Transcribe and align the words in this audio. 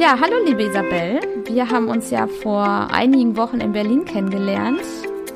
Ja, 0.00 0.16
hallo 0.18 0.36
liebe 0.46 0.62
Isabel. 0.62 1.20
Wir 1.44 1.68
haben 1.68 1.88
uns 1.88 2.08
ja 2.08 2.26
vor 2.26 2.64
einigen 2.90 3.36
Wochen 3.36 3.60
in 3.60 3.72
Berlin 3.72 4.06
kennengelernt. 4.06 4.80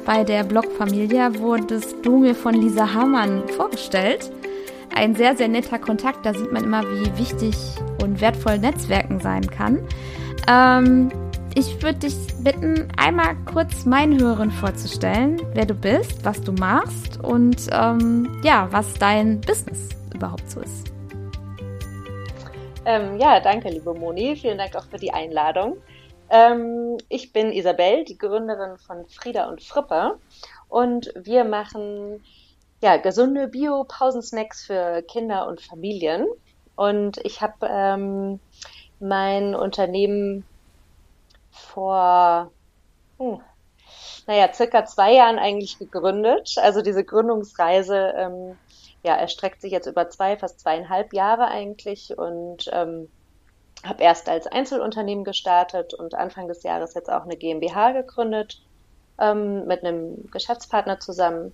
Bei 0.06 0.24
der 0.24 0.42
Blogfamilie 0.42 1.38
wurdest 1.38 1.96
du 2.02 2.16
mir 2.16 2.34
von 2.34 2.54
Lisa 2.54 2.94
Hamann 2.94 3.46
vorgestellt. 3.46 4.32
Ein 4.94 5.14
sehr, 5.16 5.36
sehr 5.36 5.48
netter 5.48 5.78
Kontakt. 5.78 6.24
Da 6.24 6.32
sieht 6.32 6.50
man 6.50 6.64
immer, 6.64 6.80
wie 6.80 7.18
wichtig 7.18 7.54
und 8.02 8.22
wertvoll 8.22 8.56
Netzwerken 8.56 9.20
sein 9.20 9.46
kann. 9.50 9.80
Ähm, 10.48 11.10
ich 11.54 11.82
würde 11.82 11.98
dich 11.98 12.16
bitten, 12.38 12.88
einmal 12.96 13.36
kurz 13.44 13.84
meinen 13.84 14.18
Hörern 14.18 14.50
vorzustellen, 14.50 15.42
wer 15.52 15.66
du 15.66 15.74
bist, 15.74 16.24
was 16.24 16.40
du 16.40 16.52
machst 16.52 17.22
und 17.22 17.68
ähm, 17.70 18.30
ja, 18.42 18.68
was 18.70 18.94
dein 18.94 19.42
Business 19.42 19.90
überhaupt 20.14 20.50
so 20.50 20.60
ist. 20.60 20.93
Ähm, 22.86 23.18
ja, 23.18 23.40
danke, 23.40 23.70
liebe 23.70 23.94
Moni. 23.94 24.36
Vielen 24.36 24.58
Dank 24.58 24.76
auch 24.76 24.84
für 24.84 24.98
die 24.98 25.12
Einladung. 25.12 25.78
Ähm, 26.28 26.98
ich 27.08 27.32
bin 27.32 27.50
Isabel, 27.50 28.04
die 28.04 28.18
Gründerin 28.18 28.76
von 28.76 29.06
Frieda 29.06 29.48
und 29.48 29.62
Frippe. 29.62 30.18
Und 30.68 31.10
wir 31.16 31.44
machen 31.44 32.22
ja, 32.82 32.98
gesunde 32.98 33.48
Bio-Pausensnacks 33.48 34.66
für 34.66 35.02
Kinder 35.02 35.46
und 35.46 35.62
Familien. 35.62 36.26
Und 36.76 37.16
ich 37.24 37.40
habe 37.40 37.66
ähm, 37.66 38.40
mein 39.00 39.54
Unternehmen 39.54 40.44
vor, 41.50 42.52
hm, 43.18 43.40
naja, 44.26 44.52
circa 44.52 44.84
zwei 44.84 45.14
Jahren 45.14 45.38
eigentlich 45.38 45.78
gegründet. 45.78 46.56
Also 46.58 46.82
diese 46.82 47.04
Gründungsreise 47.04 48.12
ähm, 48.16 48.58
ja, 49.04 49.14
erstreckt 49.14 49.60
sich 49.60 49.70
jetzt 49.70 49.86
über 49.86 50.10
zwei, 50.10 50.36
fast 50.36 50.60
zweieinhalb 50.60 51.12
Jahre 51.12 51.46
eigentlich 51.46 52.16
und 52.16 52.68
ähm, 52.72 53.08
habe 53.84 54.02
erst 54.02 54.28
als 54.28 54.46
Einzelunternehmen 54.46 55.24
gestartet 55.24 55.94
und 55.94 56.14
Anfang 56.14 56.48
des 56.48 56.62
Jahres 56.62 56.94
jetzt 56.94 57.10
auch 57.10 57.24
eine 57.24 57.36
GmbH 57.36 57.92
gegründet 57.92 58.62
ähm, 59.18 59.66
mit 59.66 59.84
einem 59.84 60.30
Geschäftspartner 60.30 61.00
zusammen. 61.00 61.52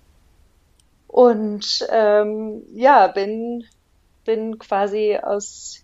Und 1.07 1.85
ähm, 1.89 2.63
ja, 2.73 3.07
bin, 3.07 3.65
bin 4.23 4.59
quasi 4.59 5.19
aus 5.21 5.83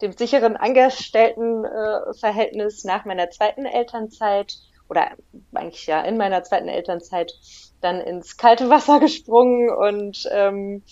dem 0.00 0.12
sicheren 0.12 0.56
Angestelltenverhältnis 0.56 2.84
äh, 2.84 2.86
nach 2.86 3.04
meiner 3.04 3.30
zweiten 3.30 3.66
Elternzeit 3.66 4.58
oder 4.88 5.10
eigentlich 5.54 5.86
ja 5.86 6.00
in 6.02 6.16
meiner 6.16 6.42
zweiten 6.42 6.68
Elternzeit 6.68 7.32
dann 7.80 8.00
ins 8.00 8.36
kalte 8.36 8.70
Wasser 8.70 9.00
gesprungen 9.00 9.70
und 9.70 10.28
ähm, 10.30 10.82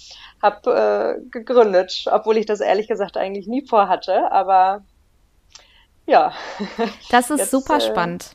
habe 0.42 1.18
äh, 1.20 1.30
gegründet, 1.30 2.04
obwohl 2.10 2.36
ich 2.36 2.46
das 2.46 2.60
ehrlich 2.60 2.88
gesagt 2.88 3.16
eigentlich 3.16 3.46
nie 3.46 3.66
vorhatte. 3.66 4.30
Aber 4.30 4.84
ja. 6.06 6.32
Das 7.10 7.30
ist 7.30 7.38
jetzt, 7.38 7.50
super 7.50 7.76
äh, 7.76 7.80
spannend. 7.80 8.30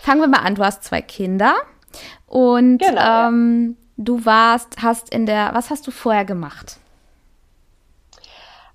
Fangen 0.00 0.20
wir 0.20 0.28
mal 0.28 0.38
an. 0.38 0.54
Du 0.54 0.64
hast 0.64 0.84
zwei 0.84 1.02
Kinder 1.02 1.54
und 2.26 2.78
genau, 2.78 3.28
ähm, 3.28 3.76
ja. 3.78 4.04
du 4.04 4.24
warst, 4.24 4.82
hast 4.82 5.12
in 5.12 5.26
der, 5.26 5.50
was 5.54 5.70
hast 5.70 5.86
du 5.86 5.90
vorher 5.90 6.24
gemacht? 6.24 6.78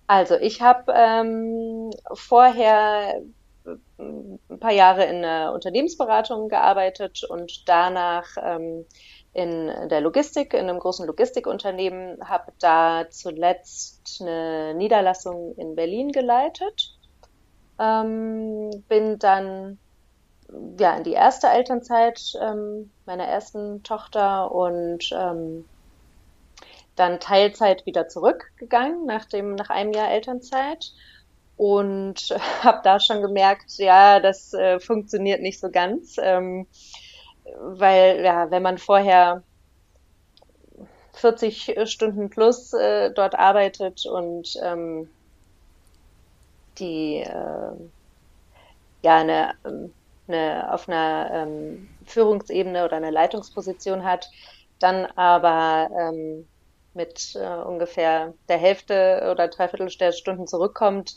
Also 0.08 0.36
ich 0.36 0.62
habe 0.62 0.94
ähm, 0.96 1.92
vorher 2.14 3.22
ein 3.66 4.60
paar 4.60 4.72
Jahre 4.72 5.06
in 5.06 5.22
der 5.22 5.54
Unternehmensberatung 5.54 6.50
gearbeitet 6.50 7.24
und 7.24 7.68
danach 7.68 8.26
ähm, 8.42 8.86
in 9.34 9.72
der 9.90 10.02
Logistik, 10.02 10.54
in 10.54 10.70
einem 10.70 10.80
großen 10.80 11.08
Logistikunternehmen, 11.08 12.28
habe 12.28 12.52
da 12.60 13.06
zuletzt 13.10 14.20
eine 14.22 14.76
Niederlassung 14.76 15.56
in 15.58 15.76
Berlin 15.76 16.12
geleitet. 16.12 16.98
Ähm, 17.80 18.84
bin 18.88 19.18
dann 19.18 19.80
ja 20.80 20.96
in 20.96 21.04
die 21.04 21.14
erste 21.14 21.48
Elternzeit 21.48 22.34
ähm, 22.40 22.92
meiner 23.06 23.26
ersten 23.26 23.82
Tochter 23.82 24.52
und 24.52 25.10
ähm, 25.12 25.66
dann 26.96 27.20
Teilzeit 27.20 27.88
wieder 27.88 28.08
zurückgegangen 28.08 29.06
nach 29.06 29.26
nach 29.32 29.70
einem 29.72 29.94
Jahr 29.94 30.12
Elternzeit 30.12 30.92
und 31.58 32.16
habe 32.64 32.82
da 32.84 33.00
schon 33.00 33.22
gemerkt, 33.22 33.78
ja, 33.78 34.20
das 34.20 34.54
äh, 34.54 34.80
funktioniert 34.80 35.42
nicht 35.42 35.60
so 35.60 35.70
ganz, 35.72 36.16
ähm, 36.22 36.68
weil 37.60 38.24
ja, 38.24 38.52
wenn 38.52 38.64
man 38.64 38.78
vorher 38.78 39.44
40 41.14 41.76
Stunden 41.86 42.30
plus 42.30 42.74
äh, 42.74 43.12
dort 43.14 43.36
arbeitet 43.36 44.06
und 44.06 44.54
ähm, 44.64 45.10
die 46.78 47.22
äh, 47.22 47.90
ja 49.04 49.18
eine, 49.18 49.54
eine 50.28 50.74
auf 50.74 50.88
einer 50.88 51.30
ähm, 51.32 51.90
Führungsebene 52.06 52.86
oder 52.86 52.98
eine 52.98 53.12
Leitungsposition 53.12 54.04
hat, 54.04 54.30
dann 54.80 55.06
aber 55.16 55.90
ähm, 56.00 56.48
mit 56.94 57.36
äh, 57.36 57.46
ungefähr 57.64 58.34
der 58.48 58.58
Hälfte 58.58 59.30
oder 59.32 59.48
dreiviertel 59.48 59.90
der 60.00 60.12
Stunden 60.12 60.48
zurückkommt, 60.48 61.16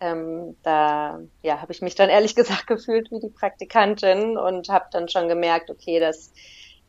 ähm, 0.00 0.56
da 0.62 1.20
ja, 1.42 1.60
habe 1.60 1.72
ich 1.72 1.82
mich 1.82 1.94
dann 1.94 2.08
ehrlich 2.08 2.34
gesagt 2.36 2.66
gefühlt 2.66 3.10
wie 3.10 3.20
die 3.20 3.30
Praktikantin 3.30 4.36
und 4.36 4.68
habe 4.68 4.86
dann 4.92 5.08
schon 5.08 5.28
gemerkt, 5.28 5.70
okay, 5.70 6.00
das, 6.00 6.32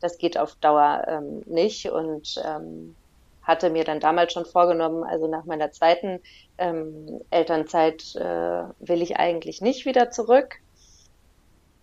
das 0.00 0.18
geht 0.18 0.38
auf 0.38 0.54
Dauer 0.56 1.04
ähm, 1.08 1.42
nicht 1.46 1.90
und 1.90 2.40
ähm, 2.44 2.94
hatte 3.42 3.70
mir 3.70 3.84
dann 3.84 4.00
damals 4.00 4.32
schon 4.32 4.44
vorgenommen, 4.44 5.02
also 5.02 5.26
nach 5.26 5.44
meiner 5.44 5.72
zweiten 5.72 6.20
ähm, 6.58 7.20
Elternzeit 7.30 8.14
äh, 8.14 8.64
will 8.78 9.02
ich 9.02 9.16
eigentlich 9.16 9.60
nicht 9.60 9.86
wieder 9.86 10.10
zurück. 10.10 10.56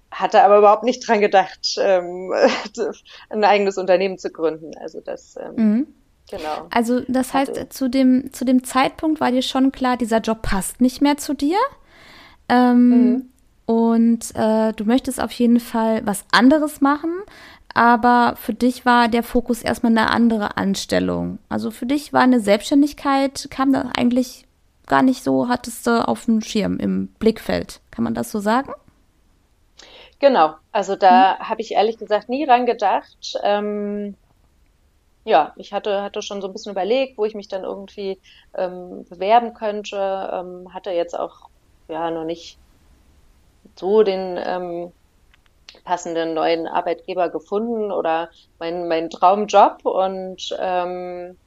Hatte 0.10 0.44
aber 0.44 0.60
überhaupt 0.60 0.84
nicht 0.84 1.06
dran 1.06 1.20
gedacht, 1.20 1.76
ähm, 1.80 2.34
ein 3.30 3.44
eigenes 3.44 3.78
Unternehmen 3.78 4.18
zu 4.18 4.32
gründen. 4.32 4.72
Also 4.80 5.02
das 5.02 5.36
ähm, 5.36 5.56
mhm. 5.56 5.88
Genau. 6.30 6.68
Also 6.70 7.02
das 7.08 7.34
heißt, 7.34 7.72
zu 7.72 7.90
dem, 7.90 8.34
zu 8.34 8.44
dem 8.44 8.64
Zeitpunkt 8.64 9.22
war 9.22 9.32
dir 9.32 9.42
schon 9.42 9.72
klar, 9.72 9.98
dieser 9.98 10.20
Job 10.20 10.42
passt 10.42 10.82
nicht 10.82 11.02
mehr 11.02 11.18
zu 11.18 11.34
dir. 11.34 11.58
Ähm, 12.50 12.90
mhm. 12.90 13.30
Und 13.66 14.36
äh, 14.36 14.74
du 14.74 14.86
möchtest 14.86 15.22
auf 15.22 15.32
jeden 15.32 15.60
Fall 15.60 16.02
was 16.06 16.26
anderes 16.32 16.80
machen, 16.80 17.12
aber 17.74 18.36
für 18.38 18.54
dich 18.54 18.86
war 18.86 19.08
der 19.08 19.24
Fokus 19.24 19.62
erstmal 19.62 19.92
eine 19.92 20.10
andere 20.10 20.58
Anstellung. 20.58 21.40
Also 21.50 21.70
für 21.72 21.86
dich 21.86 22.14
war 22.14 22.22
eine 22.22 22.40
Selbstständigkeit, 22.40 23.48
kam 23.50 23.74
da 23.74 23.90
eigentlich 23.98 24.46
gar 24.88 25.02
nicht 25.02 25.24
so, 25.24 25.50
hattest 25.50 25.86
du 25.86 26.08
auf 26.08 26.26
dem 26.26 26.42
Schirm, 26.42 26.80
im 26.80 27.08
Blickfeld. 27.20 27.82
Kann 27.92 28.04
man 28.04 28.14
das 28.14 28.32
so 28.32 28.40
sagen? 28.40 28.72
Genau, 30.20 30.56
also 30.72 30.96
da 30.96 31.36
mhm. 31.36 31.50
habe 31.50 31.62
ich 31.62 31.74
ehrlich 31.74 31.98
gesagt 31.98 32.30
nie 32.30 32.46
ran 32.46 32.66
gedacht. 32.66 33.38
Ähm, 33.44 34.16
ja, 35.28 35.52
ich 35.58 35.74
hatte, 35.74 36.02
hatte 36.02 36.22
schon 36.22 36.42
so 36.42 36.48
ein 36.48 36.54
bisschen 36.54 36.72
überlegt, 36.72 37.18
wo 37.18 37.26
ich 37.26 37.36
mich 37.36 37.50
dann 37.50 37.66
irgendwie 37.66 38.18
ähm, 38.56 39.06
bewerben 39.10 39.54
könnte, 39.54 39.98
ähm, 40.34 40.74
hatte 40.74 40.92
jetzt 40.92 41.20
auch 41.20 41.50
ja 41.90 42.10
noch 42.12 42.24
nicht 42.24 42.58
so 43.76 44.04
den 44.04 44.40
ähm, 44.42 44.94
passenden 45.84 46.34
neuen 46.34 46.66
Arbeitgeber 46.66 47.28
gefunden 47.28 47.92
oder 47.92 48.30
meinen 48.58 48.88
mein 48.88 49.10
Traumjob 49.10 49.86
und 49.86 50.58
ähm, 50.60 51.38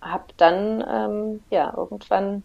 habe 0.00 0.24
dann 0.38 0.82
ähm, 0.88 1.42
ja 1.50 1.74
irgendwann 1.76 2.44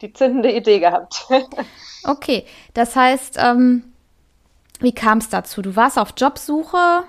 die 0.00 0.14
zündende 0.14 0.50
Idee 0.50 0.80
gehabt. 0.80 1.26
okay, 2.04 2.46
das 2.72 2.96
heißt, 2.96 3.36
ähm, 3.38 3.92
wie 4.80 4.94
kam 4.94 5.18
es 5.18 5.28
dazu? 5.28 5.60
Du 5.60 5.76
warst 5.76 5.98
auf 5.98 6.14
Jobsuche, 6.16 7.04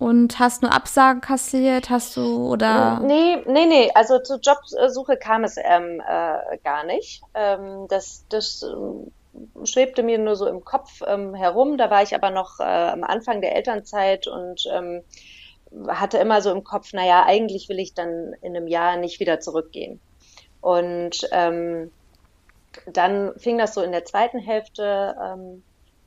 und 0.00 0.38
hast 0.38 0.62
nur 0.62 0.72
Absagen 0.72 1.20
kassiert, 1.20 1.90
hast 1.90 2.16
du 2.16 2.50
oder? 2.50 3.00
Nee, 3.00 3.36
nee, 3.46 3.66
nee, 3.66 3.90
also 3.94 4.18
zur 4.18 4.40
Jobsuche 4.40 5.18
kam 5.18 5.44
es 5.44 5.56
ähm, 5.58 6.00
äh, 6.00 6.56
gar 6.64 6.84
nicht. 6.84 7.22
Ähm, 7.34 7.86
das, 7.88 8.24
das 8.30 8.62
äh, 8.62 9.66
schwebte 9.66 10.02
mir 10.02 10.18
nur 10.18 10.36
so 10.36 10.46
im 10.46 10.64
Kopf 10.64 11.02
ähm, 11.06 11.34
herum. 11.34 11.76
Da 11.76 11.90
war 11.90 12.02
ich 12.02 12.14
aber 12.14 12.30
noch 12.30 12.60
äh, 12.60 12.62
am 12.62 13.04
Anfang 13.04 13.42
der 13.42 13.54
Elternzeit 13.54 14.26
und 14.26 14.64
ähm, 14.72 15.02
hatte 15.86 16.16
immer 16.16 16.40
so 16.40 16.50
im 16.50 16.64
Kopf, 16.64 16.94
naja, 16.94 17.24
eigentlich 17.26 17.68
will 17.68 17.78
ich 17.78 17.92
dann 17.92 18.34
in 18.40 18.56
einem 18.56 18.68
Jahr 18.68 18.96
nicht 18.96 19.20
wieder 19.20 19.38
zurückgehen. 19.38 20.00
Und 20.62 21.28
ähm, 21.30 21.92
dann 22.86 23.38
fing 23.38 23.58
das 23.58 23.74
so 23.74 23.82
in 23.82 23.92
der 23.92 24.06
zweiten 24.06 24.38
Hälfte 24.38 25.14
ähm, 25.22 25.62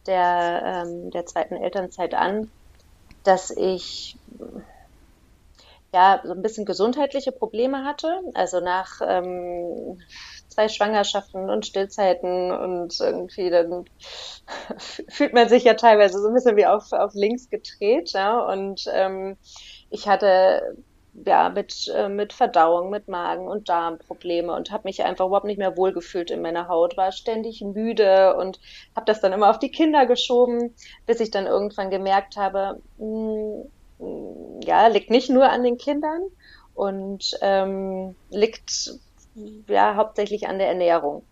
der, 0.08 0.84
ähm, 0.88 1.12
der 1.12 1.28
zweiten 1.28 1.56
Elternzeit 1.56 2.16
an, 2.16 2.50
dass 3.24 3.52
ich 3.52 4.18
ja 5.94 6.22
so 6.24 6.32
ein 6.34 6.42
bisschen 6.42 6.66
gesundheitliche 6.66 7.32
Probleme 7.32 7.86
hatte. 7.86 8.22
Also 8.34 8.60
nach 8.60 9.00
ähm, 9.06 10.02
zwei 10.50 10.68
Schwangerschaften 10.68 11.50
und 11.50 11.66
Stillzeiten 11.66 12.52
und 12.52 13.00
irgendwie 13.00 13.50
dann 13.50 13.86
fühlt 14.78 15.34
man 15.34 15.50
sich 15.50 15.64
ja 15.64 15.76
teilweise 15.76 16.20
so 16.20 16.28
ein 16.28 16.34
bisschen 16.34 16.58
wie 16.58 16.66
auf, 16.66 16.92
auf 16.92 17.14
links 17.14 17.50
gedreht. 17.50 18.12
Ja? 18.14 18.40
Und 18.40 18.86
ähm, 18.92 19.38
ich 19.90 20.08
hatte 20.08 20.76
ja, 21.14 21.50
mit, 21.50 21.88
äh, 21.94 22.10
mit 22.10 22.34
Verdauung, 22.34 22.90
mit 22.90 23.08
Magen- 23.08 23.48
und 23.48 23.70
Darmprobleme 23.70 24.54
und 24.54 24.72
habe 24.72 24.84
mich 24.86 25.04
einfach 25.04 25.28
überhaupt 25.28 25.46
nicht 25.46 25.60
mehr 25.60 25.78
wohlgefühlt 25.78 26.32
in 26.32 26.42
meiner 26.42 26.68
Haut, 26.68 26.98
war 26.98 27.12
ständig 27.12 27.62
müde 27.62 28.36
und 28.36 28.60
habe 28.96 29.06
das 29.06 29.22
dann 29.22 29.34
immer 29.34 29.50
auf 29.50 29.60
die 29.60 29.72
Kinder 29.72 30.06
geschoben, 30.06 30.76
bis 31.06 31.20
ich 31.20 31.32
dann 31.32 31.46
irgendwann 31.46 31.92
gemerkt 31.92 32.36
habe, 32.36 32.82
mh, 32.98 33.66
hm, 34.00 34.60
ja, 34.66 34.88
liegt 34.88 35.10
nicht 35.12 35.30
nur 35.30 35.50
an 35.50 35.64
den 35.64 35.78
Kindern 35.78 36.22
und 36.74 37.38
ähm, 37.42 38.16
liegt 38.30 38.92
ja 39.68 39.96
hauptsächlich 39.96 40.48
an 40.48 40.58
der 40.58 40.68
Ernährung. 40.68 41.28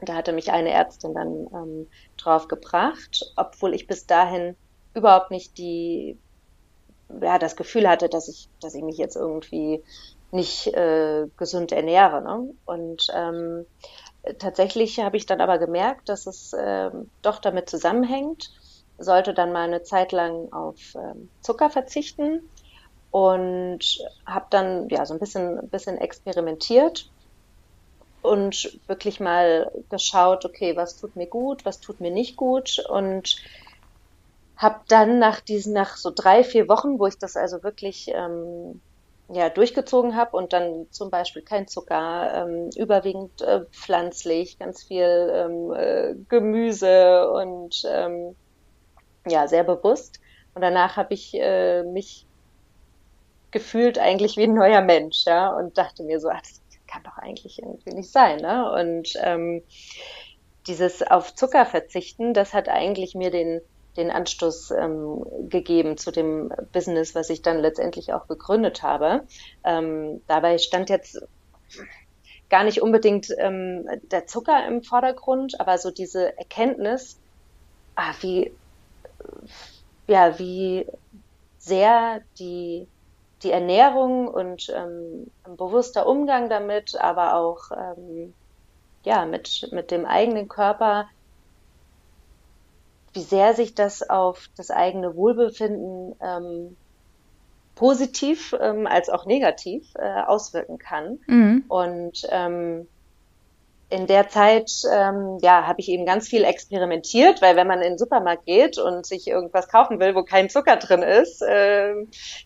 Da 0.00 0.14
hatte 0.14 0.32
mich 0.32 0.50
eine 0.50 0.70
Ärztin 0.70 1.14
dann 1.14 1.46
ähm, 1.54 1.90
drauf 2.16 2.48
gebracht, 2.48 3.24
obwohl 3.36 3.74
ich 3.74 3.86
bis 3.86 4.06
dahin 4.06 4.56
überhaupt 4.94 5.30
nicht 5.30 5.58
die 5.58 6.20
ja, 7.20 7.38
das 7.38 7.56
Gefühl 7.56 7.88
hatte, 7.88 8.08
dass 8.08 8.28
ich, 8.28 8.48
dass 8.60 8.74
ich 8.74 8.82
mich 8.82 8.96
jetzt 8.96 9.16
irgendwie 9.16 9.82
nicht 10.30 10.68
äh, 10.68 11.26
gesund 11.36 11.72
ernähre. 11.72 12.22
Ne? 12.22 12.54
Und 12.64 13.06
ähm, 13.14 13.66
tatsächlich 14.38 15.00
habe 15.00 15.16
ich 15.16 15.26
dann 15.26 15.40
aber 15.40 15.58
gemerkt, 15.58 16.08
dass 16.08 16.26
es 16.26 16.52
äh, 16.52 16.90
doch 17.20 17.38
damit 17.38 17.68
zusammenhängt, 17.68 18.50
sollte 18.98 19.34
dann 19.34 19.52
mal 19.52 19.64
eine 19.64 19.82
Zeit 19.82 20.12
lang 20.12 20.52
auf 20.52 20.78
ähm, 20.94 21.30
Zucker 21.42 21.70
verzichten 21.70 22.40
und 23.10 23.80
habe 24.26 24.46
dann 24.50 24.88
ja 24.88 25.04
so 25.04 25.14
ein 25.14 25.20
bisschen, 25.20 25.58
ein 25.58 25.68
bisschen 25.68 25.98
experimentiert 25.98 27.10
und 28.22 28.78
wirklich 28.86 29.20
mal 29.20 29.70
geschaut, 29.90 30.44
okay, 30.44 30.76
was 30.76 30.96
tut 30.96 31.16
mir 31.16 31.26
gut, 31.26 31.64
was 31.64 31.80
tut 31.80 32.00
mir 32.00 32.10
nicht 32.10 32.36
gut 32.36 32.78
und 32.88 33.36
habe 34.62 34.80
dann 34.88 35.18
nach 35.18 35.40
diesen, 35.40 35.72
nach 35.74 35.96
so 35.96 36.12
drei, 36.14 36.44
vier 36.44 36.68
Wochen, 36.68 36.98
wo 36.98 37.06
ich 37.06 37.18
das 37.18 37.36
also 37.36 37.62
wirklich 37.62 38.08
ähm, 38.08 38.80
ja, 39.28 39.48
durchgezogen 39.48 40.16
habe 40.16 40.36
und 40.36 40.52
dann 40.52 40.86
zum 40.90 41.10
Beispiel 41.10 41.42
kein 41.42 41.66
Zucker, 41.66 42.46
ähm, 42.46 42.70
überwiegend 42.76 43.40
äh, 43.42 43.64
pflanzlich, 43.72 44.58
ganz 44.58 44.82
viel 44.82 45.32
ähm, 45.34 45.72
äh, 45.72 46.14
Gemüse 46.28 47.30
und 47.30 47.82
ähm, 47.86 48.36
ja, 49.26 49.48
sehr 49.48 49.64
bewusst. 49.64 50.20
Und 50.54 50.62
danach 50.62 50.96
habe 50.96 51.14
ich 51.14 51.32
äh, 51.34 51.82
mich 51.82 52.26
gefühlt 53.50 53.98
eigentlich 53.98 54.36
wie 54.36 54.44
ein 54.44 54.54
neuer 54.54 54.82
Mensch, 54.82 55.24
ja, 55.26 55.50
und 55.50 55.78
dachte 55.78 56.02
mir 56.02 56.20
so, 56.20 56.28
ach, 56.28 56.40
das 56.40 56.60
kann 56.86 57.02
doch 57.04 57.16
eigentlich 57.16 57.58
irgendwie 57.58 57.94
nicht 57.94 58.10
sein, 58.10 58.38
ne? 58.38 58.70
Und 58.72 59.14
ähm, 59.22 59.62
dieses 60.66 61.02
auf 61.02 61.34
Zucker 61.34 61.66
verzichten, 61.66 62.34
das 62.34 62.52
hat 62.54 62.68
eigentlich 62.68 63.14
mir 63.14 63.30
den 63.30 63.60
den 63.96 64.10
Anstoß 64.10 64.72
ähm, 64.72 65.24
gegeben 65.48 65.96
zu 65.98 66.10
dem 66.10 66.52
Business, 66.72 67.14
was 67.14 67.30
ich 67.30 67.42
dann 67.42 67.60
letztendlich 67.60 68.12
auch 68.12 68.26
gegründet 68.26 68.82
habe. 68.82 69.24
Ähm, 69.64 70.22
dabei 70.26 70.58
stand 70.58 70.88
jetzt 70.88 71.22
gar 72.48 72.64
nicht 72.64 72.82
unbedingt 72.82 73.28
ähm, 73.38 73.88
der 74.10 74.26
Zucker 74.26 74.66
im 74.66 74.82
Vordergrund, 74.82 75.58
aber 75.60 75.78
so 75.78 75.90
diese 75.90 76.36
Erkenntnis, 76.38 77.18
ah, 77.96 78.12
wie, 78.20 78.52
ja, 80.06 80.38
wie 80.38 80.86
sehr 81.58 82.20
die, 82.38 82.86
die 83.42 83.50
Ernährung 83.50 84.28
und 84.28 84.68
ähm, 84.74 85.30
ein 85.44 85.56
bewusster 85.56 86.06
Umgang 86.06 86.48
damit, 86.48 86.94
aber 87.00 87.36
auch 87.36 87.70
ähm, 87.70 88.34
ja, 89.04 89.24
mit, 89.24 89.68
mit 89.72 89.90
dem 89.90 90.04
eigenen 90.04 90.48
Körper 90.48 91.08
wie 93.12 93.20
sehr 93.20 93.54
sich 93.54 93.74
das 93.74 94.08
auf 94.08 94.48
das 94.56 94.70
eigene 94.70 95.14
Wohlbefinden 95.16 96.14
ähm, 96.20 96.76
positiv 97.74 98.54
ähm, 98.60 98.86
als 98.86 99.08
auch 99.08 99.26
negativ 99.26 99.92
äh, 99.96 100.22
auswirken 100.22 100.78
kann. 100.78 101.18
Mhm. 101.26 101.64
Und 101.68 102.26
ähm, 102.30 102.86
in 103.90 104.06
der 104.06 104.28
Zeit 104.28 104.70
ähm, 104.90 105.38
ja, 105.42 105.66
habe 105.66 105.80
ich 105.80 105.88
eben 105.90 106.06
ganz 106.06 106.26
viel 106.26 106.44
experimentiert, 106.44 107.42
weil 107.42 107.56
wenn 107.56 107.66
man 107.66 107.82
in 107.82 107.90
den 107.90 107.98
Supermarkt 107.98 108.46
geht 108.46 108.78
und 108.78 109.04
sich 109.04 109.26
irgendwas 109.26 109.68
kaufen 109.68 110.00
will, 110.00 110.14
wo 110.14 110.22
kein 110.22 110.48
Zucker 110.48 110.76
drin 110.76 111.02
ist, 111.02 111.42
äh, 111.42 111.92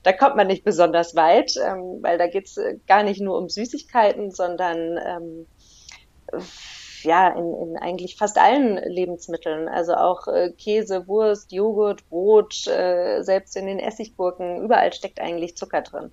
da 0.02 0.12
kommt 0.12 0.34
man 0.34 0.48
nicht 0.48 0.64
besonders 0.64 1.14
weit, 1.14 1.54
ähm, 1.56 1.98
weil 2.00 2.18
da 2.18 2.26
geht's 2.26 2.58
gar 2.88 3.04
nicht 3.04 3.20
nur 3.20 3.38
um 3.38 3.48
Süßigkeiten, 3.48 4.32
sondern 4.32 4.98
ähm, 5.06 5.46
ja, 7.06 7.28
in, 7.28 7.54
in 7.54 7.76
eigentlich 7.78 8.16
fast 8.16 8.38
allen 8.38 8.76
Lebensmitteln. 8.76 9.68
Also 9.68 9.94
auch 9.94 10.26
äh, 10.28 10.50
Käse, 10.52 11.06
Wurst, 11.08 11.52
Joghurt, 11.52 12.08
Brot, 12.08 12.66
äh, 12.66 13.22
selbst 13.22 13.56
in 13.56 13.66
den 13.66 13.78
Essiggurken, 13.78 14.62
überall 14.62 14.92
steckt 14.92 15.20
eigentlich 15.20 15.56
Zucker 15.56 15.82
drin. 15.82 16.10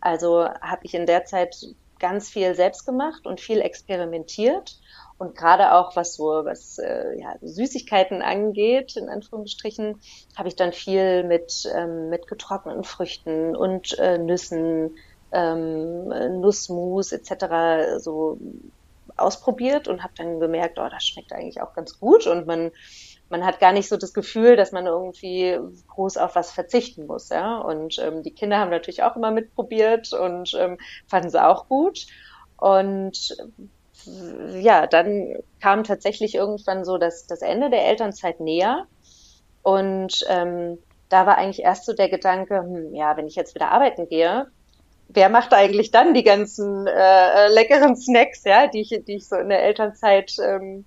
Also 0.00 0.46
habe 0.46 0.80
ich 0.82 0.94
in 0.94 1.06
der 1.06 1.24
Zeit 1.24 1.56
ganz 1.98 2.28
viel 2.28 2.54
selbst 2.54 2.86
gemacht 2.86 3.26
und 3.26 3.40
viel 3.40 3.60
experimentiert. 3.60 4.78
Und 5.18 5.36
gerade 5.36 5.74
auch 5.74 5.96
was 5.96 6.14
so 6.14 6.24
was 6.24 6.78
äh, 6.78 7.20
ja, 7.20 7.34
Süßigkeiten 7.42 8.22
angeht, 8.22 8.96
in 8.96 9.10
Anführungsstrichen, 9.10 10.00
habe 10.34 10.48
ich 10.48 10.56
dann 10.56 10.72
viel 10.72 11.24
mit, 11.24 11.70
ähm, 11.74 12.08
mit 12.08 12.26
getrockneten 12.26 12.84
Früchten 12.84 13.54
und 13.54 13.98
äh, 13.98 14.16
Nüssen, 14.16 14.96
ähm, 15.32 16.08
Nussmus 16.40 17.12
etc. 17.12 17.98
so 17.98 18.38
ausprobiert 19.20 19.88
und 19.88 20.02
habe 20.02 20.14
dann 20.16 20.40
gemerkt, 20.40 20.78
oh, 20.78 20.88
das 20.88 21.04
schmeckt 21.04 21.32
eigentlich 21.32 21.60
auch 21.60 21.74
ganz 21.74 21.98
gut 21.98 22.26
und 22.26 22.46
man 22.46 22.70
man 23.30 23.44
hat 23.46 23.60
gar 23.60 23.72
nicht 23.72 23.88
so 23.88 23.96
das 23.96 24.12
Gefühl, 24.12 24.56
dass 24.56 24.72
man 24.72 24.86
irgendwie 24.86 25.56
groß 25.86 26.16
auf 26.16 26.34
was 26.34 26.50
verzichten 26.50 27.06
muss, 27.06 27.28
ja. 27.28 27.58
Und 27.58 27.98
ähm, 28.00 28.24
die 28.24 28.34
Kinder 28.34 28.58
haben 28.58 28.70
natürlich 28.70 29.04
auch 29.04 29.14
immer 29.14 29.30
mitprobiert 29.30 30.12
und 30.12 30.52
ähm, 30.58 30.78
fanden 31.06 31.30
sie 31.30 31.40
auch 31.40 31.68
gut. 31.68 32.06
Und 32.56 33.36
ja, 34.58 34.86
dann 34.86 35.36
kam 35.60 35.84
tatsächlich 35.84 36.34
irgendwann 36.34 36.84
so 36.84 36.98
das, 36.98 37.26
das 37.26 37.42
Ende 37.42 37.70
der 37.70 37.86
Elternzeit 37.86 38.40
näher. 38.40 38.86
Und 39.62 40.24
ähm, 40.28 40.78
da 41.08 41.26
war 41.26 41.36
eigentlich 41.36 41.64
erst 41.64 41.84
so 41.84 41.92
der 41.92 42.08
Gedanke, 42.08 42.60
hm, 42.60 42.94
ja, 42.94 43.16
wenn 43.16 43.26
ich 43.26 43.36
jetzt 43.36 43.54
wieder 43.54 43.70
arbeiten 43.70 44.08
gehe, 44.08 44.46
wer 45.12 45.28
macht 45.28 45.52
eigentlich 45.52 45.90
dann 45.90 46.14
die 46.14 46.22
ganzen 46.22 46.86
äh, 46.86 46.92
äh, 46.92 47.48
leckeren 47.48 47.96
Snacks, 47.96 48.44
ja, 48.44 48.66
die 48.66 48.80
ich, 48.80 48.88
die 49.06 49.16
ich 49.16 49.26
so 49.26 49.36
in 49.36 49.48
der 49.48 49.62
Elternzeit 49.62 50.36
ähm, 50.42 50.84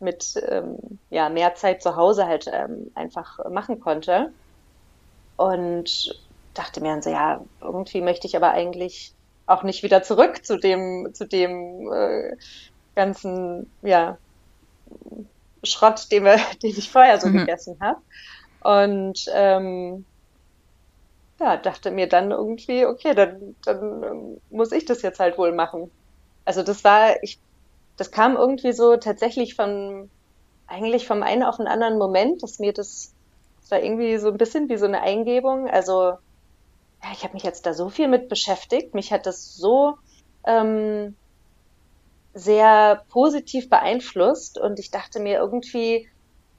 mit 0.00 0.34
ähm, 0.48 0.78
ja, 1.10 1.28
mehr 1.28 1.54
Zeit 1.54 1.82
zu 1.82 1.96
Hause 1.96 2.26
halt 2.26 2.50
ähm, 2.52 2.90
einfach 2.94 3.38
machen 3.50 3.80
konnte. 3.80 4.32
Und 5.36 6.20
dachte 6.54 6.80
mir 6.80 6.90
dann 6.90 7.02
so, 7.02 7.10
ja, 7.10 7.44
irgendwie 7.60 8.00
möchte 8.00 8.26
ich 8.26 8.36
aber 8.36 8.52
eigentlich 8.52 9.14
auch 9.46 9.62
nicht 9.62 9.82
wieder 9.82 10.02
zurück 10.02 10.44
zu 10.44 10.58
dem, 10.58 11.10
zu 11.12 11.26
dem 11.26 11.92
äh, 11.92 12.36
ganzen, 12.94 13.70
ja, 13.82 14.16
Schrott, 15.64 16.10
den, 16.12 16.24
wir, 16.24 16.36
den 16.62 16.70
ich 16.70 16.90
vorher 16.90 17.20
so 17.20 17.28
mhm. 17.28 17.38
gegessen 17.38 17.78
habe. 17.80 18.00
Und 18.60 19.26
ähm, 19.34 20.04
ja, 21.44 21.56
dachte 21.58 21.90
mir 21.90 22.08
dann 22.08 22.30
irgendwie, 22.30 22.86
okay, 22.86 23.14
dann, 23.14 23.54
dann 23.64 24.02
ähm, 24.02 24.40
muss 24.48 24.72
ich 24.72 24.86
das 24.86 25.02
jetzt 25.02 25.20
halt 25.20 25.36
wohl 25.36 25.52
machen. 25.52 25.92
Also 26.46 26.62
das 26.62 26.84
war, 26.84 27.22
ich, 27.22 27.38
das 27.96 28.10
kam 28.10 28.36
irgendwie 28.36 28.72
so 28.72 28.96
tatsächlich 28.96 29.54
von, 29.54 30.10
eigentlich 30.66 31.06
vom 31.06 31.22
einen 31.22 31.42
auf 31.42 31.58
den 31.58 31.66
anderen 31.66 31.98
Moment, 31.98 32.42
dass 32.42 32.58
mir 32.58 32.72
das, 32.72 33.12
das 33.60 33.70
war 33.70 33.82
irgendwie 33.82 34.16
so 34.16 34.28
ein 34.28 34.38
bisschen 34.38 34.70
wie 34.70 34.78
so 34.78 34.86
eine 34.86 35.02
Eingebung. 35.02 35.68
Also 35.68 36.12
ja, 37.02 37.12
ich 37.12 37.24
habe 37.24 37.34
mich 37.34 37.42
jetzt 37.42 37.66
da 37.66 37.74
so 37.74 37.90
viel 37.90 38.08
mit 38.08 38.30
beschäftigt, 38.30 38.94
mich 38.94 39.12
hat 39.12 39.26
das 39.26 39.54
so 39.54 39.96
ähm, 40.46 41.14
sehr 42.32 43.04
positiv 43.10 43.68
beeinflusst 43.68 44.58
und 44.58 44.78
ich 44.78 44.90
dachte 44.90 45.20
mir 45.20 45.38
irgendwie, 45.40 46.08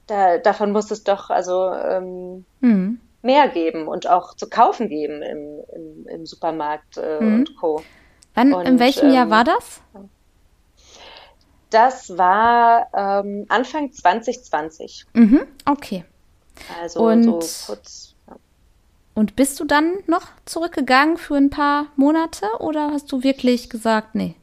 da, 0.05 0.37
davon 0.37 0.71
muss 0.71 0.91
es 0.91 1.03
doch, 1.03 1.31
also 1.31 1.71
ähm, 1.71 2.45
mhm 2.59 3.04
mehr 3.25 3.50
geben 3.50 3.88
und 3.88 4.08
auch 4.08 4.36
zu 4.36 4.48
kaufen 4.48 4.88
geben 4.88 5.22
im, 5.22 5.60
im, 5.74 6.08
im 6.08 6.25
Supermarkt 6.25 6.98
äh, 6.98 7.20
mhm. 7.20 7.34
und 7.34 7.58
Co. 7.58 7.84
Wann, 8.36 8.53
und, 8.53 8.65
in 8.65 8.79
welchem 8.79 9.08
ähm, 9.08 9.13
Jahr 9.13 9.29
war 9.29 9.44
das? 9.44 9.82
Das 11.72 12.17
war 12.17 12.88
ähm, 12.94 13.46
Anfang 13.50 13.91
2020. 13.91 15.05
Mhm, 15.13 15.48
okay. 15.65 16.05
Also 16.82 17.01
und, 17.01 17.24
so 17.24 17.39
kurz. 17.65 18.15
Ja. 18.27 18.36
Und 19.15 19.36
bist 19.36 19.60
du 19.60 19.65
dann 19.65 19.96
noch 20.08 20.27
zurückgegangen 20.46 21.17
für 21.17 21.36
ein 21.36 21.50
paar 21.50 21.88
Monate 21.96 22.46
oder 22.60 22.91
hast 22.91 23.12
du 23.12 23.24
wirklich 23.24 23.70
gesagt, 23.70 24.15
nee? 24.15 24.36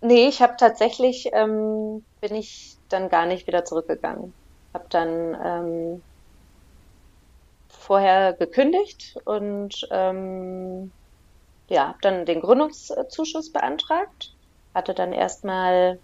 Nee, 0.00 0.26
ich 0.26 0.42
habe 0.42 0.54
tatsächlich, 0.58 1.30
ähm, 1.32 2.04
bin 2.20 2.34
ich 2.34 2.76
dann 2.88 3.08
gar 3.08 3.26
nicht 3.26 3.46
wieder 3.46 3.64
zurückgegangen. 3.64 4.32
Habe 4.74 4.86
dann 4.88 5.36
ähm, 5.44 6.02
vorher 7.82 8.32
gekündigt 8.32 9.16
und 9.24 9.86
ähm, 9.90 10.92
ja, 11.68 11.88
habe 11.88 11.98
dann 12.02 12.26
den 12.26 12.40
Gründungszuschuss 12.40 13.52
beantragt. 13.52 14.34
Hatte 14.74 14.94
dann 14.94 15.12
erstmal, 15.12 15.98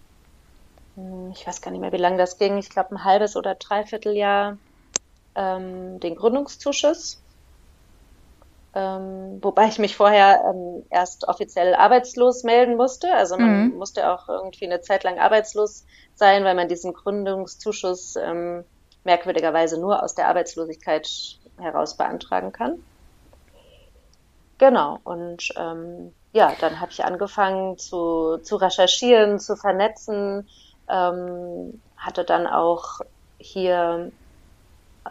hm, 0.95 1.31
ich 1.31 1.45
weiß 1.47 1.61
gar 1.61 1.71
nicht 1.71 1.81
mehr, 1.81 1.91
wie 1.91 1.97
lange 1.97 2.17
das 2.17 2.37
ging, 2.37 2.57
ich 2.57 2.69
glaube 2.69 2.95
ein 2.95 3.03
halbes 3.03 3.35
oder 3.35 3.55
dreiviertel 3.55 4.15
Jahr 4.15 4.57
ähm, 5.35 5.99
den 5.99 6.15
Gründungszuschuss. 6.15 7.21
Ähm, 8.75 9.39
wobei 9.41 9.67
ich 9.67 9.79
mich 9.79 9.95
vorher 9.95 10.43
ähm, 10.45 10.85
erst 10.91 11.27
offiziell 11.27 11.73
arbeitslos 11.73 12.43
melden 12.43 12.75
musste. 12.75 13.11
Also 13.13 13.37
man 13.37 13.69
mhm. 13.69 13.77
musste 13.77 14.11
auch 14.11 14.29
irgendwie 14.29 14.65
eine 14.65 14.81
Zeit 14.81 15.03
lang 15.03 15.17
arbeitslos 15.17 15.85
sein, 16.13 16.43
weil 16.43 16.55
man 16.55 16.67
diesen 16.67 16.93
Gründungszuschuss 16.93 18.15
ähm, 18.17 18.63
merkwürdigerweise 19.03 19.79
nur 19.79 20.03
aus 20.03 20.13
der 20.13 20.27
Arbeitslosigkeit 20.27 21.07
heraus 21.59 21.95
beantragen 21.95 22.51
kann. 22.51 22.83
Genau, 24.57 24.99
und 25.03 25.49
ähm, 25.55 26.13
ja, 26.33 26.53
dann 26.59 26.79
habe 26.79 26.91
ich 26.91 27.03
angefangen 27.05 27.77
zu, 27.77 28.37
zu 28.43 28.57
recherchieren, 28.57 29.39
zu 29.39 29.55
vernetzen, 29.55 30.47
ähm, 30.89 31.81
hatte 31.97 32.23
dann 32.23 32.45
auch 32.45 32.99
hier 33.37 34.11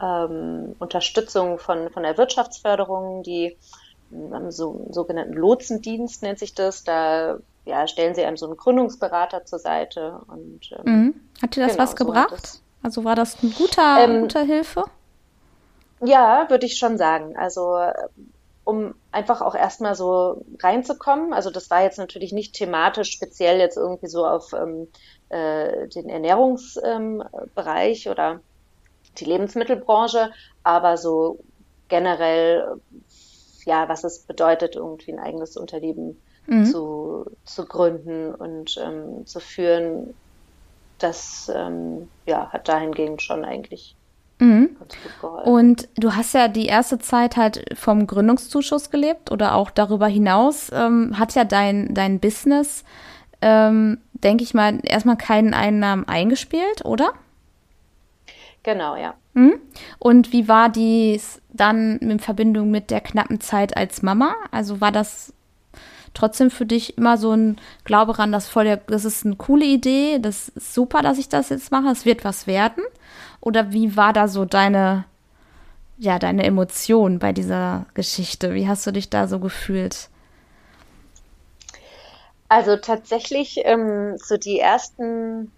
ähm, 0.00 0.76
Unterstützung 0.78 1.58
von, 1.58 1.90
von 1.90 2.02
der 2.02 2.18
Wirtschaftsförderung, 2.18 3.22
die 3.22 3.56
ähm, 4.12 4.50
so, 4.50 4.86
sogenannten 4.90 5.34
Lotsendienst 5.34 6.22
nennt 6.22 6.38
sich 6.38 6.54
das. 6.54 6.84
Da 6.84 7.38
ja, 7.64 7.86
stellen 7.86 8.14
sie 8.14 8.24
einem 8.24 8.36
so 8.36 8.46
einen 8.46 8.56
Gründungsberater 8.56 9.44
zur 9.44 9.58
Seite. 9.58 10.20
Und, 10.28 10.70
ähm, 10.72 10.92
mhm. 10.92 11.14
Hat 11.42 11.56
dir 11.56 11.64
das 11.64 11.72
genau, 11.72 11.82
was 11.84 11.96
gebracht? 11.96 12.30
So 12.30 12.36
das, 12.36 12.62
also 12.82 13.04
war 13.04 13.14
das 13.14 13.42
eine 13.42 13.52
guter, 13.52 14.04
ähm, 14.04 14.20
guter 14.22 14.42
Hilfe? 14.42 14.84
Ja, 16.00 16.46
würde 16.48 16.66
ich 16.66 16.78
schon 16.78 16.98
sagen. 16.98 17.36
Also 17.36 17.76
um 18.68 18.94
einfach 19.12 19.40
auch 19.40 19.54
erstmal 19.54 19.94
so 19.94 20.44
reinzukommen. 20.60 21.32
Also 21.32 21.50
das 21.50 21.70
war 21.70 21.82
jetzt 21.82 21.96
natürlich 21.96 22.32
nicht 22.32 22.54
thematisch 22.54 23.10
speziell 23.12 23.58
jetzt 23.58 23.78
irgendwie 23.78 24.08
so 24.08 24.26
auf 24.26 24.52
ähm, 24.52 24.88
äh, 25.30 25.88
den 25.88 26.10
Ernährungsbereich 26.10 28.04
ähm, 28.04 28.12
oder 28.12 28.40
die 29.16 29.24
Lebensmittelbranche, 29.24 30.32
aber 30.64 30.98
so 30.98 31.38
generell, 31.88 32.78
ja, 33.64 33.88
was 33.88 34.04
es 34.04 34.24
bedeutet, 34.24 34.76
irgendwie 34.76 35.14
ein 35.14 35.18
eigenes 35.18 35.56
Unternehmen 35.56 36.20
mhm. 36.46 36.66
zu, 36.66 37.24
zu 37.44 37.64
gründen 37.64 38.34
und 38.34 38.76
ähm, 38.76 39.26
zu 39.26 39.40
führen, 39.40 40.14
das 40.98 41.50
ähm, 41.54 42.10
ja, 42.26 42.50
hat 42.50 42.68
dahingehend 42.68 43.22
schon 43.22 43.46
eigentlich 43.46 43.96
Mhm. 44.38 44.76
Und 45.44 45.88
du 45.96 46.14
hast 46.14 46.34
ja 46.34 46.48
die 46.48 46.66
erste 46.66 46.98
Zeit 46.98 47.36
halt 47.36 47.64
vom 47.76 48.06
Gründungszuschuss 48.06 48.90
gelebt 48.90 49.30
oder 49.32 49.54
auch 49.54 49.70
darüber 49.70 50.06
hinaus 50.06 50.70
ähm, 50.72 51.18
hat 51.18 51.34
ja 51.34 51.44
dein, 51.44 51.92
dein 51.94 52.20
Business, 52.20 52.84
ähm, 53.42 53.98
denke 54.12 54.44
ich 54.44 54.54
mal, 54.54 54.78
erstmal 54.84 55.16
keinen 55.16 55.54
Einnahmen 55.54 56.06
eingespielt, 56.06 56.84
oder? 56.84 57.12
Genau, 58.62 58.96
ja. 58.96 59.14
Mhm. 59.34 59.60
Und 59.98 60.32
wie 60.32 60.48
war 60.48 60.68
dies 60.68 61.40
dann 61.48 61.98
in 61.98 62.20
Verbindung 62.20 62.70
mit 62.70 62.90
der 62.90 63.00
knappen 63.00 63.40
Zeit 63.40 63.76
als 63.76 64.02
Mama? 64.02 64.34
Also 64.50 64.80
war 64.80 64.92
das 64.92 65.32
trotzdem 66.14 66.50
für 66.50 66.66
dich 66.66 66.98
immer 66.98 67.16
so 67.16 67.32
ein 67.32 67.56
Glaube 67.84 68.18
ran, 68.18 68.32
dass 68.32 68.48
voll 68.48 68.80
das 68.86 69.04
ist 69.04 69.24
eine 69.24 69.36
coole 69.36 69.64
Idee, 69.64 70.18
das 70.18 70.48
ist 70.48 70.74
super, 70.74 71.02
dass 71.02 71.18
ich 71.18 71.28
das 71.28 71.48
jetzt 71.48 71.70
mache, 71.70 71.88
es 71.88 72.04
wird 72.04 72.24
was 72.24 72.46
werden? 72.46 72.82
Oder 73.40 73.72
wie 73.72 73.96
war 73.96 74.12
da 74.12 74.28
so 74.28 74.44
deine, 74.44 75.04
ja, 75.98 76.18
deine 76.18 76.44
Emotion 76.44 77.18
bei 77.18 77.32
dieser 77.32 77.86
Geschichte? 77.94 78.54
Wie 78.54 78.68
hast 78.68 78.86
du 78.86 78.92
dich 78.92 79.10
da 79.10 79.26
so 79.28 79.38
gefühlt? 79.38 80.08
Also 82.48 82.76
tatsächlich 82.76 83.60
ähm, 83.64 84.16
so 84.16 84.36
die 84.36 84.58
ersten 84.58 85.52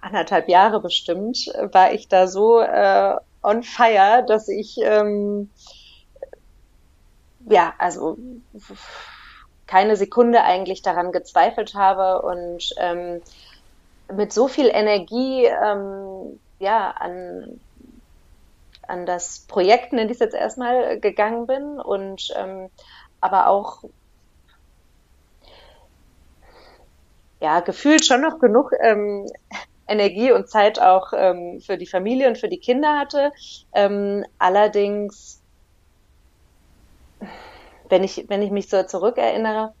anderthalb 0.00 0.48
Jahre 0.48 0.80
bestimmt 0.80 1.38
war 1.72 1.92
ich 1.92 2.08
da 2.08 2.26
so 2.28 2.60
äh, 2.60 3.16
on 3.42 3.62
fire, 3.62 4.24
dass 4.26 4.48
ich 4.48 4.78
ähm, 4.82 5.50
ja 7.48 7.74
also 7.78 8.16
keine 9.66 9.96
Sekunde 9.96 10.42
eigentlich 10.42 10.82
daran 10.82 11.12
gezweifelt 11.12 11.74
habe 11.74 12.22
und 12.22 12.70
ähm, 12.78 13.22
mit 14.14 14.32
so 14.32 14.48
viel 14.48 14.68
Energie 14.68 15.46
ähm, 15.46 16.40
ja, 16.58 16.90
an, 16.90 17.60
an 18.86 19.06
das 19.06 19.46
Projekt, 19.48 19.92
nenne 19.92 20.10
ich 20.10 20.16
es 20.16 20.20
jetzt 20.20 20.34
erstmal, 20.34 21.00
gegangen 21.00 21.46
bin 21.46 21.80
und 21.80 22.28
ähm, 22.36 22.70
aber 23.20 23.48
auch 23.48 23.82
ja, 27.40 27.60
gefühlt 27.60 28.04
schon 28.04 28.20
noch 28.20 28.38
genug 28.38 28.70
ähm, 28.82 29.26
Energie 29.88 30.30
und 30.32 30.48
Zeit 30.48 30.80
auch 30.80 31.12
ähm, 31.14 31.60
für 31.64 31.76
die 31.76 31.86
Familie 31.86 32.28
und 32.28 32.38
für 32.38 32.48
die 32.48 32.60
Kinder 32.60 32.98
hatte. 32.98 33.32
Ähm, 33.72 34.24
allerdings, 34.38 35.42
wenn 37.88 38.04
ich, 38.04 38.26
wenn 38.28 38.42
ich 38.42 38.50
mich 38.50 38.68
so 38.68 38.82
zurückerinnere, 38.84 39.74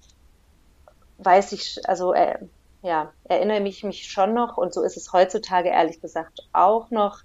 weiß 1.18 1.52
ich, 1.52 1.78
also 1.84 2.12
äh, 2.14 2.38
ja, 2.82 3.12
erinnere 3.24 3.60
mich 3.60 3.84
mich 3.84 4.10
schon 4.10 4.34
noch, 4.34 4.56
und 4.56 4.72
so 4.72 4.82
ist 4.82 4.96
es 4.96 5.12
heutzutage 5.12 5.68
ehrlich 5.68 6.00
gesagt 6.00 6.48
auch 6.52 6.90
noch, 6.90 7.20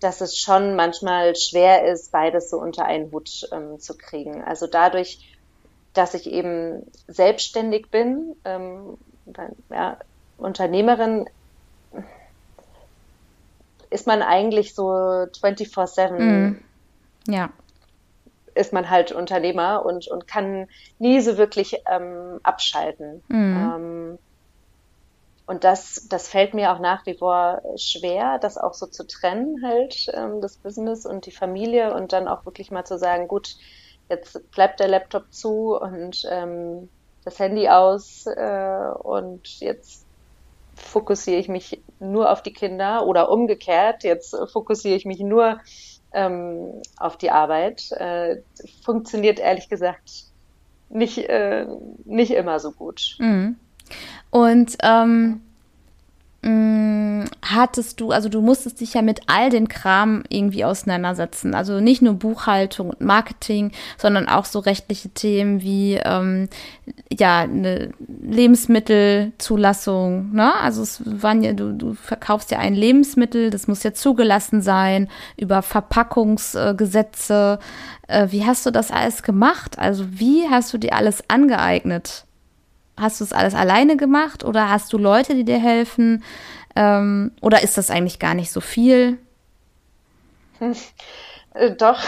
dass 0.00 0.20
es 0.20 0.36
schon 0.36 0.76
manchmal 0.76 1.34
schwer 1.36 1.84
ist, 1.90 2.12
beides 2.12 2.50
so 2.50 2.58
unter 2.58 2.84
einen 2.84 3.10
Hut 3.12 3.48
ähm, 3.52 3.78
zu 3.78 3.96
kriegen. 3.96 4.42
Also 4.42 4.66
dadurch, 4.66 5.20
dass 5.94 6.14
ich 6.14 6.26
eben 6.26 6.90
selbstständig 7.08 7.90
bin, 7.90 8.36
ähm, 8.44 8.98
ja, 9.70 9.98
Unternehmerin, 10.36 11.26
ist 13.88 14.06
man 14.06 14.22
eigentlich 14.22 14.74
so 14.74 14.88
24-7. 14.90 16.18
Mm. 16.18 16.62
Ja. 17.28 17.50
Ist 18.54 18.72
man 18.72 18.90
halt 18.90 19.12
Unternehmer 19.12 19.84
und, 19.86 20.08
und 20.08 20.26
kann 20.26 20.68
nie 20.98 21.20
so 21.20 21.38
wirklich 21.38 21.82
ähm, 21.90 22.40
abschalten. 22.42 23.22
Mm. 23.28 24.18
Und 25.46 25.62
das, 25.62 26.06
das 26.10 26.28
fällt 26.28 26.54
mir 26.54 26.72
auch 26.72 26.80
nach 26.80 27.06
wie 27.06 27.16
vor 27.16 27.62
schwer, 27.76 28.38
das 28.40 28.58
auch 28.58 28.74
so 28.74 28.86
zu 28.86 29.06
trennen, 29.06 29.62
halt, 29.64 30.06
ähm, 30.12 30.40
das 30.40 30.58
Business 30.58 31.06
und 31.06 31.24
die 31.26 31.30
Familie 31.30 31.94
und 31.94 32.12
dann 32.12 32.26
auch 32.26 32.44
wirklich 32.44 32.72
mal 32.72 32.84
zu 32.84 32.98
sagen, 32.98 33.28
gut, 33.28 33.54
jetzt 34.08 34.50
bleibt 34.50 34.80
der 34.80 34.88
Laptop 34.88 35.32
zu 35.32 35.76
und 35.76 36.22
ähm, 36.28 36.90
das 37.24 37.38
Handy 37.38 37.68
aus 37.68 38.24
äh, 38.26 38.90
und 39.02 39.46
jetzt 39.60 40.06
fokussiere 40.74 41.38
ich 41.38 41.48
mich 41.48 41.82
nur 41.98 42.30
auf 42.30 42.42
die 42.42 42.52
Kinder 42.52 43.06
oder 43.06 43.30
umgekehrt, 43.30 44.04
jetzt 44.04 44.36
fokussiere 44.52 44.96
ich 44.96 45.04
mich 45.04 45.20
nur 45.20 45.60
ähm, 46.12 46.82
auf 46.96 47.16
die 47.16 47.30
Arbeit. 47.30 47.90
Äh, 47.92 48.42
funktioniert 48.84 49.38
ehrlich 49.38 49.68
gesagt 49.68 50.24
nicht, 50.88 51.18
äh, 51.18 51.66
nicht 52.04 52.32
immer 52.32 52.58
so 52.58 52.72
gut. 52.72 53.16
Mhm. 53.18 53.58
Und 54.30 54.76
ähm, 54.82 55.40
Mm, 56.46 57.24
hattest 57.42 58.00
du, 58.00 58.12
also 58.12 58.28
du 58.28 58.40
musstest 58.40 58.80
dich 58.80 58.94
ja 58.94 59.02
mit 59.02 59.22
all 59.26 59.50
den 59.50 59.66
Kram 59.66 60.22
irgendwie 60.28 60.64
auseinandersetzen. 60.64 61.56
Also 61.56 61.80
nicht 61.80 62.02
nur 62.02 62.14
Buchhaltung 62.14 62.90
und 62.90 63.00
Marketing, 63.00 63.72
sondern 63.98 64.28
auch 64.28 64.44
so 64.44 64.60
rechtliche 64.60 65.08
Themen 65.08 65.60
wie 65.60 65.94
ähm, 65.94 66.48
ja 67.10 67.40
eine 67.40 67.90
Lebensmittelzulassung. 68.22 70.30
Ne? 70.32 70.54
Also 70.60 70.82
es 70.82 71.02
waren 71.04 71.42
ja, 71.42 71.52
du, 71.52 71.72
du 71.72 71.94
verkaufst 71.94 72.52
ja 72.52 72.60
ein 72.60 72.74
Lebensmittel, 72.74 73.50
das 73.50 73.66
muss 73.66 73.82
ja 73.82 73.92
zugelassen 73.92 74.62
sein 74.62 75.08
über 75.36 75.62
Verpackungsgesetze. 75.62 77.58
Äh, 78.06 78.28
wie 78.30 78.46
hast 78.46 78.64
du 78.66 78.70
das 78.70 78.92
alles 78.92 79.24
gemacht? 79.24 79.80
Also 79.80 80.04
wie 80.10 80.48
hast 80.48 80.72
du 80.72 80.78
dir 80.78 80.94
alles 80.94 81.28
angeeignet? 81.28 82.25
Hast 82.96 83.20
du 83.20 83.24
es 83.24 83.32
alles 83.32 83.54
alleine 83.54 83.96
gemacht 83.96 84.44
oder 84.44 84.70
hast 84.70 84.92
du 84.92 84.98
Leute, 84.98 85.34
die 85.34 85.44
dir 85.44 85.58
helfen? 85.58 86.24
Ähm, 86.74 87.32
oder 87.40 87.62
ist 87.62 87.78
das 87.78 87.90
eigentlich 87.90 88.18
gar 88.18 88.34
nicht 88.34 88.52
so 88.52 88.60
viel? 88.60 89.18
Äh, 91.56 91.74
doch, 91.74 91.98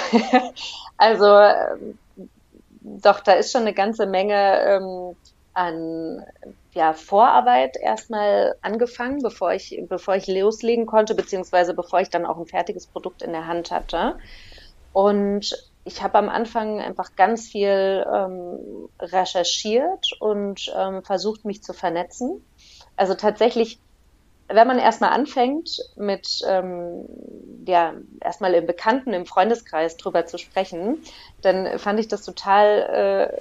also 0.98 1.24
äh, 1.24 1.76
doch, 2.82 3.20
da 3.20 3.32
ist 3.32 3.50
schon 3.50 3.62
eine 3.62 3.72
ganze 3.72 4.06
Menge 4.06 4.60
ähm, 4.60 5.16
an 5.54 6.22
ja, 6.72 6.92
Vorarbeit 6.92 7.76
erstmal 7.76 8.54
angefangen, 8.62 9.22
bevor 9.22 9.52
ich, 9.52 9.82
bevor 9.88 10.16
ich 10.16 10.26
loslegen 10.28 10.86
konnte, 10.86 11.14
beziehungsweise 11.14 11.74
bevor 11.74 12.00
ich 12.00 12.10
dann 12.10 12.26
auch 12.26 12.38
ein 12.38 12.46
fertiges 12.46 12.86
Produkt 12.86 13.22
in 13.22 13.32
der 13.32 13.46
Hand 13.46 13.70
hatte. 13.70 14.18
Und 14.92 15.67
ich 15.88 16.02
habe 16.02 16.18
am 16.18 16.28
Anfang 16.28 16.80
einfach 16.80 17.16
ganz 17.16 17.48
viel 17.48 18.04
ähm, 18.12 18.88
recherchiert 19.00 20.06
und 20.20 20.70
ähm, 20.76 21.02
versucht, 21.02 21.44
mich 21.46 21.62
zu 21.62 21.72
vernetzen. 21.72 22.46
Also 22.96 23.14
tatsächlich, 23.14 23.80
wenn 24.48 24.68
man 24.68 24.78
erstmal 24.78 25.10
anfängt, 25.10 25.70
mit 25.96 26.26
ähm, 26.46 27.06
ja, 27.66 27.94
erstmal 28.20 28.54
im 28.54 28.66
Bekannten, 28.66 29.14
im 29.14 29.26
Freundeskreis 29.26 29.96
drüber 29.96 30.26
zu 30.26 30.36
sprechen, 30.38 31.02
dann 31.40 31.78
fand 31.78 32.00
ich 32.00 32.08
das 32.08 32.22
total 32.22 33.32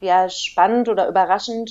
äh, 0.00 0.04
ja, 0.04 0.28
spannend 0.28 0.88
oder 0.88 1.08
überraschend, 1.08 1.70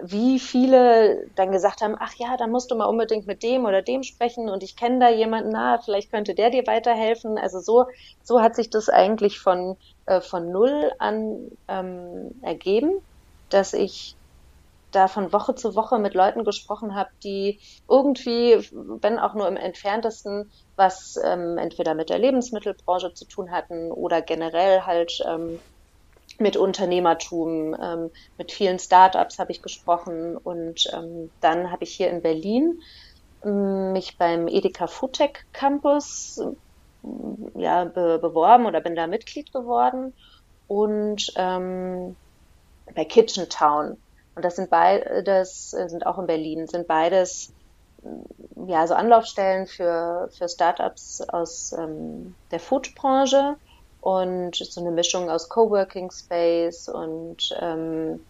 wie 0.00 0.38
viele 0.38 1.28
dann 1.34 1.50
gesagt 1.52 1.80
haben, 1.82 1.96
ach 1.98 2.12
ja, 2.18 2.36
da 2.36 2.46
musst 2.46 2.70
du 2.70 2.76
mal 2.76 2.86
unbedingt 2.86 3.26
mit 3.26 3.42
dem 3.42 3.64
oder 3.64 3.82
dem 3.82 4.02
sprechen 4.02 4.48
und 4.48 4.62
ich 4.62 4.76
kenne 4.76 4.98
da 5.00 5.08
jemanden, 5.10 5.50
na, 5.50 5.78
vielleicht 5.84 6.10
könnte 6.10 6.34
der 6.34 6.50
dir 6.50 6.66
weiterhelfen. 6.66 7.38
Also 7.38 7.60
so, 7.60 7.86
so 8.22 8.40
hat 8.40 8.54
sich 8.56 8.70
das 8.70 8.88
eigentlich 8.88 9.40
von, 9.40 9.76
äh, 10.06 10.20
von 10.20 10.50
null 10.50 10.92
an 10.98 11.48
ähm, 11.68 12.30
ergeben, 12.42 13.00
dass 13.48 13.72
ich 13.72 14.16
da 14.90 15.08
von 15.08 15.32
Woche 15.32 15.54
zu 15.54 15.74
Woche 15.76 15.98
mit 15.98 16.14
Leuten 16.14 16.44
gesprochen 16.44 16.94
habe, 16.94 17.10
die 17.24 17.60
irgendwie, 17.88 18.54
wenn 19.02 19.18
auch 19.18 19.34
nur 19.34 19.46
im 19.48 19.56
entferntesten, 19.56 20.50
was 20.76 21.16
ähm, 21.24 21.58
entweder 21.58 21.94
mit 21.94 22.08
der 22.10 22.18
Lebensmittelbranche 22.18 23.12
zu 23.14 23.26
tun 23.26 23.50
hatten 23.50 23.92
oder 23.92 24.22
generell 24.22 24.82
halt 24.82 25.12
ähm, 25.26 25.60
mit 26.38 26.56
Unternehmertum, 26.56 27.74
ähm, 27.80 28.10
mit 28.36 28.52
vielen 28.52 28.78
Startups 28.78 29.38
habe 29.38 29.52
ich 29.52 29.62
gesprochen 29.62 30.36
und 30.36 30.84
ähm, 30.92 31.30
dann 31.40 31.70
habe 31.72 31.84
ich 31.84 31.94
hier 31.94 32.10
in 32.10 32.22
Berlin 32.22 32.80
ähm, 33.44 33.92
mich 33.92 34.18
beim 34.18 34.48
Edeka 34.48 34.86
Foodtech 34.86 35.44
Campus 35.52 36.38
äh, 36.38 37.60
ja, 37.60 37.84
be 37.84 38.18
beworben 38.18 38.66
oder 38.66 38.80
bin 38.80 38.94
da 38.96 39.06
Mitglied 39.06 39.52
geworden 39.52 40.14
und 40.66 41.32
ähm, 41.36 42.16
bei 42.94 43.04
Kitchen 43.04 43.48
Town. 43.48 43.96
Und 44.34 44.44
das 44.44 44.56
sind 44.56 44.70
beides, 44.70 45.70
sind 45.70 46.06
auch 46.06 46.18
in 46.18 46.26
Berlin, 46.26 46.68
sind 46.68 46.86
beides 46.86 47.52
ja, 48.66 48.86
so 48.86 48.94
Anlaufstellen 48.94 49.66
für, 49.66 50.28
für 50.32 50.48
Startups 50.48 51.20
aus 51.20 51.72
ähm, 51.72 52.34
der 52.50 52.60
Foodbranche 52.60 53.56
und 54.00 54.56
so 54.56 54.80
eine 54.80 54.90
Mischung 54.90 55.30
aus 55.30 55.48
Coworking 55.48 56.10
Space 56.10 56.88
und 56.88 57.56
ähm, 57.60 58.20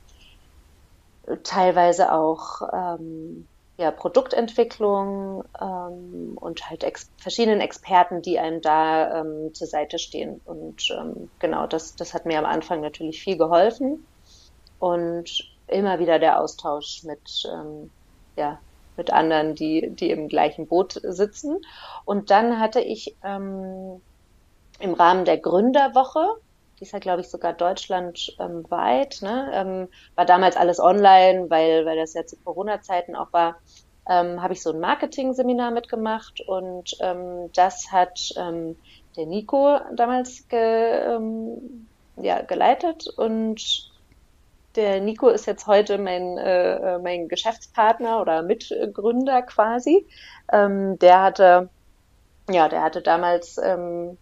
teilweise 1.43 2.13
auch 2.13 2.63
ähm, 2.73 3.47
ja, 3.79 3.93
Produktentwicklung 3.93 5.45
ähm, 5.61 6.37
und 6.37 6.69
halt 6.69 6.83
ex 6.83 7.11
verschiedenen 7.17 7.61
Experten, 7.61 8.23
die 8.23 8.39
einem 8.39 8.61
da 8.61 9.21
ähm, 9.21 9.55
zur 9.55 9.69
Seite 9.69 9.99
stehen. 9.99 10.41
Und 10.45 10.91
ähm, 10.91 11.31
genau, 11.39 11.67
das, 11.67 11.95
das 11.95 12.13
hat 12.13 12.27
mir 12.27 12.39
am 12.39 12.45
Anfang 12.45 12.81
natürlich 12.81 13.23
viel 13.23 13.39
geholfen 13.39 14.05
und 14.81 15.31
immer 15.69 16.01
wieder 16.01 16.19
der 16.19 16.41
Austausch 16.41 17.05
mit, 17.05 17.45
ähm, 17.53 17.91
ja, 18.37 18.59
mit 18.97 19.13
anderen, 19.13 19.55
die, 19.55 19.91
die 19.95 20.11
im 20.11 20.27
gleichen 20.29 20.67
Boot 20.67 21.01
sitzen. 21.05 21.59
Und 22.05 22.31
dann 22.31 22.59
hatte 22.59 22.81
ich 22.81 23.17
ähm, 23.23 24.03
im 24.79 24.95
Rahmen 24.95 25.25
der 25.25 25.39
Gründerwoche, 25.39 26.25
die 26.79 26.85
ist 26.85 26.93
ja, 26.93 26.99
glaube 26.99 27.23
ich, 27.23 27.29
sogar 27.29 27.53
deutschlandweit, 27.53 29.19
ne? 29.23 29.51
ähm, 29.53 29.89
war 30.15 30.25
damals 30.25 30.57
alles 30.57 30.79
online, 30.79 31.51
weil, 31.51 31.85
weil 31.85 31.97
das 31.97 32.15
ja 32.15 32.25
zu 32.25 32.37
Corona-Zeiten 32.37 33.17
auch 33.17 33.33
war, 33.33 33.57
ähm, 34.09 34.43
habe 34.43 34.53
ich 34.53 34.63
so 34.63 34.71
ein 34.73 34.81
Marketing-Seminar 34.81 35.71
mitgemacht 35.71 36.41
und 36.41 36.97
ähm, 37.01 37.51
das 37.55 37.91
hat 37.91 38.33
ähm, 38.37 38.77
der 39.17 39.27
Nico 39.27 39.79
damals 39.95 40.47
ge, 40.49 40.59
ähm, 40.59 41.89
ja, 42.17 42.43
geleitet 42.43 43.09
und 43.17 43.91
der 44.77 45.01
Nico 45.01 45.29
ist 45.29 45.47
jetzt 45.47 45.67
heute 45.67 45.99
mein, 45.99 46.39
äh 46.39 46.99
mein 47.01 47.27
Geschäftspartner 47.29 48.21
oder 48.21 48.43
Mitgründer 48.43 49.43
quasi. 49.43 50.07
Ähm, 50.53 50.99
der 51.01 51.23
hatte, 51.23 51.69
ja, 52.49 52.69
der 52.69 52.83
hatte 52.83 53.03
damals 53.03 53.59
ähm, 53.59 54.19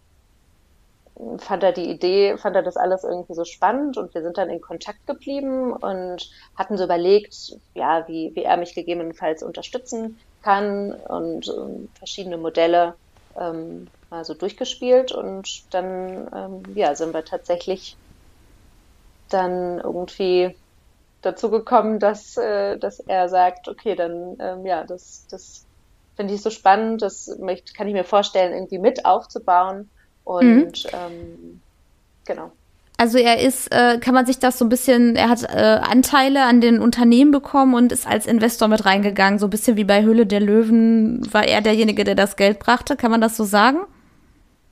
fand 1.39 1.63
er 1.63 1.71
die 1.73 1.89
Idee, 1.89 2.37
fand 2.37 2.55
er 2.55 2.63
das 2.63 2.77
alles 2.77 3.03
irgendwie 3.03 3.33
so 3.33 3.43
spannend 3.43 3.97
und 3.97 4.13
wir 4.13 4.21
sind 4.21 4.37
dann 4.37 4.49
in 4.49 4.61
Kontakt 4.61 5.05
geblieben 5.05 5.73
und 5.73 6.27
hatten 6.55 6.77
so 6.77 6.83
überlegt, 6.85 7.35
ja, 7.73 8.07
wie, 8.07 8.31
wie 8.35 8.43
er 8.43 8.57
mich 8.57 8.75
gegebenenfalls 8.75 9.43
unterstützen 9.43 10.19
kann 10.41 10.93
und 10.93 11.47
ähm, 11.47 11.93
verschiedene 11.97 12.37
Modelle 12.37 12.97
ähm, 13.39 13.91
mal 14.09 14.23
so 14.25 14.33
durchgespielt 14.33 15.11
und 15.11 15.47
dann 15.71 16.29
ähm, 16.33 16.63
ja, 16.75 16.95
sind 16.95 17.13
wir 17.13 17.25
tatsächlich 17.25 17.97
dann 19.29 19.79
irgendwie 19.79 20.57
dazu 21.21 21.49
gekommen, 21.51 21.99
dass, 21.99 22.37
äh, 22.37 22.77
dass 22.79 22.99
er 22.99 23.29
sagt, 23.29 23.67
okay, 23.67 23.95
dann 23.95 24.37
ähm, 24.39 24.65
ja, 24.65 24.85
das, 24.85 25.27
das 25.29 25.67
finde 26.15 26.33
ich 26.33 26.41
so 26.41 26.49
spannend, 26.49 27.01
das 27.01 27.27
kann 27.75 27.87
ich 27.87 27.93
mir 27.93 28.03
vorstellen, 28.05 28.53
irgendwie 28.53 28.79
mit 28.79 29.05
aufzubauen 29.05 29.91
und 30.27 30.83
mhm. 30.85 30.89
ähm, 30.93 31.61
genau. 32.25 32.51
Also 32.97 33.19
er 33.19 33.39
ist, 33.39 33.71
äh, 33.71 33.99
kann 33.99 34.15
man 34.15 34.25
sich 34.25 34.39
das 34.39 34.57
so 34.57 34.65
ein 34.65 34.69
bisschen, 34.69 35.15
er 35.15 35.29
hat 35.29 35.43
äh, 35.43 35.79
Anteile 35.83 36.43
an 36.43 36.61
den 36.61 36.79
Unternehmen 36.79 37.31
bekommen 37.31 37.75
und 37.75 37.91
ist 37.91 38.07
als 38.07 38.25
Investor 38.25 38.67
mit 38.67 38.85
reingegangen, 38.85 39.37
so 39.39 39.45
ein 39.45 39.51
bisschen 39.51 39.77
wie 39.77 39.83
bei 39.83 40.01
Höhle 40.01 40.25
der 40.25 40.39
Löwen 40.39 41.21
war 41.31 41.47
er 41.47 41.61
derjenige, 41.61 42.03
der 42.03 42.15
das 42.15 42.35
Geld 42.35 42.57
brachte. 42.59 42.95
Kann 42.95 43.11
man 43.11 43.21
das 43.21 43.37
so 43.37 43.43
sagen? 43.43 43.79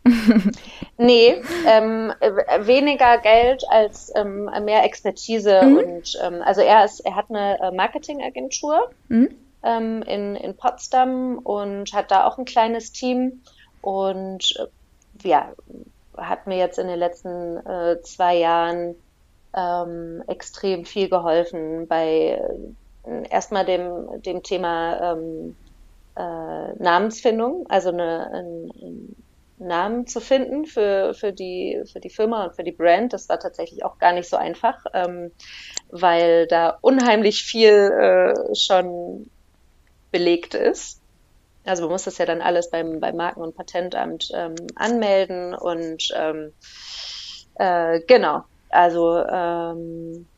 nee, 0.97 1.35
ähm, 1.67 2.13
weniger 2.61 3.19
Geld 3.19 3.63
als 3.69 4.11
ähm, 4.15 4.49
mehr 4.63 4.83
Expertise 4.83 5.61
mhm. 5.63 5.77
und 5.77 6.19
ähm, 6.23 6.41
also 6.43 6.61
er 6.61 6.85
ist, 6.85 6.99
er 7.01 7.15
hat 7.15 7.29
eine 7.29 7.59
äh, 7.59 7.71
Marketingagentur 7.71 8.91
mhm. 9.07 9.29
ähm, 9.63 10.03
in, 10.03 10.35
in 10.35 10.57
Potsdam 10.57 11.39
und 11.39 11.93
hat 11.93 12.11
da 12.11 12.25
auch 12.25 12.37
ein 12.37 12.45
kleines 12.45 12.91
Team 12.91 13.41
und 13.81 14.55
äh, 14.59 14.65
ja, 15.25 15.53
hat 16.17 16.47
mir 16.47 16.57
jetzt 16.57 16.79
in 16.79 16.87
den 16.87 16.99
letzten 16.99 17.57
äh, 17.57 18.01
zwei 18.01 18.37
Jahren 18.37 18.95
ähm, 19.55 20.23
extrem 20.27 20.85
viel 20.85 21.09
geholfen 21.09 21.87
bei 21.87 22.41
äh, 23.03 23.29
erstmal 23.29 23.65
dem, 23.65 24.21
dem 24.21 24.43
Thema 24.43 25.13
ähm, 25.13 25.55
äh, 26.15 26.73
Namensfindung, 26.81 27.65
also 27.69 27.89
eine, 27.89 28.31
ein, 28.33 29.15
Namen 29.57 30.05
zu 30.05 30.19
finden 30.19 30.65
für, 30.65 31.13
für, 31.13 31.31
die, 31.31 31.81
für 31.89 32.01
die 32.01 32.09
Firma 32.09 32.43
und 32.43 32.55
für 32.55 32.63
die 32.65 32.73
Brand. 32.73 33.13
Das 33.13 33.29
war 33.29 33.39
tatsächlich 33.39 33.85
auch 33.85 33.97
gar 33.99 34.11
nicht 34.11 34.29
so 34.29 34.35
einfach, 34.35 34.83
ähm, 34.93 35.31
weil 35.89 36.45
da 36.47 36.77
unheimlich 36.81 37.43
viel 37.43 37.71
äh, 37.71 38.55
schon 38.55 39.29
belegt 40.11 40.55
ist. 40.55 41.01
Also 41.65 41.83
man 41.83 41.91
muss 41.91 42.03
das 42.03 42.17
ja 42.17 42.25
dann 42.25 42.41
alles 42.41 42.69
beim, 42.69 42.99
beim 42.99 43.15
Marken- 43.15 43.41
und 43.41 43.55
Patentamt 43.55 44.27
ähm, 44.33 44.55
anmelden 44.75 45.55
und 45.55 46.03
ähm, 46.15 46.53
äh, 47.55 48.01
genau, 48.07 48.41
also 48.69 49.17
ähm, 49.17 50.29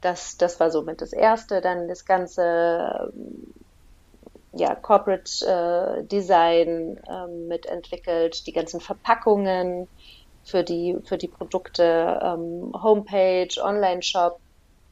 das, 0.00 0.36
das 0.36 0.60
war 0.60 0.70
somit 0.70 1.00
das 1.00 1.12
Erste. 1.12 1.60
Dann 1.60 1.88
das 1.88 2.04
ganze 2.04 2.42
ähm, 3.14 3.54
ja, 4.52 4.74
Corporate 4.74 5.30
äh, 5.46 6.06
Design 6.06 6.96
ähm, 7.10 7.46
mitentwickelt, 7.48 8.46
die 8.46 8.52
ganzen 8.52 8.80
Verpackungen 8.80 9.88
für 10.44 10.62
die, 10.64 10.96
für 11.06 11.16
die 11.18 11.28
Produkte, 11.28 12.20
ähm, 12.22 12.72
Homepage, 12.82 13.48
Online-Shop, 13.62 14.38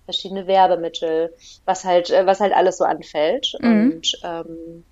verschiedene 0.06 0.46
Werbemittel, 0.46 1.34
was 1.66 1.84
halt, 1.84 2.10
äh, 2.10 2.26
was 2.26 2.40
halt 2.40 2.54
alles 2.54 2.78
so 2.78 2.84
anfällt. 2.84 3.46
Mhm. 3.60 3.92
Und 3.92 4.12
ähm, 4.24 4.86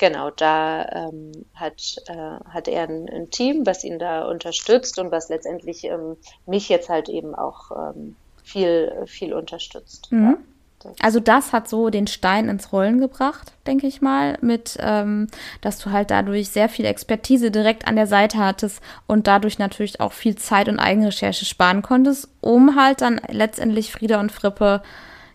Genau, 0.00 0.30
da 0.30 0.88
ähm, 0.92 1.30
hat, 1.54 1.96
äh, 2.06 2.14
hat 2.48 2.68
er 2.68 2.84
ein, 2.84 3.06
ein, 3.06 3.28
Team, 3.28 3.66
was 3.66 3.84
ihn 3.84 3.98
da 3.98 4.26
unterstützt 4.26 4.98
und 4.98 5.10
was 5.10 5.28
letztendlich 5.28 5.84
ähm, 5.84 6.16
mich 6.46 6.70
jetzt 6.70 6.88
halt 6.88 7.10
eben 7.10 7.34
auch 7.34 7.70
ähm, 7.70 8.16
viel, 8.42 8.90
viel 9.04 9.34
unterstützt. 9.34 10.10
Mhm. 10.10 10.38
Ja. 10.84 10.92
Also 11.02 11.20
das 11.20 11.52
hat 11.52 11.68
so 11.68 11.90
den 11.90 12.06
Stein 12.06 12.48
ins 12.48 12.72
Rollen 12.72 12.98
gebracht, 12.98 13.52
denke 13.66 13.86
ich 13.86 14.00
mal, 14.00 14.38
mit, 14.40 14.78
ähm, 14.80 15.26
dass 15.60 15.78
du 15.78 15.90
halt 15.90 16.10
dadurch 16.10 16.48
sehr 16.48 16.70
viel 16.70 16.86
Expertise 16.86 17.50
direkt 17.50 17.86
an 17.86 17.96
der 17.96 18.06
Seite 18.06 18.38
hattest 18.38 18.80
und 19.06 19.26
dadurch 19.26 19.58
natürlich 19.58 20.00
auch 20.00 20.12
viel 20.12 20.36
Zeit 20.36 20.70
und 20.70 20.78
Eigenrecherche 20.78 21.44
sparen 21.44 21.82
konntest, 21.82 22.30
um 22.40 22.74
halt 22.74 23.02
dann 23.02 23.20
letztendlich 23.28 23.92
Frieda 23.92 24.18
und 24.18 24.32
Frippe, 24.32 24.82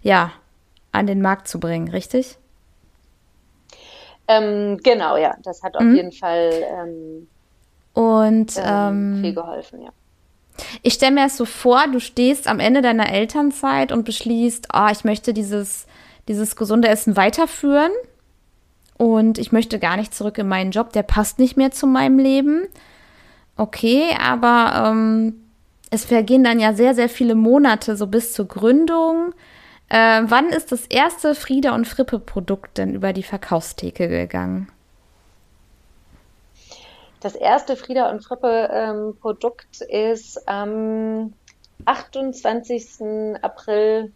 ja, 0.01 0.31
an 0.91 1.05
den 1.05 1.21
Markt 1.21 1.47
zu 1.47 1.59
bringen, 1.59 1.89
richtig? 1.89 2.39
Ähm, 4.27 4.79
genau, 4.83 5.17
ja, 5.17 5.35
das 5.43 5.61
hat 5.63 5.75
auf 5.75 5.83
mhm. 5.83 5.95
jeden 5.95 6.11
Fall 6.11 6.51
ähm, 6.67 7.27
und 7.93 8.57
ähm, 8.57 9.15
ähm, 9.15 9.21
viel 9.21 9.33
geholfen, 9.33 9.81
ja. 9.81 9.89
Ich 10.83 10.93
stelle 10.93 11.13
mir 11.13 11.23
das 11.23 11.37
so 11.37 11.45
vor, 11.45 11.87
du 11.91 11.99
stehst 11.99 12.47
am 12.47 12.59
Ende 12.59 12.81
deiner 12.81 13.11
Elternzeit 13.11 13.91
und 13.91 14.05
beschließt, 14.05 14.67
ah, 14.71 14.87
oh, 14.87 14.91
ich 14.91 15.03
möchte 15.03 15.33
dieses, 15.33 15.85
dieses 16.27 16.55
gesunde 16.55 16.87
Essen 16.87 17.17
weiterführen 17.17 17.91
und 18.97 19.37
ich 19.37 19.51
möchte 19.51 19.79
gar 19.79 19.97
nicht 19.97 20.13
zurück 20.13 20.37
in 20.37 20.47
meinen 20.47 20.71
Job, 20.71 20.93
der 20.93 21.03
passt 21.03 21.39
nicht 21.39 21.57
mehr 21.57 21.71
zu 21.71 21.87
meinem 21.87 22.19
Leben. 22.19 22.67
Okay, 23.57 24.15
aber 24.19 24.91
ähm, 24.91 25.41
es 25.89 26.05
vergehen 26.05 26.43
dann 26.43 26.59
ja 26.59 26.73
sehr, 26.73 26.95
sehr 26.95 27.09
viele 27.09 27.35
Monate 27.35 27.95
so 27.95 28.07
bis 28.07 28.33
zur 28.33 28.47
Gründung. 28.47 29.33
Äh, 29.89 30.23
wann 30.25 30.49
ist 30.49 30.71
das 30.71 30.85
erste 30.87 31.35
Frieda 31.35 31.75
und 31.75 31.87
Frippe 31.87 32.19
Produkt 32.19 32.77
denn 32.77 32.95
über 32.95 33.13
die 33.13 33.23
Verkaufstheke 33.23 34.07
gegangen? 34.07 34.69
Das 37.21 37.35
erste 37.35 37.75
Frieda 37.75 38.09
und 38.09 38.23
Frippe 38.23 38.69
ähm, 38.71 39.17
Produkt 39.19 39.81
ist 39.81 40.47
am 40.47 41.33
28. 41.85 43.37
April 43.41 44.11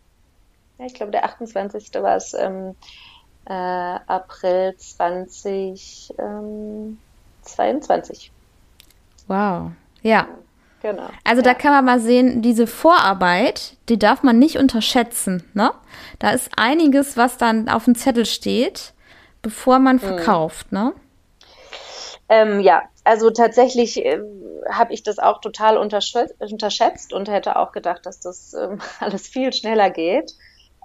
ja, 0.80 0.86
ich 0.86 0.94
glaube, 0.94 1.12
der 1.12 1.26
28. 1.26 1.94
war 1.96 2.16
es, 2.16 2.34
ähm, 2.34 2.76
äh, 3.46 3.52
April 3.54 4.76
2022. 4.78 6.18
Ähm, 6.18 6.98
wow, 9.28 9.72
ja. 10.02 10.28
Genau. 10.82 11.10
Also 11.24 11.42
ja. 11.42 11.50
da 11.50 11.54
kann 11.54 11.72
man 11.72 11.86
mal 11.86 12.00
sehen, 12.00 12.42
diese 12.42 12.68
Vorarbeit, 12.68 13.74
die 13.90 14.00
darf 14.00 14.24
man 14.24 14.40
nicht 14.40 14.58
unterschätzen. 14.58 15.44
Ne? 15.54 15.72
Da 16.20 16.32
ist 16.32 16.52
einiges, 16.58 17.18
was 17.18 17.38
dann 17.38 17.70
auf 17.70 17.86
dem 17.86 17.96
Zettel 17.96 18.26
steht, 18.26 18.94
bevor 19.42 19.80
man 19.80 20.02
hm. 20.02 20.08
verkauft. 20.08 20.72
Mhm. 20.72 20.78
Ne? 20.80 20.94
Ähm, 22.30 22.60
ja, 22.60 22.84
also 23.04 23.32
tatsächlich 23.32 24.06
äh, 24.06 24.20
habe 24.70 24.94
ich 24.94 25.04
das 25.04 25.20
auch 25.20 25.42
total 25.42 25.78
unterschätzt 25.78 27.12
und 27.12 27.28
hätte 27.28 27.56
auch 27.58 27.72
gedacht, 27.72 28.06
dass 28.06 28.20
das 28.20 28.54
ähm, 28.54 28.80
alles 29.00 29.28
viel 29.28 29.52
schneller 29.52 29.90
geht. 29.90 30.34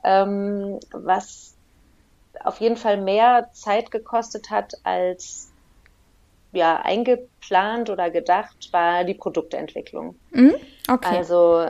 Ähm, 0.02 0.80
was 0.92 1.54
auf 2.42 2.60
jeden 2.60 2.76
Fall 2.76 3.00
mehr 3.00 3.50
Zeit 3.52 3.90
gekostet 3.90 4.50
hat 4.50 4.74
als 4.82 5.50
ja, 6.54 6.80
eingeplant 6.82 7.90
oder 7.90 8.10
gedacht, 8.10 8.68
war 8.72 9.04
die 9.04 9.14
Produktentwicklung. 9.14 10.16
Mhm. 10.30 10.54
Okay. 10.88 11.16
Also 11.16 11.66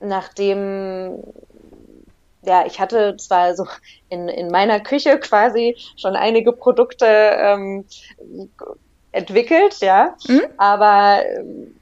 nachdem 0.00 1.22
ja, 2.46 2.64
ich 2.64 2.80
hatte 2.80 3.16
zwar 3.16 3.54
so 3.54 3.66
in, 4.08 4.28
in 4.28 4.48
meiner 4.48 4.80
Küche 4.80 5.18
quasi 5.18 5.76
schon 5.96 6.14
einige 6.14 6.52
Produkte 6.52 7.06
ähm, 7.06 7.84
entwickelt, 9.12 9.78
ja, 9.80 10.14
mhm. 10.28 10.42
aber 10.56 11.22
ähm, 11.26 11.74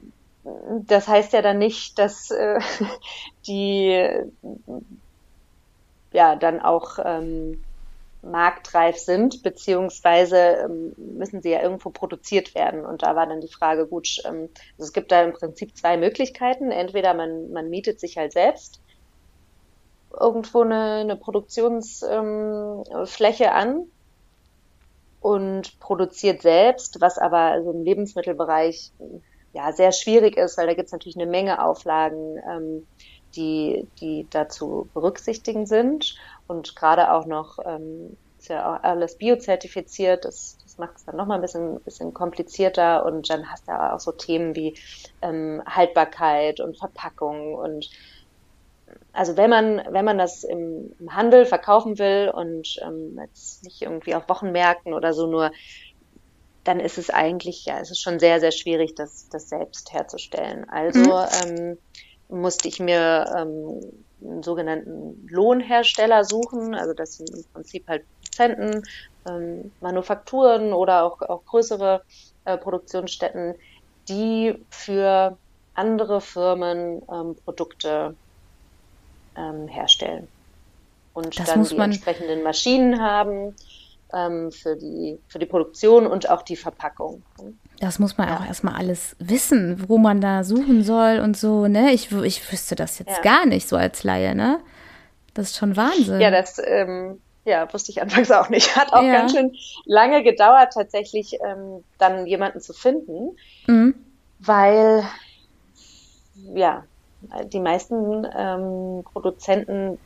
das 0.87 1.07
heißt 1.07 1.33
ja 1.33 1.41
dann 1.41 1.59
nicht, 1.59 1.99
dass 1.99 2.31
äh, 2.31 2.59
die 3.47 4.09
ja 6.11 6.35
dann 6.35 6.61
auch 6.61 6.97
ähm, 7.03 7.63
marktreif 8.25 8.97
sind, 8.97 9.43
beziehungsweise 9.43 10.37
ähm, 10.37 10.93
müssen 10.97 11.41
sie 11.41 11.51
ja 11.51 11.61
irgendwo 11.61 11.91
produziert 11.91 12.55
werden. 12.55 12.85
Und 12.85 13.03
da 13.03 13.15
war 13.15 13.27
dann 13.27 13.41
die 13.41 13.51
Frage, 13.51 13.87
gut, 13.87 14.21
ähm, 14.25 14.49
also 14.77 14.87
es 14.87 14.93
gibt 14.93 15.11
da 15.11 15.23
im 15.23 15.33
Prinzip 15.33 15.77
zwei 15.77 15.97
Möglichkeiten. 15.97 16.71
Entweder 16.71 17.13
man, 17.13 17.51
man 17.51 17.69
mietet 17.69 17.99
sich 17.99 18.17
halt 18.17 18.33
selbst 18.33 18.81
irgendwo 20.19 20.61
eine, 20.61 21.01
eine 21.01 21.15
Produktionsfläche 21.15 23.43
ähm, 23.43 23.51
an 23.51 23.85
und 25.21 25.79
produziert 25.79 26.41
selbst, 26.41 27.01
was 27.01 27.17
aber 27.17 27.39
also 27.39 27.71
im 27.71 27.83
Lebensmittelbereich 27.83 28.91
ja 29.53 29.71
sehr 29.71 29.91
schwierig 29.91 30.37
ist, 30.37 30.57
weil 30.57 30.67
da 30.67 30.73
gibt 30.73 30.87
es 30.87 30.91
natürlich 30.91 31.17
eine 31.17 31.25
Menge 31.25 31.63
Auflagen, 31.63 32.85
die, 33.35 33.87
die 33.99 34.27
dazu 34.29 34.89
berücksichtigen 34.93 35.65
sind 35.65 36.15
und 36.47 36.75
gerade 36.75 37.11
auch 37.11 37.25
noch 37.25 37.59
ähm, 37.65 38.17
ist 38.37 38.49
ja 38.49 38.75
auch 38.75 38.83
alles 38.83 39.17
biozertifiziert, 39.17 40.25
das, 40.25 40.57
das 40.63 40.77
macht 40.77 40.97
es 40.97 41.05
dann 41.05 41.15
nochmal 41.15 41.37
ein 41.39 41.41
bisschen, 41.41 41.81
bisschen 41.81 42.13
komplizierter 42.13 43.05
und 43.05 43.29
dann 43.29 43.49
hast 43.49 43.67
du 43.67 43.71
auch 43.71 43.99
so 43.99 44.11
Themen 44.11 44.55
wie 44.55 44.77
ähm, 45.21 45.63
Haltbarkeit 45.65 46.59
und 46.59 46.77
Verpackung 46.77 47.55
und 47.55 47.89
also 49.13 49.35
wenn 49.37 49.49
man, 49.49 49.81
wenn 49.89 50.05
man 50.05 50.17
das 50.17 50.43
im, 50.43 50.93
im 50.99 51.15
Handel 51.15 51.45
verkaufen 51.45 51.97
will 51.97 52.31
und 52.33 52.77
ähm, 52.83 53.17
jetzt 53.19 53.63
nicht 53.63 53.81
irgendwie 53.81 54.15
auf 54.15 54.29
Wochenmärkten 54.29 54.93
oder 54.93 55.13
so 55.13 55.27
nur, 55.27 55.51
dann 56.63 56.79
ist 56.79 56.97
es 56.97 57.09
eigentlich, 57.09 57.65
ja, 57.65 57.79
es 57.79 57.91
ist 57.91 58.01
schon 58.01 58.19
sehr, 58.19 58.39
sehr 58.39 58.51
schwierig, 58.51 58.95
das, 58.95 59.29
das 59.29 59.49
selbst 59.49 59.93
herzustellen. 59.93 60.67
Also 60.69 60.99
mhm. 60.99 61.27
ähm, 61.45 61.77
musste 62.27 62.67
ich 62.67 62.79
mir 62.79 63.33
ähm, 63.37 64.04
einen 64.29 64.43
sogenannten 64.43 65.27
Lohnhersteller 65.29 66.23
suchen. 66.23 66.75
Also 66.75 66.93
das 66.93 67.17
sind 67.17 67.29
im 67.29 67.43
Prinzip 67.53 67.87
halt 67.87 68.03
Produzenten, 68.35 68.83
ähm, 69.27 69.71
Manufakturen 69.81 70.73
oder 70.73 71.03
auch, 71.03 71.21
auch 71.21 71.45
größere 71.45 72.01
äh, 72.45 72.57
Produktionsstätten, 72.57 73.55
die 74.07 74.55
für 74.69 75.37
andere 75.73 76.21
Firmen 76.21 77.01
ähm, 77.11 77.35
Produkte 77.43 78.15
ähm, 79.35 79.67
herstellen. 79.67 80.27
Und 81.13 81.39
das 81.39 81.47
dann 81.47 81.63
die 81.63 81.77
entsprechenden 81.77 82.43
Maschinen 82.43 83.01
haben 83.01 83.55
ähm, 84.13 84.51
für, 84.51 84.75
die, 84.75 85.17
für 85.27 85.39
die 85.39 85.45
Produktion 85.45 86.07
und 86.07 86.29
auch 86.29 86.41
die 86.41 86.57
Verpackung. 86.57 87.23
Das 87.79 87.99
muss 87.99 88.17
man 88.17 88.29
ja. 88.29 88.37
auch 88.37 88.45
erstmal 88.45 88.75
alles 88.75 89.15
wissen, 89.19 89.89
wo 89.89 89.97
man 89.97 90.21
da 90.21 90.43
suchen 90.43 90.83
soll 90.83 91.19
und 91.19 91.35
so, 91.35 91.67
ne? 91.67 91.91
Ich, 91.91 92.11
ich 92.11 92.51
wüsste 92.51 92.75
das 92.75 92.99
jetzt 92.99 93.17
ja. 93.17 93.21
gar 93.21 93.45
nicht 93.45 93.67
so 93.67 93.75
als 93.75 94.03
Laie, 94.03 94.33
ne? 94.33 94.59
Das 95.33 95.47
ist 95.47 95.57
schon 95.57 95.75
Wahnsinn. 95.75 96.21
Ja, 96.21 96.31
das 96.31 96.61
ähm, 96.65 97.19
ja, 97.43 97.71
wusste 97.73 97.91
ich 97.91 98.01
anfangs 98.01 98.31
auch 98.31 98.49
nicht. 98.49 98.75
Hat 98.75 98.93
auch 98.93 99.03
ja. 99.03 99.13
ganz 99.13 99.33
schön 99.33 99.55
lange 99.85 100.23
gedauert, 100.23 100.73
tatsächlich 100.73 101.37
ähm, 101.45 101.83
dann 101.97 102.25
jemanden 102.25 102.61
zu 102.61 102.73
finden, 102.73 103.37
mhm. 103.67 103.95
weil 104.39 105.03
ja, 106.53 106.83
die 107.51 107.59
meisten 107.59 108.27
ähm, 108.35 109.03
Produzenten 109.03 109.97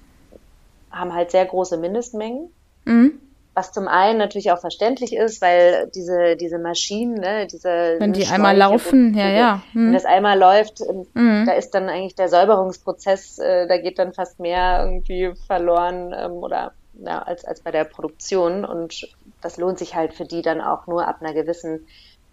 haben 0.91 1.13
halt 1.13 1.31
sehr 1.31 1.45
große 1.45 1.77
Mindestmengen. 1.77 2.49
Mhm. 2.85 3.19
Was 3.59 3.73
zum 3.73 3.89
einen 3.89 4.17
natürlich 4.17 4.53
auch 4.53 4.59
verständlich 4.59 5.13
ist, 5.13 5.41
weil 5.41 5.91
diese, 5.93 6.37
diese 6.37 6.57
Maschinen, 6.59 7.15
ne, 7.15 7.45
diese. 7.45 7.97
Wenn 7.99 8.13
die 8.13 8.25
einmal 8.25 8.55
laufen, 8.55 9.13
ja, 9.13 9.27
ja. 9.27 9.63
Hm. 9.73 9.87
Wenn 9.87 9.93
das 9.93 10.05
einmal 10.05 10.39
läuft, 10.39 10.79
mhm. 11.13 11.43
da 11.45 11.51
ist 11.51 11.71
dann 11.71 11.89
eigentlich 11.89 12.15
der 12.15 12.29
Säuberungsprozess, 12.29 13.37
äh, 13.39 13.67
da 13.67 13.77
geht 13.77 13.99
dann 13.99 14.13
fast 14.13 14.39
mehr 14.39 14.85
irgendwie 14.85 15.33
verloren 15.45 16.15
ähm, 16.17 16.31
oder 16.31 16.71
ja, 17.05 17.21
als, 17.21 17.43
als 17.43 17.59
bei 17.59 17.71
der 17.71 17.83
Produktion. 17.83 18.63
Und 18.63 19.09
das 19.41 19.57
lohnt 19.57 19.77
sich 19.77 19.93
halt 19.93 20.13
für 20.13 20.23
die 20.23 20.41
dann 20.41 20.61
auch 20.61 20.87
nur 20.87 21.05
ab 21.05 21.17
einer 21.19 21.33
gewissen 21.33 21.85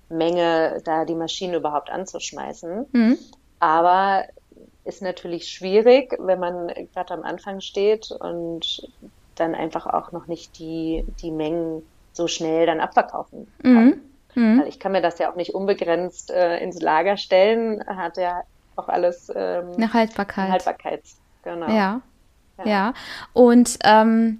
Menge, 0.08 0.80
da 0.84 1.04
die 1.04 1.16
Maschine 1.16 1.56
überhaupt 1.56 1.90
anzuschmeißen. 1.90 2.86
Mhm. 2.92 3.18
Aber 3.58 4.26
ist 4.84 5.02
natürlich 5.02 5.48
schwierig, 5.48 6.16
wenn 6.20 6.38
man 6.38 6.68
gerade 6.94 7.14
am 7.14 7.24
Anfang 7.24 7.60
steht 7.60 8.12
und 8.12 8.88
dann 9.36 9.54
einfach 9.54 9.86
auch 9.86 10.12
noch 10.12 10.26
nicht 10.26 10.58
die, 10.58 11.04
die 11.20 11.30
Mengen 11.30 11.82
so 12.12 12.26
schnell 12.28 12.66
dann 12.66 12.80
abverkaufen 12.80 13.46
kann. 13.62 13.84
Mhm. 13.84 14.00
Mhm. 14.34 14.60
Weil 14.60 14.68
ich 14.68 14.78
kann 14.78 14.92
mir 14.92 15.02
das 15.02 15.18
ja 15.18 15.30
auch 15.30 15.36
nicht 15.36 15.54
unbegrenzt 15.54 16.30
äh, 16.30 16.58
ins 16.58 16.80
Lager 16.80 17.16
stellen, 17.16 17.82
hat 17.86 18.16
ja 18.16 18.42
auch 18.76 18.88
alles 18.88 19.32
ähm, 19.34 19.72
eine 19.76 19.92
Haltbarkeit. 19.92 20.50
Haltbarkeit, 20.50 21.02
genau. 21.42 21.68
Ja. 21.68 22.02
Ja. 22.58 22.66
ja. 22.66 22.94
Und 23.32 23.78
ähm, 23.84 24.38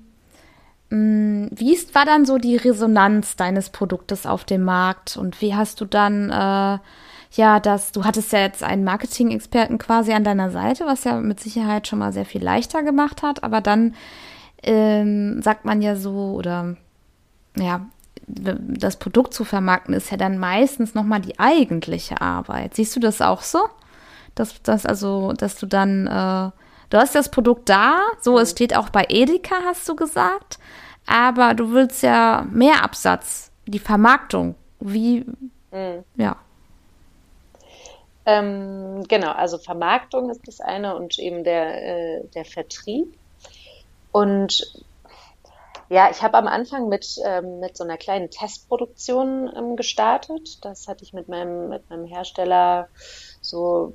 mm, 0.91 1.49
wie 1.51 1.75
ist, 1.75 1.95
war 1.95 2.05
dann 2.05 2.27
so 2.27 2.39
die 2.39 2.57
Resonanz 2.57 3.37
deines 3.37 3.71
Produktes 3.71 4.27
auf 4.27 4.45
dem 4.45 4.65
Markt 4.65 5.17
und 5.17 5.41
wie 5.41 5.55
hast 5.55 5.81
du 5.81 5.87
dann 5.87 6.31
äh, 6.31 6.79
ja, 7.33 7.61
dass 7.61 7.93
du 7.93 8.05
hattest 8.05 8.33
ja 8.33 8.41
jetzt 8.41 8.63
einen 8.63 8.85
Marketing-Experten 8.85 9.79
quasi 9.79 10.13
an 10.13 10.25
deiner 10.25 10.51
Seite, 10.51 10.87
was 10.87 11.05
ja 11.05 11.21
mit 11.21 11.41
Sicherheit 11.41 11.87
schon 11.87 11.99
mal 11.99 12.13
sehr 12.13 12.25
viel 12.25 12.43
leichter 12.43 12.83
gemacht 12.83 13.23
hat, 13.23 13.43
aber 13.43 13.61
dann 13.61 13.95
ähm, 14.63 15.43
sagt 15.43 15.65
man 15.65 15.83
ja 15.83 15.97
so, 15.97 16.35
oder 16.35 16.77
ja, 17.57 17.87
das 18.27 18.97
Produkt 18.97 19.35
zu 19.35 19.45
vermarkten 19.45 19.95
ist 19.95 20.11
ja 20.11 20.17
dann 20.17 20.39
meistens 20.39 20.95
nochmal 20.95 21.21
die 21.21 21.39
eigentliche 21.39 22.21
Arbeit. 22.21 22.75
Siehst 22.75 22.97
du 22.97 23.01
das 23.01 23.21
auch 23.21 23.43
so? 23.43 23.61
Dass, 24.35 24.61
dass 24.63 24.85
also, 24.85 25.33
dass 25.33 25.57
du 25.59 25.67
dann, 25.67 26.07
äh, 26.07 26.51
du 26.91 26.99
hast 26.99 27.15
das 27.15 27.31
Produkt 27.31 27.69
da, 27.69 28.01
so 28.21 28.39
es 28.39 28.51
steht 28.51 28.77
auch 28.77 28.91
bei 28.91 29.07
Edeka, 29.09 29.55
hast 29.65 29.89
du 29.89 29.97
gesagt, 29.97 30.59
aber 31.07 31.55
du 31.55 31.71
willst 31.71 32.03
ja 32.03 32.47
mehr 32.51 32.83
Absatz, 32.83 33.53
die 33.67 33.79
Vermarktung. 33.79 34.57
Wie, 34.81 35.25
mhm. 35.73 36.05
ja. 36.17 36.37
Ähm, 38.27 39.05
genau, 39.09 39.31
also 39.31 39.57
Vermarktung 39.57 40.31
ist 40.31 40.47
das 40.47 40.61
eine 40.61 40.97
und 40.97 41.19
eben 41.19 41.45
der, 41.45 42.19
äh, 42.19 42.27
der 42.35 42.45
Vertrieb. 42.45 43.17
Und 44.17 44.73
ja, 45.91 46.09
ich 46.11 46.23
habe 46.23 46.39
am 46.39 46.47
Anfang 46.47 46.89
mit, 46.89 47.19
ähm, 47.23 47.61
mit 47.61 47.77
so 47.77 47.85
einer 47.85 47.99
kleinen 47.99 48.31
Testproduktion 48.31 49.53
ähm, 49.55 49.77
gestartet. 49.77 50.65
Das 50.65 50.89
hatte 50.89 51.05
ich 51.05 51.13
mit 51.13 51.29
meinem, 51.29 51.69
mit 51.69 51.91
meinem 51.91 52.07
Hersteller 52.07 52.89
so 53.43 53.93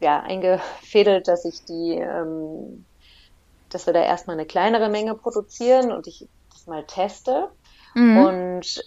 ja, 0.00 0.18
eingefädelt, 0.18 1.28
dass 1.28 1.44
ich 1.44 1.64
die, 1.64 1.92
ähm, 1.92 2.86
dass 3.68 3.86
wir 3.86 3.92
da 3.92 4.02
erstmal 4.02 4.34
eine 4.34 4.46
kleinere 4.46 4.88
Menge 4.88 5.14
produzieren 5.14 5.92
und 5.92 6.08
ich 6.08 6.26
das 6.50 6.66
mal 6.66 6.84
teste. 6.84 7.50
Mhm. 7.94 8.18
Und 8.18 8.84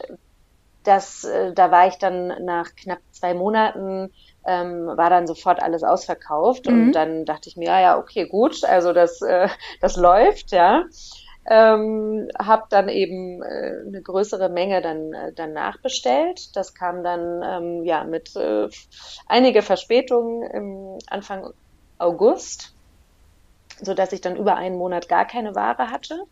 das, 0.83 1.23
äh, 1.23 1.53
da 1.53 1.71
war 1.71 1.87
ich 1.87 1.97
dann 1.97 2.27
nach 2.45 2.75
knapp 2.75 2.99
zwei 3.11 3.33
Monaten, 3.33 4.11
ähm, 4.45 4.87
war 4.87 5.09
dann 5.09 5.27
sofort 5.27 5.61
alles 5.61 5.83
ausverkauft 5.83 6.67
mhm. 6.67 6.87
und 6.87 6.91
dann 6.93 7.25
dachte 7.25 7.49
ich 7.49 7.57
mir, 7.57 7.67
ja, 7.67 7.81
ja, 7.81 7.97
okay, 7.99 8.27
gut, 8.27 8.63
also 8.63 8.93
das, 8.93 9.21
äh, 9.21 9.47
das 9.81 9.95
läuft, 9.97 10.51
ja. 10.51 10.85
Ähm, 11.45 12.29
habe 12.37 12.65
dann 12.69 12.87
eben 12.87 13.41
äh, 13.41 13.81
eine 13.87 14.01
größere 14.03 14.49
Menge 14.49 14.81
dann, 14.81 15.11
äh, 15.13 15.33
dann 15.33 15.53
nachbestellt. 15.53 16.55
Das 16.55 16.75
kam 16.75 17.03
dann 17.03 17.41
ähm, 17.43 17.83
ja 17.83 18.03
mit 18.03 18.35
äh, 18.35 18.69
einige 19.27 19.63
Verspätungen 19.63 20.43
im 20.51 20.99
Anfang 21.07 21.51
August. 21.97 22.75
sodass 23.81 24.13
ich 24.13 24.21
dann 24.21 24.35
über 24.35 24.55
einen 24.55 24.77
Monat 24.77 25.07
gar 25.09 25.25
keine 25.25 25.55
Ware 25.55 25.89
hatte, 25.91 26.23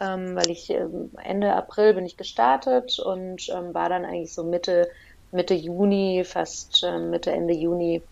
ähm, 0.00 0.34
weil 0.36 0.50
ich 0.50 0.70
ähm, 0.70 1.12
Ende 1.22 1.54
April 1.54 1.94
bin 1.94 2.06
ich 2.06 2.16
gestartet 2.16 2.98
und 2.98 3.48
ähm, 3.50 3.74
war 3.74 3.88
dann 3.88 4.04
eigentlich 4.04 4.34
so 4.34 4.44
Mitte, 4.44 4.88
Mitte 5.30 5.54
Juni, 5.54 6.24
fast 6.24 6.82
äh, 6.84 6.98
Mitte, 6.98 7.32
Ende 7.32 7.54
Juni 7.54 8.06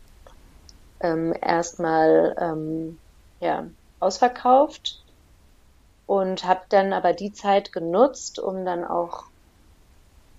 ähm, 1.01 1.35
erstmal 1.40 2.35
ähm, 2.38 3.01
ja, 3.40 3.70
ausverkauft 4.01 5.05
und 6.07 6.42
habe 6.42 6.62
dann 6.70 6.92
aber 6.92 7.12
die 7.12 7.31
Zeit 7.31 7.70
genutzt, 7.70 8.40
um 8.40 8.64
dann 8.64 8.85
auch 8.85 9.27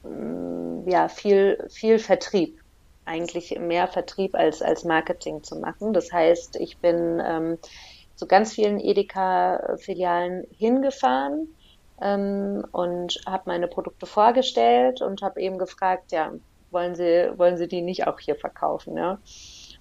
mm, 0.03 0.87
ja, 0.89 1.07
viel, 1.09 1.57
viel 1.71 1.99
Vertrieb, 1.99 2.59
eigentlich 3.05 3.51
mehr 3.59 3.87
Vertrieb 3.87 4.35
als, 4.35 4.61
als 4.61 4.83
Marketing 4.83 5.43
zu 5.43 5.59
machen. 5.59 5.93
Das 5.93 6.11
heißt, 6.11 6.57
ich 6.57 6.79
bin 6.79 7.21
ähm, 7.25 7.57
zu 8.19 8.27
ganz 8.27 8.51
vielen 8.53 8.81
Edeka-Filialen 8.81 10.45
hingefahren 10.51 11.55
ähm, 12.01 12.65
und 12.73 13.21
habe 13.25 13.43
meine 13.45 13.69
Produkte 13.69 14.05
vorgestellt 14.05 15.01
und 15.01 15.21
habe 15.21 15.39
eben 15.39 15.57
gefragt, 15.57 16.11
ja, 16.11 16.33
wollen 16.69 16.95
Sie, 16.95 17.31
wollen 17.37 17.55
Sie 17.55 17.69
die 17.69 17.81
nicht 17.81 18.07
auch 18.07 18.19
hier 18.19 18.35
verkaufen? 18.35 18.97
Ja? 18.97 19.19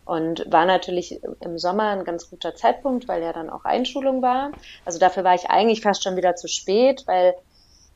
Und 0.05 0.47
war 0.53 0.67
natürlich 0.67 1.21
im 1.41 1.59
Sommer 1.59 1.91
ein 1.91 2.05
ganz 2.05 2.31
guter 2.31 2.55
Zeitpunkt, 2.55 3.09
weil 3.09 3.25
ja 3.25 3.33
dann 3.33 3.51
auch 3.51 3.65
Einschulung 3.65 4.23
war. 4.23 4.53
Also 4.85 5.01
dafür 5.01 5.25
war 5.25 5.35
ich 5.35 5.51
eigentlich 5.51 5.81
fast 5.81 6.05
schon 6.05 6.15
wieder 6.15 6.37
zu 6.37 6.47
spät, 6.47 7.03
weil 7.07 7.35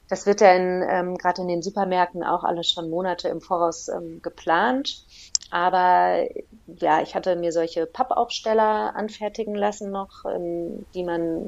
das 0.09 0.27
wird 0.27 0.41
ja 0.41 0.53
in, 0.55 0.85
ähm, 0.91 1.17
gerade 1.19 1.41
in 1.41 1.49
den 1.49 1.63
Supermärkten 1.63 2.25
auch 2.25 2.43
alles 2.43 2.69
schon 2.69 2.91
Monate 2.91 3.29
im 3.29 3.41
Voraus 3.41 3.87
ähm, 3.87 4.21
geplant. 4.23 5.07
Aber 5.53 6.27
ja, 6.67 7.03
ich 7.03 7.15
hatte 7.15 7.37
mir 7.37 7.53
solche 7.53 7.85
Pappaufsteller 7.85 8.97
anfertigen 8.97 9.55
lassen 9.55 9.91
noch, 9.91 10.09
ähm, 10.25 10.87
die 10.95 11.05
man 11.05 11.47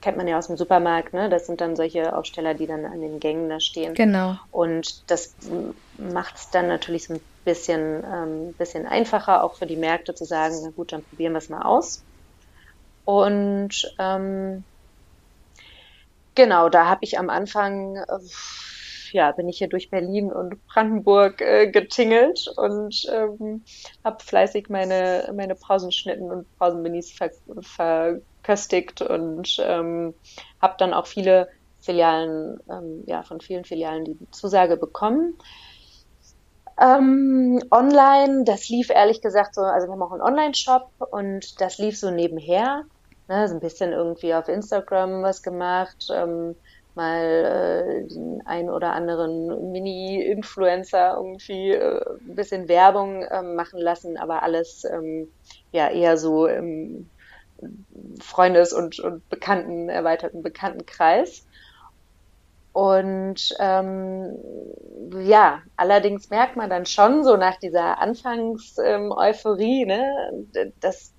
kennt 0.00 0.16
man 0.16 0.26
ja 0.26 0.38
aus 0.38 0.48
dem 0.48 0.56
Supermarkt, 0.56 1.14
ne? 1.14 1.30
Das 1.30 1.46
sind 1.46 1.60
dann 1.60 1.76
solche 1.76 2.16
Aufsteller, 2.16 2.54
die 2.54 2.66
dann 2.66 2.84
an 2.84 3.00
den 3.00 3.20
Gängen 3.20 3.48
da 3.48 3.60
stehen. 3.60 3.94
Genau. 3.94 4.34
Und 4.50 5.08
das 5.08 5.36
macht 5.96 6.34
es 6.34 6.50
dann 6.50 6.66
natürlich 6.66 7.06
so 7.06 7.14
ein 7.14 7.20
bisschen, 7.44 8.02
ähm, 8.04 8.54
bisschen 8.58 8.86
einfacher, 8.86 9.44
auch 9.44 9.56
für 9.56 9.66
die 9.66 9.76
Märkte 9.76 10.14
zu 10.14 10.24
sagen, 10.24 10.56
na 10.64 10.70
gut, 10.70 10.92
dann 10.92 11.04
probieren 11.04 11.34
wir 11.34 11.38
es 11.38 11.48
mal 11.48 11.62
aus. 11.62 12.04
Und 13.04 13.88
ähm, 14.00 14.64
genau, 16.34 16.68
da 16.68 16.86
habe 16.86 17.00
ich 17.02 17.20
am 17.20 17.30
Anfang, 17.30 17.94
äh, 17.96 18.18
ja, 19.12 19.32
bin 19.32 19.48
ich 19.48 19.58
hier 19.58 19.68
durch 19.68 19.90
Berlin 19.90 20.32
und 20.32 20.64
Brandenburg 20.66 21.40
äh, 21.40 21.70
getingelt 21.70 22.52
und 22.56 23.06
ähm, 23.12 23.64
habe 24.04 24.22
fleißig 24.22 24.68
meine, 24.68 25.32
meine 25.34 25.54
Pausenschnitten 25.54 26.30
und 26.30 26.58
Pausenminis 26.58 27.12
ver 27.12 27.30
verköstigt 27.62 29.02
und 29.02 29.56
ähm, 29.60 30.14
habe 30.60 30.74
dann 30.78 30.94
auch 30.94 31.06
viele 31.06 31.48
Filialen, 31.80 32.60
ähm, 32.70 33.04
ja, 33.06 33.22
von 33.22 33.40
vielen 33.40 33.64
Filialen 33.64 34.04
die 34.04 34.18
Zusage 34.30 34.76
bekommen. 34.76 35.36
Ähm, 36.80 37.62
online, 37.70 38.44
das 38.44 38.68
lief 38.68 38.90
ehrlich 38.90 39.20
gesagt 39.20 39.54
so, 39.54 39.62
also 39.62 39.86
wir 39.86 39.92
haben 39.92 40.02
auch 40.02 40.12
einen 40.12 40.22
Online-Shop 40.22 40.90
und 41.10 41.60
das 41.60 41.78
lief 41.78 41.98
so 41.98 42.10
nebenher. 42.10 42.84
Ne, 43.28 43.46
so 43.48 43.54
ein 43.54 43.60
bisschen 43.60 43.92
irgendwie 43.92 44.34
auf 44.34 44.48
Instagram 44.48 45.22
was 45.22 45.42
gemacht, 45.42 46.08
ähm, 46.12 46.56
mal 46.94 48.04
äh, 48.04 48.08
den 48.08 48.40
einen 48.46 48.70
oder 48.70 48.92
anderen 48.92 49.70
Mini-Influencer 49.72 51.14
irgendwie 51.16 51.70
äh, 51.72 52.00
ein 52.20 52.34
bisschen 52.34 52.68
Werbung 52.68 53.22
äh, 53.22 53.42
machen 53.42 53.80
lassen, 53.80 54.16
aber 54.18 54.42
alles 54.42 54.82
ähm, 54.90 55.32
ja 55.72 55.90
eher 55.90 56.16
so 56.16 56.46
im 56.46 57.10
Freundes- 58.20 58.72
und, 58.72 58.98
und 59.00 59.28
Bekannten, 59.28 59.88
erweiterten 59.88 60.42
Bekanntenkreis. 60.42 61.46
Und 62.74 63.54
ähm, 63.58 64.34
ja, 65.20 65.62
allerdings 65.76 66.30
merkt 66.30 66.56
man 66.56 66.70
dann 66.70 66.86
schon 66.86 67.22
so 67.22 67.36
nach 67.36 67.56
dieser 67.58 67.98
Anfangs-Euphorie, 67.98 69.82
ähm, 69.82 70.48
ne, 70.54 70.72
das, 70.80 71.14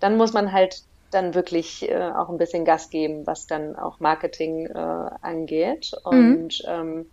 dann 0.00 0.16
muss 0.16 0.32
man 0.32 0.52
halt 0.52 0.74
dann 1.10 1.34
wirklich 1.34 1.88
äh, 1.88 2.10
auch 2.10 2.28
ein 2.28 2.38
bisschen 2.38 2.64
Gas 2.64 2.90
geben, 2.90 3.26
was 3.26 3.46
dann 3.46 3.76
auch 3.76 4.00
Marketing 4.00 4.66
äh, 4.66 5.10
angeht 5.22 5.92
und 6.04 6.62
mhm. 6.64 6.68
ähm, 6.68 7.10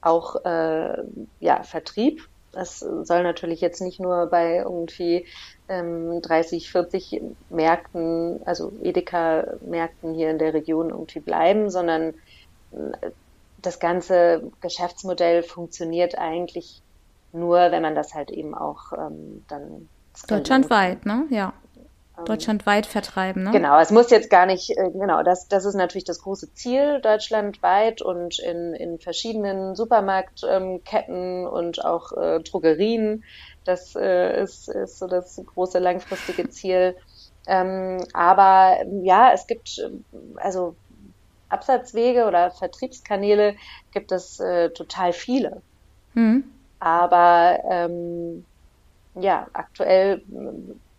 auch 0.00 0.44
äh, 0.44 1.02
ja 1.40 1.62
Vertrieb. 1.62 2.28
Das 2.52 2.80
soll 2.80 3.22
natürlich 3.22 3.62
jetzt 3.62 3.80
nicht 3.80 3.98
nur 3.98 4.26
bei 4.26 4.56
irgendwie 4.56 5.26
ähm, 5.68 6.20
30, 6.20 6.70
40 6.70 7.22
Märkten, 7.48 8.40
also 8.44 8.72
Edeka-Märkten 8.82 10.14
hier 10.14 10.30
in 10.30 10.38
der 10.38 10.52
Region 10.52 10.90
irgendwie 10.90 11.20
bleiben, 11.20 11.70
sondern 11.70 12.12
das 13.62 13.78
ganze 13.78 14.50
Geschäftsmodell 14.60 15.42
funktioniert 15.42 16.18
eigentlich 16.18 16.82
nur, 17.32 17.58
wenn 17.70 17.82
man 17.82 17.94
das 17.94 18.14
halt 18.14 18.30
eben 18.30 18.54
auch 18.54 18.92
ähm, 18.92 19.44
dann 19.48 19.88
deutschlandweit, 20.28 21.06
ne? 21.06 21.26
Ja. 21.30 21.54
Ähm, 22.22 22.26
deutschlandweit 22.26 22.86
vertreiben, 22.86 23.44
ne? 23.44 23.50
Genau, 23.50 23.78
es 23.80 23.90
muss 23.90 24.10
jetzt 24.10 24.30
gar 24.30 24.46
nicht, 24.46 24.70
äh, 24.70 24.90
genau, 24.90 25.22
das, 25.22 25.48
das 25.48 25.64
ist 25.64 25.74
natürlich 25.74 26.04
das 26.04 26.20
große 26.20 26.52
Ziel, 26.54 27.00
deutschlandweit 27.00 28.02
und 28.02 28.38
in, 28.38 28.74
in 28.74 28.98
verschiedenen 28.98 29.74
Supermarktketten 29.74 31.44
ähm, 31.44 31.46
und 31.46 31.84
auch 31.84 32.12
äh, 32.12 32.40
Drogerien. 32.40 33.24
Das 33.64 33.94
äh, 33.94 34.42
ist, 34.42 34.68
ist 34.68 34.98
so 34.98 35.06
das 35.06 35.40
große 35.54 35.78
langfristige 35.78 36.48
Ziel. 36.50 36.96
Ähm, 37.46 38.04
aber 38.12 38.78
ja, 39.02 39.32
es 39.32 39.46
gibt, 39.46 39.80
also 40.36 40.76
Absatzwege 41.48 42.26
oder 42.26 42.50
Vertriebskanäle 42.50 43.56
gibt 43.92 44.10
es 44.12 44.40
äh, 44.40 44.70
total 44.70 45.12
viele. 45.12 45.62
Mhm. 46.14 46.44
Aber 46.78 47.60
ähm, 47.70 48.44
ja, 49.14 49.46
aktuell 49.52 50.22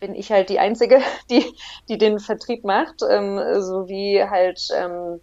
bin 0.03 0.15
ich 0.15 0.33
halt 0.33 0.49
die 0.49 0.59
Einzige, 0.59 0.99
die, 1.29 1.45
die 1.87 1.97
den 1.97 2.19
Vertrieb 2.19 2.65
macht, 2.65 3.01
ähm, 3.09 3.39
so 3.61 3.87
wie 3.87 4.21
halt 4.21 4.67
ähm, 4.75 5.21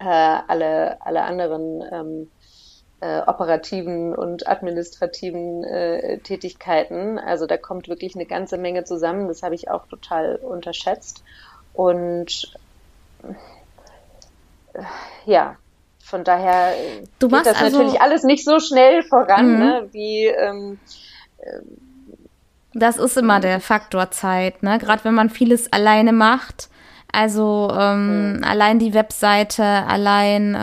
äh, 0.00 0.04
alle, 0.04 0.96
alle 1.02 1.22
anderen 1.22 1.84
ähm, 1.92 2.30
äh, 3.00 3.20
operativen 3.26 4.14
und 4.14 4.48
administrativen 4.48 5.64
äh, 5.64 6.18
Tätigkeiten. 6.20 7.18
Also 7.18 7.46
da 7.46 7.58
kommt 7.58 7.88
wirklich 7.88 8.14
eine 8.14 8.24
ganze 8.24 8.56
Menge 8.56 8.84
zusammen. 8.84 9.28
Das 9.28 9.42
habe 9.42 9.54
ich 9.54 9.70
auch 9.70 9.86
total 9.86 10.36
unterschätzt. 10.36 11.22
Und 11.74 12.56
ja, 15.26 15.56
von 15.98 16.24
daher 16.24 16.72
du 17.18 17.28
geht 17.28 17.44
das 17.44 17.60
also, 17.60 17.78
natürlich 17.78 18.00
alles 18.00 18.22
nicht 18.22 18.44
so 18.46 18.60
schnell 18.60 19.02
voran, 19.02 19.52
mhm. 19.52 19.58
ne, 19.58 19.88
wie 19.92 20.26
ähm, 20.26 20.78
das 22.74 22.96
ist 22.96 23.16
immer 23.16 23.40
der 23.40 23.60
Faktor 23.60 24.10
Zeit, 24.10 24.62
ne? 24.62 24.78
Gerade 24.78 25.04
wenn 25.04 25.14
man 25.14 25.30
vieles 25.30 25.72
alleine 25.72 26.12
macht. 26.12 26.68
Also 27.12 27.72
ähm, 27.78 28.38
mhm. 28.38 28.44
allein 28.44 28.80
die 28.80 28.92
Webseite, 28.92 29.62
allein 29.64 30.56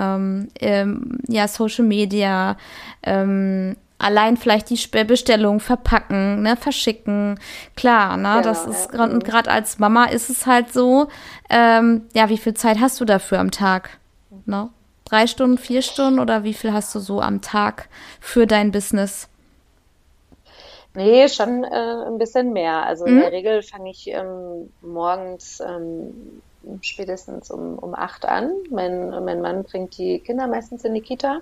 ähm, 0.60 1.19
ja 1.30 1.47
Social 1.47 1.86
Media, 1.86 2.58
ähm, 3.04 3.78
allein 4.00 4.36
vielleicht 4.36 4.69
die 4.69 5.04
Bestellung 5.06 5.62
verpacken, 5.62 6.41
ne, 6.41 6.58
verschicken. 6.58 7.39
Klar, 7.78 8.17
ne, 8.17 8.24
genau, 8.24 8.41
das 8.41 8.65
ist 8.65 8.89
ja. 8.93 9.04
und 9.04 9.24
gerade 9.24 9.50
als 9.50 9.80
Mama 9.80 10.06
ist 10.06 10.30
es 10.30 10.45
halt 10.45 10.74
so. 10.74 11.08
Ähm, 11.50 12.04
ja, 12.13 12.28
wie 12.28 12.38
viel 12.38 12.54
Zeit 12.54 12.82
hast 12.82 13.00
du 13.00 13.06
dafür 13.06 13.39
am 13.39 13.52
Tag? 13.52 13.97
Ne? 14.45 14.69
Drei 15.06 15.28
Stunden, 15.28 15.58
vier 15.58 15.82
Stunden 15.82 16.19
oder 16.19 16.43
wie 16.43 16.54
viel 16.54 16.74
hast 16.74 16.93
du 16.95 17.00
so 17.00 17.21
am 17.21 17.41
Tag 17.41 17.88
für 18.19 18.45
dein 18.45 18.71
Business? 18.71 19.30
Nee, 20.93 21.30
schon 21.30 21.63
äh, 21.63 22.06
ein 22.06 22.17
bisschen 22.17 22.51
mehr. 22.51 22.86
Also 22.86 23.06
mhm. 23.06 23.13
in 23.13 23.19
der 23.21 23.32
Regel 23.32 23.63
fange 23.63 23.91
ich 23.91 24.08
ähm, 24.08 24.71
morgens 24.82 25.62
ähm, 25.62 26.41
spätestens 26.82 27.49
um, 27.49 27.80
um 27.80 27.95
acht 27.95 28.25
an. 28.25 28.51
Mein, 28.69 29.10
mein 29.10 29.41
Mann 29.41 29.63
bringt 29.63 29.97
die 29.97 30.19
Kinder 30.19 30.47
meistens 30.47 30.84
in 30.84 30.93
die 30.93 31.01
Kita, 31.01 31.39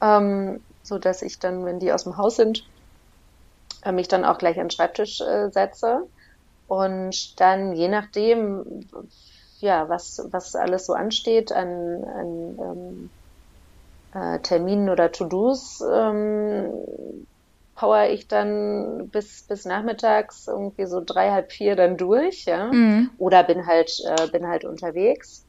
ähm, 0.00 0.60
so 0.82 0.98
dass 0.98 1.22
ich 1.22 1.38
dann, 1.38 1.64
wenn 1.64 1.78
die 1.78 1.92
aus 1.92 2.04
dem 2.04 2.16
Haus 2.16 2.36
sind, 2.36 2.64
äh, 3.84 3.92
mich 3.92 4.08
dann 4.08 4.24
auch 4.24 4.38
gleich 4.38 4.56
an 4.58 4.64
den 4.64 4.70
Schreibtisch 4.70 5.20
äh, 5.20 5.50
setze 5.50 6.02
und 6.66 7.40
dann 7.40 7.72
je 7.72 7.88
nachdem, 7.88 8.84
ja, 9.60 9.88
was, 9.88 10.26
was 10.32 10.56
alles 10.56 10.86
so 10.86 10.92
ansteht 10.92 11.52
an, 11.52 12.04
an 12.04 12.58
ähm, 12.60 13.10
äh, 14.12 14.40
Terminen 14.40 14.90
oder 14.90 15.12
To-Dos, 15.12 15.84
ähm, 15.88 16.72
power 17.76 18.08
ich 18.08 18.26
dann 18.26 19.08
bis, 19.10 19.42
bis 19.42 19.64
nachmittags 19.64 20.48
irgendwie 20.48 20.86
so 20.86 21.02
drei, 21.04 21.30
halb 21.30 21.52
vier 21.52 21.76
dann 21.76 21.96
durch, 21.96 22.46
ja. 22.46 22.72
Mhm. 22.72 23.10
Oder 23.18 23.44
bin 23.44 23.66
halt, 23.66 24.02
äh, 24.04 24.26
bin 24.28 24.48
halt 24.48 24.64
unterwegs, 24.64 25.44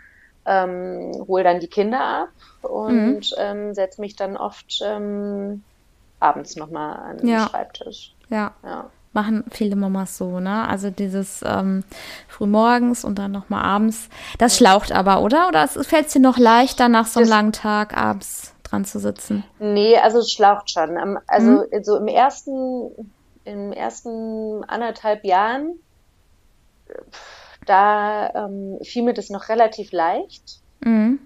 ähm, 0.45 1.25
hole 1.27 1.43
dann 1.43 1.59
die 1.59 1.67
Kinder 1.67 1.99
ab 1.99 2.29
und 2.69 3.15
mhm. 3.15 3.37
ähm, 3.37 3.73
setze 3.73 4.01
mich 4.01 4.15
dann 4.15 4.37
oft 4.37 4.81
ähm, 4.85 5.63
abends 6.19 6.55
nochmal 6.57 6.97
an 6.97 7.17
den 7.17 7.27
ja. 7.27 7.47
Schreibtisch. 7.47 8.13
Ja. 8.29 8.51
ja. 8.61 8.89
machen 9.13 9.45
viele 9.51 9.77
Mamas 9.77 10.17
so, 10.17 10.41
ne? 10.41 10.67
Also 10.67 10.89
dieses 10.89 11.43
ähm, 11.45 11.85
frühmorgens 12.27 13.05
und 13.05 13.19
dann 13.19 13.31
nochmal 13.31 13.63
abends. 13.63 14.09
Das 14.37 14.57
schlaucht 14.57 14.91
aber, 14.91 15.21
oder? 15.21 15.47
Oder 15.47 15.65
fällt 15.67 16.07
es 16.07 16.13
dir 16.13 16.19
noch 16.19 16.37
leichter, 16.37 16.89
nach 16.89 17.07
so 17.07 17.21
einem 17.21 17.29
das, 17.29 17.37
langen 17.37 17.51
Tag 17.53 17.95
abends 17.95 18.53
dran 18.69 18.85
zu 18.85 18.99
sitzen? 18.99 19.43
Nee, 19.59 19.97
also 19.97 20.19
es 20.19 20.31
schlaucht 20.31 20.69
schon. 20.71 20.97
Also 21.27 21.65
mhm. 21.71 21.83
so 21.83 21.97
im 21.97 22.07
ersten, 22.07 22.91
im 23.45 23.71
ersten 23.71 24.63
anderthalb 24.65 25.23
Jahren, 25.25 25.79
da 27.65 28.29
ähm, 28.33 28.79
fiel 28.83 29.03
mir 29.03 29.13
das 29.13 29.29
noch 29.29 29.49
relativ 29.49 29.91
leicht. 29.91 30.61
Mhm. 30.81 31.19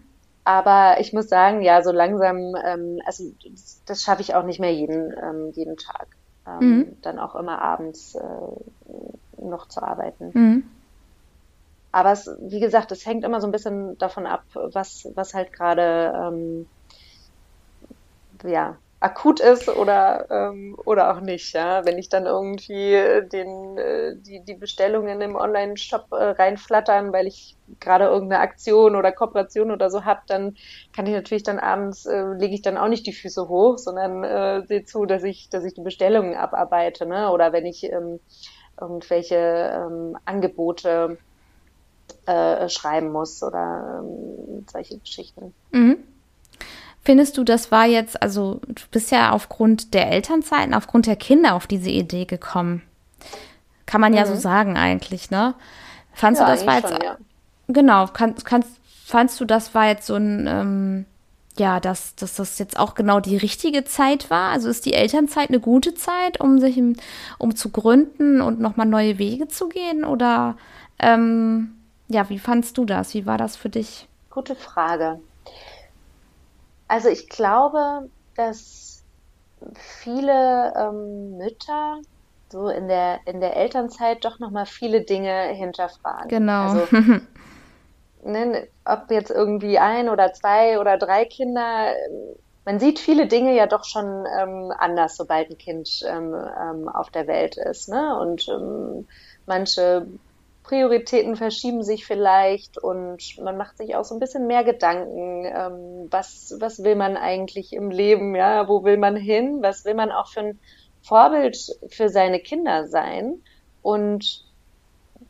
Aber 0.43 0.99
ich 0.99 1.13
muss 1.13 1.30
sagen, 1.30 1.62
ja, 1.62 1.84
so 1.84 1.91
langsam, 1.91 2.56
ähm, 2.65 2.99
also 3.06 3.32
das, 3.47 3.82
das 3.86 4.01
schaffe 4.01 4.21
ich 4.21 4.34
auch 4.34 4.43
nicht 4.43 4.60
mehr 4.60 4.73
jeden, 4.73 5.13
ähm, 5.21 5.51
jeden 5.54 5.77
Tag. 5.77 6.08
Ähm, 6.47 6.60
mhm. 6.60 6.97
Dann 7.01 7.19
auch 7.19 7.36
immer 7.36 7.62
abends 7.62 8.15
äh, 8.15 9.41
noch 9.41 9.67
zu 9.67 9.84
arbeiten. 9.84 10.32
Mhm. 10.34 10.63
Aber 11.91 12.12
es, 12.13 12.30
wie 12.39 12.60
gesagt, 12.60 12.91
es 12.91 13.06
hängt 13.06 13.23
immer 13.23 13.41
so 13.41 13.47
ein 13.47 13.51
bisschen 13.51 13.97
davon 13.97 14.25
ab, 14.25 14.43
was, 14.54 15.10
was 15.13 15.34
halt 15.34 15.51
gerade 15.54 16.13
ähm, 16.15 16.67
ja, 18.43 18.77
akut 19.01 19.39
ist 19.39 19.67
oder, 19.67 20.27
ähm, 20.30 20.77
oder 20.86 21.12
auch 21.12 21.21
nicht. 21.21 21.54
Ja? 21.54 21.86
Wenn 21.86 21.97
ich 21.97 22.08
dann 22.08 22.27
irgendwie 22.27 22.91
den, 23.34 23.77
äh, 23.77 24.15
die, 24.15 24.43
die 24.45 24.54
Bestellungen 24.54 25.21
im 25.21 25.36
Online-Shop 25.36 26.12
äh, 26.12 26.15
reinflattern, 26.15 27.12
weil 27.12 27.25
ich 27.25 27.58
gerade 27.80 28.06
irgendeine 28.06 28.43
Aktion 28.43 28.95
oder 28.95 29.12
Kooperation 29.12 29.71
oder 29.71 29.89
so 29.89 30.06
habe, 30.06 30.21
dann 30.27 30.56
kann 30.93 31.08
ich 31.08 31.13
natürlich 31.13 31.43
dann 31.43 31.58
abends, 31.58 32.06
äh, 32.06 32.34
lege 32.34 32.54
ich 32.54 32.62
dann 32.62 32.77
auch 32.77 32.88
nicht 32.88 33.08
die 33.08 33.13
Füße 33.13 33.49
hoch, 33.49 33.80
sondern 33.80 34.23
äh, 34.23 34.65
sehe 34.67 34.86
zu, 34.86 35.06
dass 35.06 35.23
ich, 35.23 35.49
dass 35.49 35.65
ich 35.65 35.73
die 35.73 35.82
Bestellungen 35.82 36.36
abarbeite. 36.36 37.08
Ne? 37.08 37.32
Oder 37.32 37.54
wenn 37.54 37.65
ich 37.65 37.84
ähm, 37.84 38.19
irgendwelche 38.80 39.36
ähm, 39.36 40.15
Angebote 40.25 41.17
äh, 42.27 42.69
schreiben 42.69 43.12
muss 43.12 43.41
oder 43.41 44.04
ähm, 44.04 44.65
solche 44.71 44.99
Geschichten. 44.99 45.56
Mhm. 45.71 46.04
Findest 47.03 47.37
du, 47.37 47.43
das 47.43 47.71
war 47.71 47.85
jetzt, 47.85 48.21
also 48.21 48.61
du 48.67 48.83
bist 48.91 49.11
ja 49.11 49.31
aufgrund 49.31 49.93
der 49.93 50.11
Elternzeiten, 50.11 50.73
aufgrund 50.73 51.07
der 51.07 51.15
Kinder 51.15 51.55
auf 51.55 51.65
diese 51.65 51.89
Idee 51.89 52.25
gekommen. 52.25 52.83
Kann 53.87 54.01
man 54.01 54.11
mhm. 54.11 54.17
ja 54.19 54.25
so 54.25 54.35
mhm. 54.35 54.39
sagen 54.39 54.77
eigentlich, 54.77 55.31
ne? 55.31 55.55
Fandst 56.13 56.41
ja, 56.41 56.45
du, 56.45 56.51
das 56.51 56.67
war 56.67 56.75
jetzt, 56.75 56.89
schon, 56.89 57.01
ja. 57.01 57.17
genau, 57.67 58.07
kann, 58.07 58.35
kannst, 58.43 58.69
fandst 59.05 59.39
du, 59.39 59.45
das 59.45 59.73
war 59.73 59.87
jetzt 59.87 60.05
so 60.05 60.15
ein, 60.15 60.45
ähm, 60.47 61.05
ja, 61.57 61.79
dass, 61.79 62.15
dass 62.15 62.35
das 62.35 62.59
jetzt 62.59 62.77
auch 62.77 62.93
genau 62.93 63.19
die 63.19 63.37
richtige 63.37 63.83
Zeit 63.83 64.29
war? 64.29 64.51
Also 64.51 64.69
ist 64.69 64.85
die 64.85 64.93
Elternzeit 64.93 65.49
eine 65.49 65.59
gute 65.59 65.95
Zeit, 65.95 66.39
um 66.39 66.59
sich, 66.59 66.81
um 67.39 67.55
zu 67.55 67.69
gründen 67.69 68.41
und 68.41 68.59
nochmal 68.59 68.87
neue 68.87 69.17
Wege 69.17 69.47
zu 69.47 69.69
gehen? 69.69 70.05
Oder, 70.05 70.55
ähm, 70.99 71.71
ja, 72.07 72.29
wie 72.29 72.39
fandst 72.39 72.77
du 72.77 72.85
das? 72.85 73.13
Wie 73.13 73.25
war 73.25 73.37
das 73.37 73.55
für 73.55 73.69
dich? 73.69 74.07
Gute 74.29 74.55
Frage. 74.55 75.19
Also 76.91 77.08
ich 77.08 77.30
glaube, 77.30 78.10
dass 78.36 79.06
viele 79.73 80.73
ähm, 80.75 81.38
Mütter 81.38 82.01
so 82.49 82.67
in 82.67 82.89
der, 82.89 83.21
in 83.27 83.39
der 83.39 83.56
Elternzeit 83.56 84.25
doch 84.25 84.39
nochmal 84.39 84.65
viele 84.65 84.99
Dinge 84.99 85.54
hinterfragen. 85.54 86.27
Genau. 86.27 86.63
Also, 86.63 86.88
ne, 88.25 88.67
ob 88.84 89.10
jetzt 89.10 89.32
irgendwie 89.32 89.80
ein 89.80 90.10
oder 90.10 90.34
zwei 90.34 90.82
oder 90.82 90.97
drei 90.97 91.23
Kinder, 91.23 91.93
man 92.65 92.77
sieht 92.77 92.99
viele 92.99 93.27
Dinge 93.27 93.56
ja 93.56 93.67
doch 93.67 93.86
schon 93.86 94.25
ähm, 94.38 94.73
anders, 94.77 95.15
sobald 95.15 95.49
ein 95.49 95.58
Kind 95.58 95.88
ähm, 96.06 96.36
ähm, 96.36 96.89
auf 96.89 97.10
der 97.10 97.25
Welt 97.25 97.56
ist. 97.56 97.88
Ne? 97.88 98.19
Und 98.19 98.49
ähm, 98.49 99.08
manche 99.45 100.08
Prioritäten 100.71 101.36
verschieben 101.36 101.84
sich 101.84 102.05
vielleicht 102.05 102.77
und 102.77 103.21
man 103.41 103.57
macht 103.57 103.77
sich 103.77 103.93
auch 103.93 104.05
so 104.05 104.15
ein 104.15 104.21
bisschen 104.21 104.47
mehr 104.47 104.63
Gedanken, 104.63 105.43
ähm, 105.43 106.07
was, 106.10 106.55
was 106.62 106.81
will 106.81 106.95
man 106.95 107.17
eigentlich 107.17 107.73
im 107.73 107.91
Leben, 107.91 108.36
ja, 108.36 108.69
wo 108.69 108.86
will 108.86 108.95
man 108.95 109.17
hin, 109.17 109.57
was 109.62 109.84
will 109.84 109.95
man 109.95 110.13
auch 110.13 110.29
für 110.29 110.39
ein 110.39 110.60
Vorbild 111.01 111.57
für 111.89 112.07
seine 112.07 112.39
Kinder 112.39 112.88
sein 112.88 113.43
und 113.81 114.45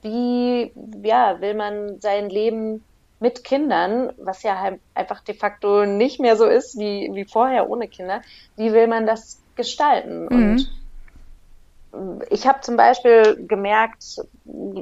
wie, 0.04 0.72
ja, 1.04 1.42
will 1.42 1.56
man 1.56 2.00
sein 2.00 2.30
Leben 2.30 2.86
mit 3.20 3.44
Kindern, 3.44 4.14
was 4.20 4.44
ja 4.44 4.78
einfach 4.94 5.22
de 5.22 5.34
facto 5.34 5.88
nicht 5.88 6.20
mehr 6.20 6.36
so 6.36 6.46
ist 6.46 6.78
wie, 6.78 7.10
wie 7.16 7.26
vorher 7.26 7.68
ohne 7.68 7.88
Kinder, 7.88 8.22
wie 8.58 8.74
will 8.74 8.86
man 8.86 9.08
das 9.08 9.42
gestalten? 9.56 10.26
Mhm. 10.26 10.52
Und 10.52 10.81
ich 12.30 12.48
habe 12.48 12.62
zum 12.62 12.78
Beispiel 12.78 13.46
gemerkt, 13.48 14.04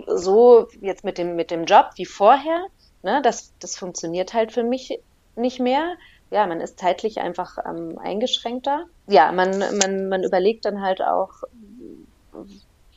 so 0.08 0.68
jetzt 0.82 1.04
mit 1.04 1.18
dem, 1.18 1.36
mit 1.36 1.52
dem 1.52 1.66
Job 1.66 1.88
wie 1.96 2.06
vorher, 2.06 2.66
ne, 3.02 3.22
das, 3.24 3.56
das 3.60 3.78
funktioniert 3.78 4.34
halt 4.34 4.52
für 4.52 4.64
mich 4.64 5.00
nicht 5.36 5.60
mehr. 5.60 5.96
Ja, 6.32 6.46
man 6.46 6.62
ist 6.62 6.80
zeitlich 6.80 7.20
einfach 7.20 7.58
ähm, 7.66 7.98
eingeschränkter. 7.98 8.86
Ja, 9.08 9.32
man, 9.32 9.58
man, 9.58 10.10
man 10.10 10.24
überlegt 10.24 10.66
dann 10.66 10.82
halt 10.82 11.02
auch, 11.02 11.32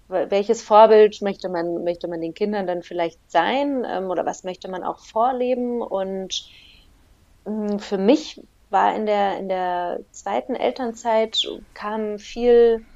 welches 0.08 0.62
Vorbild 0.62 1.20
möchte 1.22 1.48
man, 1.48 1.82
möchte 1.84 2.08
man 2.08 2.20
den 2.20 2.34
Kindern 2.34 2.66
dann 2.66 2.82
vielleicht 2.82 3.18
sein 3.30 3.84
ähm, 3.88 4.10
oder 4.10 4.26
was 4.26 4.44
möchte 4.44 4.68
man 4.70 4.84
auch 4.84 4.98
vorleben. 5.06 5.80
Und 5.82 6.34
mh, 7.44 7.78
für 7.78 7.98
mich 7.98 8.40
war 8.68 8.94
in 8.94 9.06
der, 9.06 9.38
in 9.38 9.48
der 9.48 10.00
zweiten 10.10 10.54
Elternzeit 10.54 11.38
kam 11.74 12.18
viel 12.18 12.86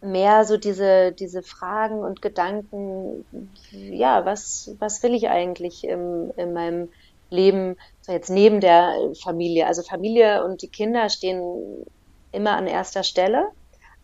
mehr 0.00 0.44
so 0.44 0.56
diese, 0.56 1.12
diese 1.12 1.42
Fragen 1.42 2.00
und 2.00 2.22
Gedanken, 2.22 3.24
ja, 3.72 4.24
was, 4.24 4.74
was 4.78 5.02
will 5.02 5.14
ich 5.14 5.28
eigentlich 5.28 5.84
im, 5.84 6.32
in 6.36 6.52
meinem 6.52 6.88
Leben, 7.28 7.76
so 8.00 8.12
jetzt 8.12 8.30
neben 8.30 8.60
der 8.60 8.94
Familie. 9.22 9.66
Also 9.66 9.82
Familie 9.82 10.44
und 10.44 10.62
die 10.62 10.68
Kinder 10.68 11.08
stehen 11.08 11.84
immer 12.32 12.56
an 12.56 12.66
erster 12.66 13.02
Stelle. 13.02 13.48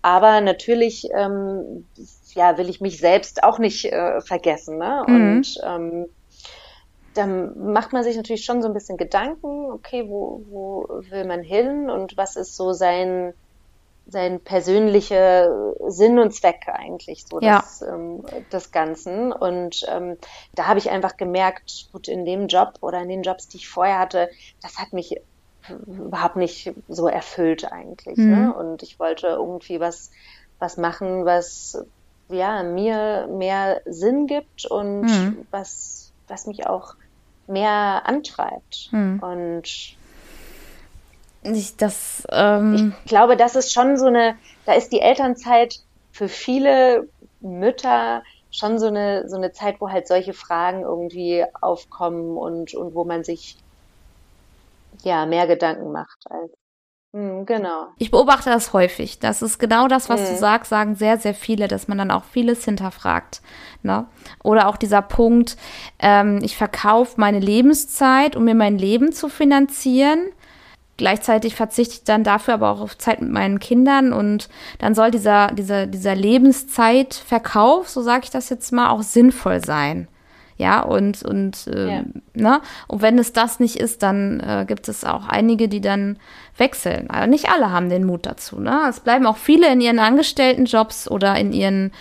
Aber 0.02 0.40
natürlich, 0.40 1.08
ähm, 1.14 1.86
ja, 2.34 2.58
will 2.58 2.68
ich 2.68 2.80
mich 2.80 2.98
selbst 2.98 3.42
auch 3.42 3.58
nicht 3.58 3.86
äh, 3.86 4.20
vergessen. 4.20 4.78
Ne? 4.78 5.02
Mhm. 5.06 5.14
Und 5.14 5.60
ähm, 5.64 6.06
dann 7.14 7.72
macht 7.72 7.92
man 7.92 8.04
sich 8.04 8.16
natürlich 8.16 8.44
schon 8.44 8.62
so 8.62 8.68
ein 8.68 8.74
bisschen 8.74 8.98
Gedanken, 8.98 9.70
okay, 9.72 10.04
wo, 10.06 10.44
wo 10.48 10.86
will 11.10 11.24
man 11.24 11.42
hin 11.42 11.90
und 11.90 12.16
was 12.16 12.36
ist 12.36 12.56
so 12.56 12.72
sein, 12.72 13.32
sein 14.08 14.40
persönlicher 14.40 15.74
Sinn 15.88 16.18
und 16.18 16.32
Zweck 16.32 16.68
eigentlich 16.68 17.24
so 17.28 17.40
ja. 17.40 17.60
des, 17.60 17.82
ähm, 17.82 18.24
des 18.52 18.70
Ganzen. 18.70 19.32
Und 19.32 19.84
ähm, 19.88 20.16
da 20.54 20.66
habe 20.66 20.78
ich 20.78 20.90
einfach 20.90 21.16
gemerkt, 21.16 21.88
gut, 21.92 22.08
in 22.08 22.24
dem 22.24 22.46
Job 22.46 22.74
oder 22.80 23.00
in 23.02 23.08
den 23.08 23.22
Jobs, 23.22 23.48
die 23.48 23.56
ich 23.56 23.68
vorher 23.68 23.98
hatte, 23.98 24.30
das 24.62 24.78
hat 24.78 24.92
mich 24.92 25.20
überhaupt 25.68 26.36
nicht 26.36 26.72
so 26.88 27.08
erfüllt 27.08 27.70
eigentlich. 27.70 28.16
Ne? 28.16 28.24
Mhm. 28.24 28.42
Ne? 28.46 28.54
Und 28.54 28.82
ich 28.82 29.00
wollte 29.00 29.26
irgendwie 29.28 29.80
was, 29.80 30.10
was 30.58 30.76
machen, 30.76 31.24
was 31.24 31.84
ja 32.28 32.62
mir 32.62 33.28
mehr 33.30 33.80
Sinn 33.86 34.26
gibt 34.26 34.66
und 34.66 35.02
mhm. 35.02 35.46
was, 35.50 36.12
was 36.28 36.46
mich 36.46 36.66
auch 36.66 36.94
mehr 37.46 38.02
antreibt. 38.04 38.88
Mhm. 38.92 39.18
Und 39.20 39.96
ich, 41.54 41.76
das, 41.76 42.26
ähm 42.30 42.94
ich 43.04 43.08
glaube, 43.08 43.36
das 43.36 43.56
ist 43.56 43.72
schon 43.72 43.96
so 43.96 44.06
eine, 44.06 44.36
da 44.64 44.74
ist 44.74 44.92
die 44.92 45.00
Elternzeit 45.00 45.80
für 46.12 46.28
viele 46.28 47.08
Mütter 47.40 48.22
schon 48.50 48.78
so 48.78 48.86
eine, 48.86 49.28
so 49.28 49.36
eine 49.36 49.52
Zeit, 49.52 49.80
wo 49.80 49.90
halt 49.90 50.08
solche 50.08 50.32
Fragen 50.32 50.82
irgendwie 50.82 51.44
aufkommen 51.60 52.36
und, 52.36 52.74
und 52.74 52.94
wo 52.94 53.04
man 53.04 53.22
sich 53.22 53.56
ja 55.02 55.26
mehr 55.26 55.46
Gedanken 55.46 55.92
macht 55.92 56.18
als 56.30 56.50
hm, 57.16 57.46
Genau. 57.46 57.88
Ich 57.96 58.10
beobachte 58.10 58.50
das 58.50 58.74
häufig. 58.74 59.18
Das 59.18 59.40
ist 59.40 59.58
genau 59.58 59.88
das, 59.88 60.08
was 60.10 60.20
mhm. 60.20 60.26
du 60.26 60.36
sagst, 60.36 60.68
sagen 60.68 60.96
sehr, 60.96 61.18
sehr 61.18 61.34
viele, 61.34 61.66
dass 61.66 61.88
man 61.88 61.96
dann 61.96 62.10
auch 62.10 62.24
vieles 62.24 62.64
hinterfragt. 62.64 63.40
Ne? 63.82 64.06
Oder 64.42 64.68
auch 64.68 64.76
dieser 64.76 65.02
Punkt, 65.02 65.56
ähm, 65.98 66.40
ich 66.42 66.56
verkaufe 66.56 67.14
meine 67.18 67.40
Lebenszeit, 67.40 68.36
um 68.36 68.44
mir 68.44 68.54
mein 68.54 68.78
Leben 68.78 69.12
zu 69.12 69.28
finanzieren. 69.28 70.26
Gleichzeitig 70.96 71.54
verzichte 71.54 71.94
ich 71.94 72.04
dann 72.04 72.24
dafür 72.24 72.54
aber 72.54 72.70
auch 72.70 72.80
auf 72.80 72.96
Zeit 72.96 73.20
mit 73.20 73.30
meinen 73.30 73.58
Kindern 73.58 74.14
und 74.14 74.48
dann 74.78 74.94
soll 74.94 75.10
dieser, 75.10 75.48
dieser, 75.48 75.86
dieser 75.86 76.14
Lebenszeitverkauf, 76.14 77.88
so 77.88 78.00
sage 78.00 78.22
ich 78.24 78.30
das 78.30 78.48
jetzt 78.48 78.72
mal, 78.72 78.88
auch 78.88 79.02
sinnvoll 79.02 79.62
sein. 79.62 80.08
Ja, 80.58 80.80
und, 80.80 81.22
und, 81.22 81.66
äh, 81.66 81.96
ja. 81.96 82.02
ne? 82.32 82.62
Und 82.88 83.02
wenn 83.02 83.18
es 83.18 83.34
das 83.34 83.60
nicht 83.60 83.76
ist, 83.76 84.02
dann 84.02 84.40
äh, 84.40 84.64
gibt 84.66 84.88
es 84.88 85.04
auch 85.04 85.28
einige, 85.28 85.68
die 85.68 85.82
dann 85.82 86.18
wechseln. 86.56 87.10
Aber 87.10 87.26
nicht 87.26 87.50
alle 87.50 87.70
haben 87.70 87.90
den 87.90 88.04
Mut 88.04 88.24
dazu, 88.24 88.58
ne? 88.58 88.86
Es 88.88 89.00
bleiben 89.00 89.26
auch 89.26 89.36
viele 89.36 89.70
in 89.70 89.82
ihren 89.82 89.98
Angestelltenjobs 89.98 91.10
oder 91.10 91.36
in 91.36 91.52
ihren, 91.52 91.92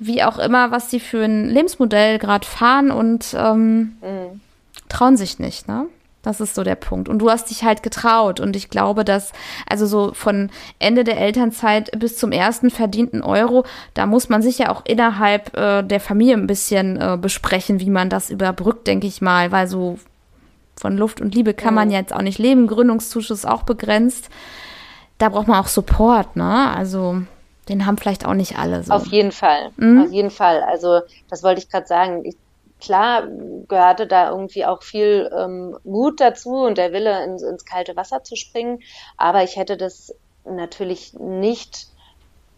wie 0.00 0.24
auch 0.24 0.38
immer, 0.38 0.72
was 0.72 0.90
sie 0.90 0.98
für 0.98 1.22
ein 1.22 1.48
Lebensmodell 1.48 2.18
gerade 2.18 2.44
fahren 2.44 2.90
und 2.90 3.36
ähm, 3.38 3.96
mhm. 4.02 4.40
trauen 4.88 5.16
sich 5.16 5.38
nicht, 5.38 5.68
ne? 5.68 5.86
Das 6.22 6.40
ist 6.40 6.54
so 6.54 6.62
der 6.62 6.76
Punkt. 6.76 7.08
Und 7.08 7.18
du 7.18 7.30
hast 7.30 7.50
dich 7.50 7.64
halt 7.64 7.82
getraut. 7.82 8.38
Und 8.38 8.54
ich 8.54 8.70
glaube, 8.70 9.04
dass, 9.04 9.32
also 9.68 9.86
so 9.86 10.14
von 10.14 10.50
Ende 10.78 11.02
der 11.02 11.20
Elternzeit 11.20 11.90
bis 11.98 12.16
zum 12.16 12.30
ersten 12.30 12.70
verdienten 12.70 13.22
Euro, 13.22 13.64
da 13.94 14.06
muss 14.06 14.28
man 14.28 14.40
sich 14.40 14.58
ja 14.58 14.70
auch 14.70 14.82
innerhalb 14.84 15.56
äh, 15.56 15.82
der 15.82 16.00
Familie 16.00 16.34
ein 16.34 16.46
bisschen 16.46 17.00
äh, 17.00 17.18
besprechen, 17.20 17.80
wie 17.80 17.90
man 17.90 18.08
das 18.08 18.30
überbrückt, 18.30 18.86
denke 18.86 19.08
ich 19.08 19.20
mal. 19.20 19.50
Weil 19.50 19.66
so 19.66 19.98
von 20.76 20.96
Luft 20.96 21.20
und 21.20 21.34
Liebe 21.34 21.54
kann 21.54 21.74
man 21.74 21.88
mhm. 21.88 21.94
jetzt 21.94 22.14
auch 22.14 22.22
nicht 22.22 22.38
leben. 22.38 22.68
Gründungszuschuss 22.68 23.44
auch 23.44 23.64
begrenzt. 23.64 24.30
Da 25.18 25.28
braucht 25.28 25.48
man 25.48 25.58
auch 25.60 25.68
Support, 25.68 26.36
ne? 26.36 26.72
Also 26.74 27.22
den 27.68 27.86
haben 27.86 27.96
vielleicht 27.96 28.26
auch 28.26 28.34
nicht 28.34 28.58
alle 28.58 28.82
so. 28.82 28.92
Auf 28.92 29.06
jeden 29.06 29.32
Fall, 29.32 29.70
mhm. 29.76 30.02
auf 30.02 30.12
jeden 30.12 30.30
Fall. 30.30 30.62
Also 30.62 31.00
das 31.28 31.42
wollte 31.42 31.60
ich 31.60 31.68
gerade 31.68 31.86
sagen. 31.86 32.24
Ich, 32.24 32.36
klar 32.82 33.28
gehörte 33.68 34.06
da 34.06 34.30
irgendwie 34.30 34.66
auch 34.66 34.82
viel 34.82 35.30
ähm, 35.36 35.78
Mut 35.84 36.20
dazu 36.20 36.50
und 36.50 36.78
der 36.78 36.92
Wille, 36.92 37.22
ins, 37.24 37.42
ins 37.42 37.64
kalte 37.64 37.96
Wasser 37.96 38.24
zu 38.24 38.34
springen. 38.34 38.80
Aber 39.16 39.44
ich 39.44 39.56
hätte 39.56 39.76
das 39.76 40.14
natürlich 40.44 41.14
nicht 41.14 41.86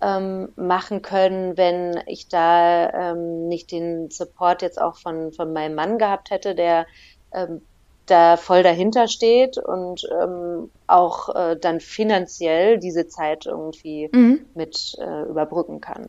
ähm, 0.00 0.48
machen 0.56 1.02
können, 1.02 1.56
wenn 1.58 2.02
ich 2.06 2.28
da 2.28 3.12
ähm, 3.12 3.48
nicht 3.48 3.70
den 3.70 4.10
Support 4.10 4.62
jetzt 4.62 4.80
auch 4.80 4.96
von, 4.96 5.32
von 5.32 5.52
meinem 5.52 5.74
Mann 5.74 5.98
gehabt 5.98 6.30
hätte, 6.30 6.54
der 6.54 6.86
ähm, 7.32 7.60
da 8.06 8.36
voll 8.36 8.62
dahinter 8.62 9.08
steht 9.08 9.58
und 9.58 10.06
ähm, 10.22 10.70
auch 10.86 11.34
äh, 11.34 11.56
dann 11.58 11.80
finanziell 11.80 12.78
diese 12.78 13.06
Zeit 13.06 13.46
irgendwie 13.46 14.10
mhm. 14.12 14.44
mit 14.54 14.96
äh, 14.98 15.22
überbrücken 15.22 15.80
kann. 15.80 16.08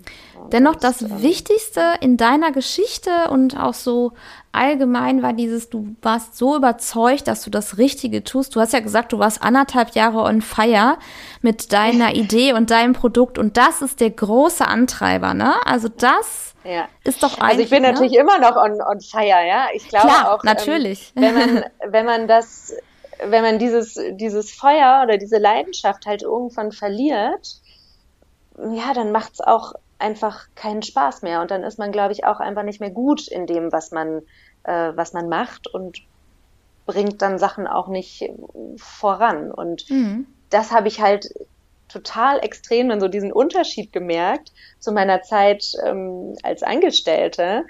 Dennoch 0.52 0.76
das 0.76 1.02
ähm, 1.02 1.22
Wichtigste 1.22 1.82
in 2.02 2.18
deiner 2.18 2.52
Geschichte 2.52 3.10
und 3.30 3.58
auch 3.58 3.74
so 3.74 4.12
allgemein 4.52 5.24
war 5.24 5.34
dieses, 5.34 5.70
du 5.70 5.96
warst 6.02 6.38
so 6.38 6.56
überzeugt, 6.58 7.28
dass 7.28 7.44
du 7.44 7.50
das 7.50 7.78
Richtige 7.78 8.24
tust. 8.24 8.56
Du 8.56 8.60
hast 8.60 8.74
ja 8.74 8.82
gesagt, 8.82 9.14
du 9.14 9.20
warst 9.20 9.42
anderthalb 9.42 9.96
Jahre 9.96 10.24
on 10.24 10.42
fire 10.42 10.98
mit 11.42 11.72
deiner 11.72 12.14
Idee 12.16 12.54
und 12.54 12.70
deinem 12.70 12.94
Produkt 12.94 13.38
und 13.38 13.58
das 13.58 13.82
ist 13.82 14.02
der 14.02 14.12
große 14.12 14.68
Antreiber, 14.68 15.34
ne? 15.34 15.54
Also 15.66 15.88
das 15.88 16.56
ja. 16.66 16.88
Ist 17.04 17.22
doch 17.22 17.38
eigentlich. 17.38 17.42
Also 17.44 17.62
ich 17.62 17.70
bin 17.70 17.84
ne? 17.84 17.92
natürlich 17.92 18.16
immer 18.16 18.40
noch 18.40 18.56
on, 18.56 18.82
on 18.82 19.00
fire, 19.00 19.46
ja. 19.48 19.68
Ich 19.74 19.88
glaube 19.88 20.08
Klar, 20.08 20.34
auch, 20.34 20.44
ähm, 20.44 20.50
natürlich. 20.52 21.14
Ähm, 21.16 21.22
wenn 21.22 21.36
man, 21.36 21.64
wenn 21.92 22.06
man 22.06 22.28
das, 22.28 22.74
wenn 23.24 23.44
man 23.44 23.60
dieses, 23.60 24.00
dieses 24.12 24.52
Feuer 24.52 25.02
oder 25.04 25.18
diese 25.18 25.38
Leidenschaft 25.38 26.06
halt 26.06 26.24
irgendwann 26.24 26.72
verliert, 26.72 27.62
ja, 28.58 28.94
dann 28.94 29.12
macht 29.12 29.34
es 29.34 29.42
auch 29.42 29.74
einfach 30.00 30.48
keinen 30.56 30.84
Spaß 30.84 31.22
mehr. 31.22 31.42
Und 31.42 31.52
dann 31.52 31.64
ist 31.64 31.80
man, 31.80 31.92
glaube 31.92 32.14
ich, 32.14 32.26
auch 32.26 32.40
einfach 32.40 32.64
nicht 32.64 32.80
mehr 32.80 32.90
gut 32.90 33.28
in 33.28 33.48
dem, 33.48 33.72
was 33.72 33.92
man, 33.92 34.22
äh, 34.64 34.92
was 34.96 35.14
man 35.14 35.30
macht 35.30 35.68
und 35.68 36.02
bringt 36.86 37.22
dann 37.22 37.40
Sachen 37.40 37.68
auch 37.68 37.88
nicht 37.88 38.30
voran. 38.78 39.52
Und 39.52 39.90
mhm. 39.90 40.28
das 40.50 40.72
habe 40.72 40.88
ich 40.88 41.02
halt 41.02 41.28
total 41.88 42.40
extrem 42.40 42.90
dann 42.90 43.00
so 43.00 43.08
diesen 43.08 43.32
Unterschied 43.32 43.94
gemerkt 43.94 44.52
zu 44.80 44.92
meiner 44.92 45.22
Zeit 45.22 45.74
ähm, 45.86 46.36
als 46.44 46.64
Angestellte. 46.64 47.66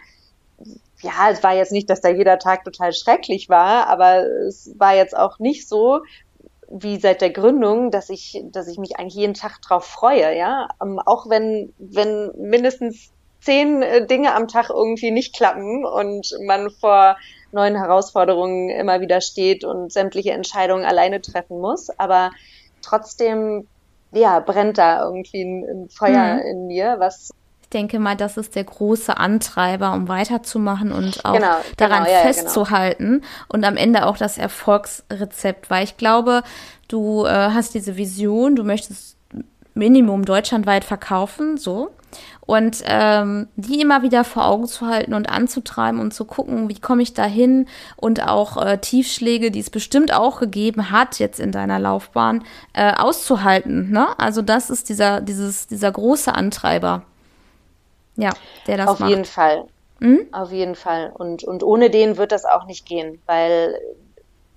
Ja, 1.06 1.30
es 1.30 1.44
war 1.44 1.54
jetzt 1.54 1.72
nicht, 1.72 1.88
dass 1.90 2.02
da 2.02 2.10
jeder 2.10 2.40
Tag 2.40 2.64
total 2.64 2.92
schrecklich 2.92 3.48
war, 3.48 3.88
aber 3.88 4.26
es 4.48 4.74
war 4.80 4.96
jetzt 4.96 5.16
auch 5.16 5.38
nicht 5.38 5.68
so, 5.70 6.02
wie 6.68 7.00
seit 7.00 7.22
der 7.22 7.30
Gründung, 7.30 7.92
dass 7.92 8.10
ich, 8.10 8.42
dass 8.52 8.68
ich 8.68 8.80
mich 8.80 8.98
eigentlich 8.98 9.14
jeden 9.14 9.36
Tag 9.36 9.62
drauf 9.62 9.86
freue, 9.86 10.36
ja. 10.36 10.68
Ähm, 10.82 11.00
auch 11.06 11.30
wenn, 11.30 11.74
wenn 11.78 12.32
mindestens 12.38 13.12
zehn 13.40 13.84
äh, 13.84 14.08
Dinge 14.08 14.34
am 14.34 14.48
Tag 14.48 14.72
irgendwie 14.72 15.12
nicht 15.12 15.36
klappen 15.36 15.86
und 15.86 16.28
man 16.48 16.72
vor 16.72 17.18
neuen 17.52 17.76
Herausforderungen 17.76 18.70
immer 18.70 19.00
wieder 19.00 19.22
steht 19.22 19.64
und 19.64 19.94
sämtliche 19.94 20.32
Entscheidungen 20.32 20.86
alleine 20.86 21.22
treffen 21.22 21.60
muss. 21.62 21.92
Aber 22.00 22.32
trotzdem 22.82 23.68
ja, 24.12 24.40
brennt 24.40 24.80
da 24.80 25.04
irgendwie 25.04 25.44
ein, 25.44 25.66
ein 25.70 25.90
Feuer 25.90 26.36
mhm. 26.36 26.40
in 26.40 26.68
mir, 26.68 26.96
was 26.98 27.30
denke 27.76 28.00
mal, 28.00 28.16
das 28.16 28.38
ist 28.38 28.56
der 28.56 28.64
große 28.64 29.18
Antreiber, 29.18 29.92
um 29.92 30.08
weiterzumachen 30.08 30.92
und 30.92 31.26
auch 31.26 31.34
genau, 31.34 31.58
daran 31.78 32.06
genau, 32.06 32.16
ja, 32.16 32.22
festzuhalten 32.22 33.20
genau. 33.20 33.26
und 33.50 33.66
am 33.66 33.78
Ende 33.78 34.06
auch 34.06 34.18
das 34.18 34.38
Erfolgsrezept, 34.38 35.70
weil 35.70 35.84
ich 35.84 35.98
glaube, 35.98 36.42
du 36.88 37.26
äh, 37.26 37.30
hast 37.30 37.76
diese 37.76 37.98
Vision, 37.98 38.56
du 38.56 38.64
möchtest 38.64 39.18
Minimum 39.74 40.24
deutschlandweit 40.24 40.86
verkaufen, 40.86 41.58
so 41.58 41.92
und 42.46 42.82
ähm, 42.86 43.48
die 43.56 43.82
immer 43.82 44.04
wieder 44.04 44.24
vor 44.24 44.46
Augen 44.46 44.68
zu 44.68 44.88
halten 44.88 45.14
und 45.14 45.30
anzutreiben 45.30 46.00
und 46.00 46.14
zu 46.14 46.26
gucken, 46.26 46.70
wie 46.70 46.80
komme 46.80 47.02
ich 47.02 47.14
da 47.14 47.26
hin 47.26 47.68
und 47.98 48.26
auch 48.26 48.64
äh, 48.64 48.78
Tiefschläge, 48.78 49.52
die 49.52 49.60
es 49.60 49.70
bestimmt 49.70 50.14
auch 50.14 50.40
gegeben 50.40 50.92
hat 50.92 51.20
jetzt 51.20 51.40
in 51.40 51.52
deiner 51.52 51.80
Laufbahn, 51.80 52.44
äh, 52.74 52.94
auszuhalten. 52.94 53.92
Ne? 53.92 54.08
Also 54.18 54.42
das 54.42 54.70
ist 54.70 54.90
dieser, 54.90 55.22
dieses, 55.22 55.68
dieser 55.68 55.92
große 55.92 56.34
Antreiber. 56.34 57.04
Ja, 58.18 58.32
der 58.68 58.78
das 58.78 58.88
Auf 58.88 59.00
macht. 59.00 59.10
jeden 59.10 59.26
Fall. 59.26 59.66
Hm? 60.00 60.28
Auf 60.32 60.52
jeden 60.52 60.76
Fall. 60.76 61.12
Und, 61.14 61.44
und 61.44 61.64
ohne 61.64 61.90
den 61.90 62.18
wird 62.18 62.32
das 62.32 62.46
auch 62.46 62.66
nicht 62.66 62.86
gehen, 62.86 63.22
weil 63.26 63.80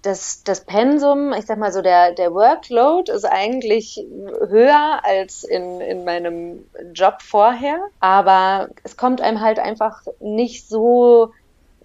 das, 0.02 0.42
das 0.44 0.64
Pensum, 0.64 1.32
ich 1.32 1.46
sag 1.46 1.59
mal 1.59 1.72
so, 1.72 1.82
der, 1.82 2.12
der 2.12 2.32
Workload 2.32 3.11
ist 3.11 3.24
eigentlich 3.24 4.04
höher 4.48 5.00
als 5.02 5.44
in, 5.44 5.80
in 5.80 6.04
meinem 6.04 6.64
Job 6.92 7.16
vorher, 7.20 7.78
aber 8.00 8.68
es 8.84 8.96
kommt 8.96 9.20
einem 9.20 9.40
halt 9.40 9.59
einfach 9.59 10.02
nicht 10.20 10.68
so, 10.68 11.32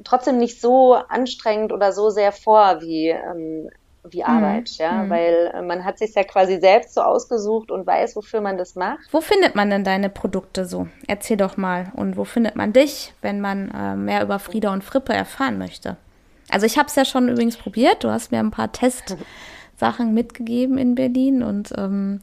trotzdem 0.03 0.37
nicht 0.37 0.61
so 0.61 0.93
anstrengend 0.93 1.73
oder 1.73 1.91
so 1.91 2.09
sehr 2.09 2.31
vor 2.31 2.81
wie, 2.81 3.09
ähm, 3.09 3.69
wie 4.09 4.19
mhm. 4.19 4.25
Arbeit, 4.25 4.69
mhm. 4.77 4.83
ja, 4.83 5.09
weil 5.09 5.63
man 5.63 5.85
hat 5.85 5.97
sich 5.97 6.13
ja 6.13 6.23
quasi 6.23 6.59
selbst 6.59 6.93
so 6.93 7.01
ausgesucht 7.01 7.71
und 7.71 7.87
weiß, 7.87 8.15
wofür 8.15 8.41
man 8.41 8.57
das 8.57 8.75
macht. 8.75 9.01
Wo 9.11 9.21
findet 9.21 9.55
man 9.55 9.69
denn 9.69 9.83
deine 9.83 10.09
Produkte 10.09 10.65
so? 10.65 10.87
Erzähl 11.07 11.37
doch 11.37 11.57
mal. 11.57 11.91
Und 11.95 12.17
wo 12.17 12.25
findet 12.25 12.55
man 12.55 12.73
dich, 12.73 13.13
wenn 13.21 13.41
man 13.41 13.71
äh, 13.71 13.95
mehr 13.95 14.23
über 14.23 14.39
Frieda 14.39 14.73
und 14.73 14.83
Frippe 14.83 15.13
erfahren 15.13 15.57
möchte? 15.57 15.97
Also 16.49 16.65
ich 16.65 16.77
habe 16.77 16.87
es 16.87 16.95
ja 16.95 17.05
schon 17.05 17.29
übrigens 17.29 17.57
probiert. 17.57 18.03
Du 18.03 18.09
hast 18.09 18.31
mir 18.31 18.39
ein 18.39 18.51
paar 18.51 18.71
Testsachen 18.71 19.17
mitgegeben 20.13 20.77
in 20.77 20.95
Berlin 20.95 21.41
und 21.41 21.73
ähm, 21.77 22.21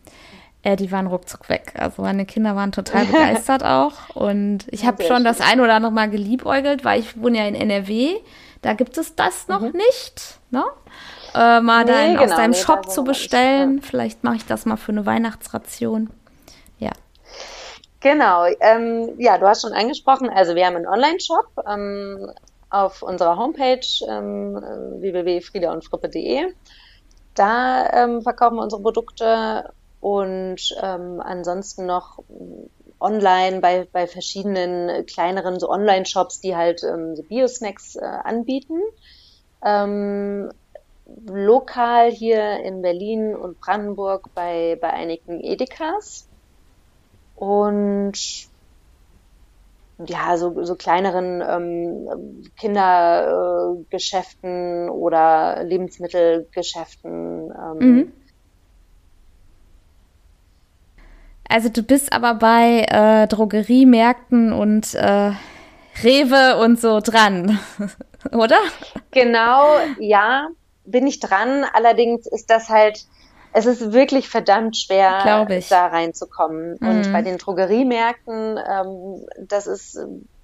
äh, 0.62 0.76
die 0.76 0.92
waren 0.92 1.06
ruckzuck 1.06 1.48
weg. 1.48 1.72
Also 1.78 2.02
meine 2.02 2.26
Kinder 2.26 2.54
waren 2.56 2.72
total 2.72 3.06
begeistert 3.06 3.64
auch. 3.64 4.14
Und 4.14 4.66
ich 4.70 4.84
habe 4.84 5.02
schon 5.04 5.24
das 5.24 5.40
ein 5.40 5.60
oder 5.60 5.74
andere 5.74 5.92
Mal 5.92 6.10
geliebäugelt, 6.10 6.84
weil 6.84 7.00
ich 7.00 7.20
wohne 7.20 7.38
ja 7.38 7.46
in 7.46 7.54
NRW. 7.54 8.16
Da 8.62 8.74
gibt 8.74 8.98
es 8.98 9.14
das 9.14 9.48
noch 9.48 9.62
mhm. 9.62 9.72
nicht. 9.72 10.38
Ne? 10.50 10.64
Äh, 11.34 11.60
mal 11.60 11.84
nee, 11.84 11.92
dann 11.92 12.10
genau, 12.12 12.24
aus 12.24 12.30
deinem 12.30 12.50
nee, 12.50 12.56
Shop 12.56 12.90
zu 12.90 13.04
bestellen. 13.04 13.76
Nicht, 13.76 13.84
ja. 13.84 13.90
Vielleicht 13.90 14.24
mache 14.24 14.36
ich 14.36 14.46
das 14.46 14.66
mal 14.66 14.76
für 14.76 14.92
eine 14.92 15.06
Weihnachtsration. 15.06 16.10
Ja. 16.78 16.90
Genau, 18.00 18.46
ähm, 18.60 19.10
ja, 19.18 19.38
du 19.38 19.46
hast 19.46 19.62
schon 19.62 19.72
angesprochen, 19.72 20.30
also 20.30 20.54
wir 20.54 20.66
haben 20.66 20.76
einen 20.76 20.86
Online-Shop, 20.86 21.64
ähm, 21.68 22.30
auf 22.70 23.02
unserer 23.02 23.36
Homepage 23.36 23.86
ähm, 24.08 24.54
www.friedaundfrippe.de. 24.54 26.52
Da 27.34 28.04
ähm, 28.04 28.22
verkaufen 28.22 28.56
wir 28.56 28.62
unsere 28.62 28.80
Produkte 28.82 29.72
und 30.00 30.74
ähm, 30.82 31.20
ansonsten 31.20 31.86
noch 31.86 32.22
online 33.00 33.60
bei, 33.60 33.86
bei 33.90 34.06
verschiedenen 34.06 35.04
kleineren 35.06 35.58
so 35.58 35.68
Online-Shops, 35.68 36.40
die 36.40 36.56
halt 36.56 36.82
ähm, 36.84 37.16
so 37.16 37.22
Bio-Snacks 37.22 37.96
äh, 37.96 38.04
anbieten. 38.04 38.80
Ähm, 39.64 40.50
lokal 41.26 42.10
hier 42.10 42.60
in 42.60 42.82
Berlin 42.82 43.34
und 43.34 43.60
Brandenburg 43.60 44.28
bei, 44.34 44.76
bei 44.80 44.90
einigen 44.90 45.40
Edekas. 45.40 46.28
Und 47.36 48.50
ja, 50.06 50.36
so, 50.36 50.62
so 50.64 50.76
kleineren 50.76 51.42
ähm, 51.46 52.08
Kindergeschäften 52.56 54.88
äh, 54.88 54.90
oder 54.90 55.62
Lebensmittelgeschäften. 55.64 57.50
Ähm. 57.50 57.78
Mhm. 57.78 58.12
Also 61.48 61.68
du 61.68 61.82
bist 61.82 62.12
aber 62.12 62.34
bei 62.34 62.86
äh, 62.88 63.26
Drogeriemärkten 63.26 64.52
und 64.52 64.94
äh, 64.94 65.32
Rewe 66.02 66.58
und 66.62 66.80
so 66.80 67.00
dran, 67.00 67.58
oder? 68.32 68.58
Genau, 69.10 69.78
ja, 69.98 70.46
bin 70.84 71.06
ich 71.06 71.20
dran. 71.20 71.64
Allerdings 71.72 72.26
ist 72.26 72.50
das 72.50 72.68
halt 72.68 73.06
es 73.52 73.66
ist 73.66 73.92
wirklich 73.92 74.28
verdammt 74.28 74.76
schwer, 74.76 75.22
da 75.68 75.86
reinzukommen. 75.88 76.76
Mhm. 76.80 76.88
Und 76.88 77.12
bei 77.12 77.22
den 77.22 77.38
Drogeriemärkten, 77.38 78.58
ähm, 78.58 79.26
das 79.40 79.66
ist 79.66 79.98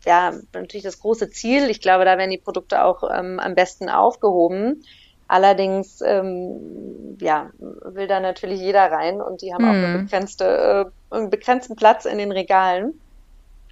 ja 0.04 0.32
natürlich 0.52 0.84
das 0.84 1.00
große 1.00 1.30
Ziel. 1.30 1.70
Ich 1.70 1.80
glaube, 1.80 2.04
da 2.04 2.18
werden 2.18 2.30
die 2.30 2.38
Produkte 2.38 2.84
auch 2.84 3.02
ähm, 3.04 3.38
am 3.38 3.54
besten 3.54 3.88
aufgehoben. 3.88 4.82
Allerdings, 5.28 6.00
ähm, 6.02 7.16
ja, 7.20 7.50
will 7.58 8.06
da 8.06 8.20
natürlich 8.20 8.60
jeder 8.60 8.90
rein 8.90 9.20
und 9.20 9.42
die 9.42 9.52
haben 9.52 9.64
mhm. 9.64 9.70
auch 9.70 9.74
eine 9.74 9.88
mhm. 9.88 10.04
begrenzte, 10.04 10.90
äh, 11.10 11.14
einen 11.14 11.30
begrenzten 11.30 11.76
Platz 11.76 12.04
in 12.04 12.18
den 12.18 12.32
Regalen. 12.32 13.00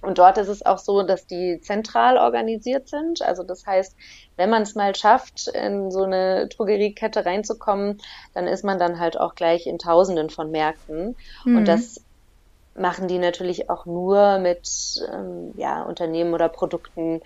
Und 0.05 0.17
dort 0.17 0.37
ist 0.37 0.47
es 0.47 0.65
auch 0.65 0.77
so, 0.77 1.03
dass 1.03 1.27
die 1.27 1.59
zentral 1.61 2.17
organisiert 2.17 2.87
sind. 2.87 3.21
Also 3.21 3.43
das 3.43 3.65
heißt, 3.65 3.95
wenn 4.37 4.49
man 4.49 4.61
es 4.61 4.75
mal 4.75 4.95
schafft, 4.95 5.47
in 5.47 5.91
so 5.91 6.03
eine 6.03 6.47
Drogeriekette 6.47 7.25
reinzukommen, 7.25 8.01
dann 8.33 8.47
ist 8.47 8.63
man 8.63 8.79
dann 8.79 8.99
halt 8.99 9.19
auch 9.19 9.35
gleich 9.35 9.67
in 9.67 9.79
Tausenden 9.79 10.29
von 10.29 10.51
Märkten. 10.51 11.15
Mhm. 11.43 11.57
Und 11.57 11.67
das 11.67 12.01
machen 12.75 13.07
die 13.07 13.19
natürlich 13.19 13.69
auch 13.69 13.85
nur 13.85 14.39
mit 14.39 14.69
ähm, 15.11 15.53
ja, 15.55 15.83
Unternehmen 15.83 16.33
oder 16.33 16.49
Produkten, 16.49 17.21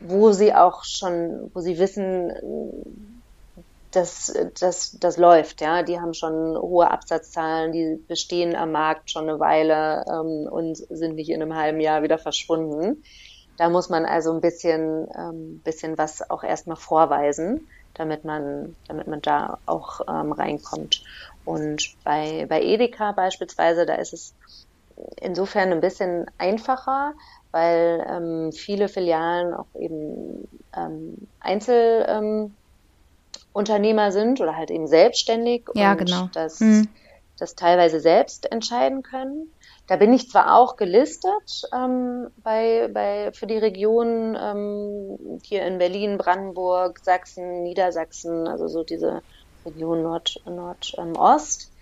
wo 0.00 0.32
sie 0.32 0.54
auch 0.54 0.84
schon, 0.84 1.50
wo 1.54 1.60
sie 1.60 1.78
wissen, 1.78 2.32
dass 3.90 4.32
das, 4.60 4.96
das 5.00 5.16
läuft, 5.16 5.60
ja. 5.60 5.82
Die 5.82 5.98
haben 5.98 6.14
schon 6.14 6.56
hohe 6.56 6.90
Absatzzahlen, 6.90 7.72
die 7.72 8.04
bestehen 8.06 8.54
am 8.54 8.72
Markt 8.72 9.10
schon 9.10 9.28
eine 9.28 9.40
Weile 9.40 10.04
ähm, 10.08 10.48
und 10.50 10.76
sind 10.76 11.14
nicht 11.14 11.30
in 11.30 11.42
einem 11.42 11.54
halben 11.54 11.80
Jahr 11.80 12.02
wieder 12.02 12.18
verschwunden. 12.18 13.02
Da 13.56 13.70
muss 13.70 13.88
man 13.88 14.04
also 14.04 14.32
ein 14.32 14.40
bisschen, 14.40 15.08
ähm, 15.16 15.60
bisschen 15.64 15.98
was 15.98 16.28
auch 16.30 16.44
erstmal 16.44 16.76
vorweisen, 16.76 17.68
damit 17.94 18.24
man, 18.24 18.76
damit 18.86 19.06
man 19.08 19.20
da 19.20 19.58
auch 19.66 20.00
ähm, 20.08 20.32
reinkommt. 20.32 21.02
Und 21.44 21.96
bei, 22.04 22.46
bei 22.48 22.62
Edeka 22.62 23.12
beispielsweise, 23.12 23.86
da 23.86 23.94
ist 23.94 24.12
es 24.12 24.34
insofern 25.16 25.72
ein 25.72 25.80
bisschen 25.80 26.26
einfacher, 26.38 27.14
weil 27.50 28.04
ähm, 28.08 28.52
viele 28.52 28.88
Filialen 28.88 29.54
auch 29.54 29.68
eben 29.74 30.48
ähm, 30.76 31.28
Einzelunternehmer 31.40 32.44
ähm, 32.44 32.57
sind 33.66 34.40
oder 34.40 34.56
halt 34.56 34.70
eben 34.70 34.86
selbstständig 34.86 35.66
ja, 35.74 35.92
und 35.92 35.98
genau. 35.98 36.28
das, 36.32 36.60
mhm. 36.60 36.88
das 37.38 37.54
teilweise 37.54 38.00
selbst 38.00 38.50
entscheiden 38.50 39.02
können. 39.02 39.50
Da 39.86 39.96
bin 39.96 40.12
ich 40.12 40.28
zwar 40.28 40.54
auch 40.54 40.76
gelistet 40.76 41.62
ähm, 41.74 42.28
bei, 42.42 42.90
bei, 42.92 43.32
für 43.32 43.46
die 43.46 43.56
Region 43.56 44.36
ähm, 44.38 45.40
hier 45.42 45.64
in 45.64 45.78
Berlin, 45.78 46.18
Brandenburg, 46.18 46.98
Sachsen, 47.02 47.62
Niedersachsen, 47.62 48.46
also 48.46 48.68
so 48.68 48.84
diese 48.84 49.22
Region 49.64 50.02
Nord, 50.02 50.42
Nordost. 50.44 50.98
Ähm, 50.98 51.77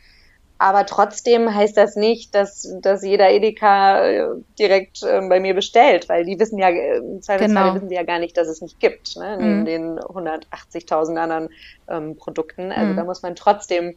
aber 0.58 0.86
trotzdem 0.86 1.54
heißt 1.54 1.76
das 1.76 1.96
nicht, 1.96 2.34
dass, 2.34 2.72
dass 2.80 3.04
jeder 3.04 3.30
Edeka 3.30 4.06
äh, 4.06 4.26
direkt 4.58 5.02
äh, 5.02 5.20
bei 5.28 5.38
mir 5.38 5.54
bestellt, 5.54 6.08
weil 6.08 6.24
die 6.24 6.38
wissen 6.38 6.58
ja, 6.58 6.70
äh, 6.70 6.96
im 6.96 7.20
Zweifelsfall 7.20 7.64
genau. 7.64 7.74
wissen 7.74 7.88
sie 7.90 7.94
ja 7.94 8.04
gar 8.04 8.18
nicht, 8.18 8.36
dass 8.36 8.48
es 8.48 8.62
nicht 8.62 8.80
gibt, 8.80 9.16
ne? 9.16 9.36
neben 9.36 9.60
mhm. 9.60 9.64
den 9.66 9.98
180.000 10.00 11.16
anderen 11.16 11.48
ähm, 11.88 12.16
Produkten. 12.16 12.72
Also 12.72 12.92
mhm. 12.92 12.96
da 12.96 13.04
muss 13.04 13.22
man 13.22 13.36
trotzdem 13.36 13.96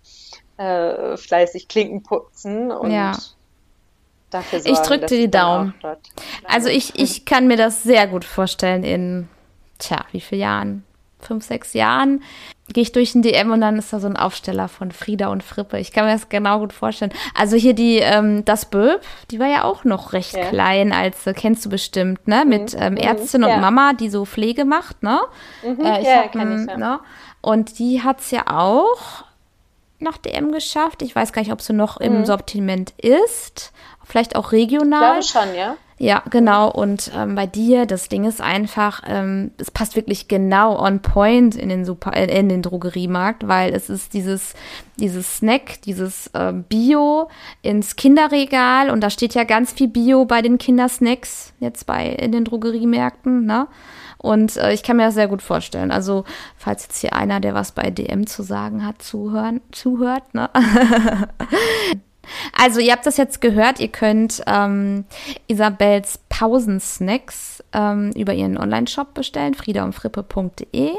äh, 0.57 1.15
fleißig 1.15 1.69
Klinken 1.69 2.03
putzen 2.03 2.71
und 2.71 2.91
ja. 2.91 3.17
dafür 4.29 4.59
sorgen, 4.59 4.73
Ich 4.73 4.85
drücke 4.85 5.05
dir 5.05 5.17
die 5.17 5.31
Daumen. 5.31 5.73
Also 6.43 6.67
ich, 6.67 6.99
ich 6.99 7.23
kann 7.23 7.47
mir 7.47 7.57
das 7.57 7.83
sehr 7.83 8.05
gut 8.07 8.25
vorstellen 8.25 8.83
in, 8.83 9.29
tja, 9.77 10.03
wie 10.11 10.19
viele 10.19 10.41
Jahren? 10.41 10.83
Fünf, 11.19 11.43
sechs 11.45 11.73
Jahren 11.73 12.21
gehe 12.73 12.83
ich 12.83 12.91
durch 12.91 13.13
den 13.13 13.21
DM 13.21 13.51
und 13.51 13.61
dann 13.61 13.77
ist 13.77 13.91
da 13.91 13.99
so 13.99 14.07
ein 14.07 14.17
Aufsteller 14.17 14.67
von 14.67 14.91
Frieda 14.91 15.27
und 15.29 15.43
Frippe. 15.43 15.79
Ich 15.79 15.91
kann 15.91 16.05
mir 16.05 16.13
das 16.13 16.29
genau 16.29 16.59
gut 16.59 16.73
vorstellen. 16.73 17.11
Also 17.33 17.55
hier 17.55 17.73
die, 17.73 17.97
ähm, 17.97 18.45
das 18.45 18.65
Böb, 18.65 19.01
die 19.31 19.39
war 19.39 19.47
ja 19.47 19.63
auch 19.63 19.83
noch 19.83 20.13
recht 20.13 20.35
ja. 20.35 20.45
klein, 20.45 20.93
als 20.93 21.25
äh, 21.27 21.33
kennst 21.33 21.65
du 21.65 21.69
bestimmt, 21.69 22.27
ne? 22.27 22.43
Mhm. 22.43 22.49
Mit 22.49 22.75
ähm, 22.77 22.93
mhm. 22.93 22.97
Ärztin 22.97 23.41
mhm. 23.41 23.47
und 23.47 23.61
Mama, 23.61 23.93
die 23.93 24.09
so 24.09 24.25
Pflege 24.25 24.65
macht, 24.65 25.03
ne? 25.03 25.19
Mhm. 25.63 25.81
Äh, 25.83 26.01
ich 26.01 26.07
ja, 26.07 26.23
hab, 26.23 26.31
kenn 26.31 26.63
ich, 26.63 26.69
ja. 26.69 26.77
ne? 26.77 26.99
Und 27.41 27.79
die 27.79 28.03
hat 28.03 28.19
es 28.19 28.31
ja 28.31 28.43
auch 28.47 29.23
nach 29.99 30.17
DM 30.17 30.51
geschafft. 30.51 31.01
Ich 31.01 31.15
weiß 31.15 31.33
gar 31.33 31.41
nicht, 31.41 31.51
ob 31.51 31.61
sie 31.61 31.73
noch 31.73 31.97
im 31.97 32.19
mhm. 32.19 32.25
Sortiment 32.25 32.91
ist. 32.97 33.73
Vielleicht 34.03 34.35
auch 34.35 34.51
regional. 34.51 35.19
Ich 35.19 35.31
glaube 35.31 35.47
schon, 35.47 35.55
ja. 35.55 35.75
Ja, 36.01 36.23
genau. 36.29 36.71
Und 36.71 37.11
ähm, 37.13 37.35
bei 37.35 37.45
dir, 37.45 37.85
das 37.85 38.07
Ding 38.07 38.23
ist 38.23 38.39
einfach, 38.39 39.01
ähm, 39.05 39.51
es 39.57 39.69
passt 39.69 39.97
wirklich 39.97 40.29
genau 40.29 40.79
on 40.81 41.01
point 41.01 41.55
in 41.55 41.67
den 41.67 41.83
Super, 41.83 42.15
äh, 42.15 42.39
in 42.39 42.47
den 42.47 42.61
Drogeriemarkt, 42.61 43.49
weil 43.49 43.73
es 43.73 43.89
ist 43.89 44.13
dieses, 44.13 44.53
dieses 44.95 45.37
Snack, 45.37 45.81
dieses 45.81 46.27
äh, 46.27 46.53
Bio 46.53 47.27
ins 47.61 47.97
Kinderregal 47.97 48.91
und 48.91 49.01
da 49.01 49.09
steht 49.09 49.35
ja 49.35 49.43
ganz 49.43 49.73
viel 49.73 49.89
Bio 49.89 50.23
bei 50.23 50.41
den 50.41 50.57
Kindersnacks 50.57 51.51
jetzt 51.59 51.85
bei 51.85 52.07
in 52.07 52.31
den 52.31 52.45
Drogeriemärkten, 52.45 53.45
ne? 53.45 53.67
Und 54.17 54.55
äh, 54.55 54.73
ich 54.73 54.83
kann 54.83 54.97
mir 54.97 55.05
das 55.05 55.15
sehr 55.15 55.27
gut 55.27 55.41
vorstellen. 55.41 55.91
Also, 55.91 56.23
falls 56.57 56.83
jetzt 56.83 56.99
hier 56.99 57.13
einer, 57.13 57.39
der 57.39 57.53
was 57.53 57.71
bei 57.71 57.89
DM 57.89 58.25
zu 58.27 58.43
sagen 58.43 58.85
hat, 58.85 59.01
zuhören, 59.01 59.59
zuhört, 59.71 60.33
ne? 60.33 60.49
Also, 62.57 62.79
ihr 62.79 62.91
habt 62.91 63.05
das 63.05 63.17
jetzt 63.17 63.41
gehört. 63.41 63.79
Ihr 63.79 63.89
könnt 63.89 64.41
ähm, 64.47 65.05
Isabels 65.47 66.19
Pausensnacks 66.29 67.63
ähm, 67.73 68.11
über 68.15 68.33
ihren 68.33 68.57
Online-Shop 68.57 69.13
bestellen, 69.13 69.53
friedaundfrippe.de. 69.53 70.91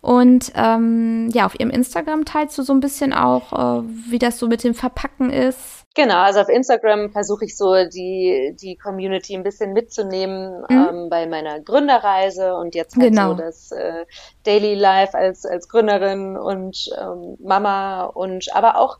Und 0.00 0.52
ähm, 0.54 1.28
ja, 1.32 1.46
auf 1.46 1.58
ihrem 1.58 1.70
Instagram 1.70 2.24
teilst 2.24 2.56
du 2.58 2.62
so 2.62 2.72
ein 2.72 2.80
bisschen 2.80 3.12
auch, 3.12 3.52
äh, 3.52 3.82
wie 4.10 4.18
das 4.18 4.38
so 4.38 4.46
mit 4.46 4.64
dem 4.64 4.74
Verpacken 4.74 5.30
ist. 5.30 5.86
Genau, 5.96 6.18
also 6.18 6.40
auf 6.40 6.50
Instagram 6.50 7.10
versuche 7.10 7.46
ich 7.46 7.56
so 7.56 7.72
die, 7.88 8.54
die 8.60 8.76
Community 8.76 9.34
ein 9.34 9.42
bisschen 9.42 9.72
mitzunehmen 9.72 10.60
mhm. 10.68 10.88
ähm, 10.88 11.08
bei 11.08 11.26
meiner 11.26 11.58
Gründerreise 11.60 12.54
und 12.54 12.74
jetzt 12.74 12.96
halt 12.96 13.08
genau. 13.08 13.30
so 13.30 13.34
das 13.34 13.72
äh, 13.72 14.04
Daily 14.44 14.74
Life 14.74 15.16
als, 15.16 15.46
als 15.46 15.68
Gründerin 15.68 16.36
und 16.36 16.90
ähm, 17.00 17.38
Mama 17.40 18.04
und 18.04 18.54
aber 18.54 18.76
auch 18.76 18.98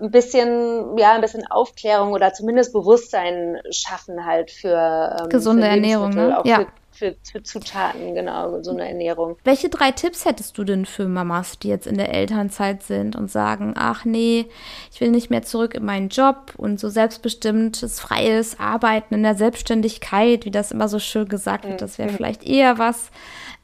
ein 0.00 0.10
bisschen, 0.10 0.96
ja, 0.98 1.12
ein 1.12 1.20
bisschen 1.20 1.46
Aufklärung 1.50 2.12
oder 2.12 2.32
zumindest 2.32 2.72
Bewusstsein 2.72 3.58
schaffen 3.70 4.24
halt 4.24 4.50
für 4.50 5.18
ähm, 5.20 5.28
gesunde 5.28 5.62
für 5.62 5.68
Ernährung, 5.68 6.10
ne? 6.10 6.38
auch 6.38 6.44
ja. 6.44 6.66
für, 6.90 7.12
für, 7.12 7.16
für 7.30 7.42
Zutaten, 7.42 8.14
genau, 8.14 8.52
gesunde 8.52 8.86
Ernährung. 8.86 9.36
Welche 9.44 9.68
drei 9.68 9.90
Tipps 9.90 10.24
hättest 10.24 10.56
du 10.58 10.64
denn 10.64 10.86
für 10.86 11.06
Mamas, 11.06 11.58
die 11.58 11.68
jetzt 11.68 11.86
in 11.86 11.96
der 11.96 12.14
Elternzeit 12.14 12.82
sind 12.82 13.16
und 13.16 13.30
sagen, 13.30 13.74
ach 13.76 14.04
nee, 14.04 14.46
ich 14.92 15.00
will 15.00 15.10
nicht 15.10 15.30
mehr 15.30 15.42
zurück 15.42 15.74
in 15.74 15.84
meinen 15.84 16.08
Job 16.08 16.52
und 16.56 16.80
so 16.80 16.88
selbstbestimmtes, 16.88 18.00
freies 18.00 18.58
Arbeiten 18.58 19.14
in 19.14 19.22
der 19.22 19.34
Selbstständigkeit, 19.34 20.44
wie 20.44 20.50
das 20.50 20.72
immer 20.72 20.88
so 20.88 20.98
schön 20.98 21.28
gesagt 21.28 21.66
wird, 21.66 21.82
das 21.82 21.98
wäre 21.98 22.10
mhm. 22.10 22.16
vielleicht 22.16 22.44
eher 22.44 22.78
was, 22.78 23.10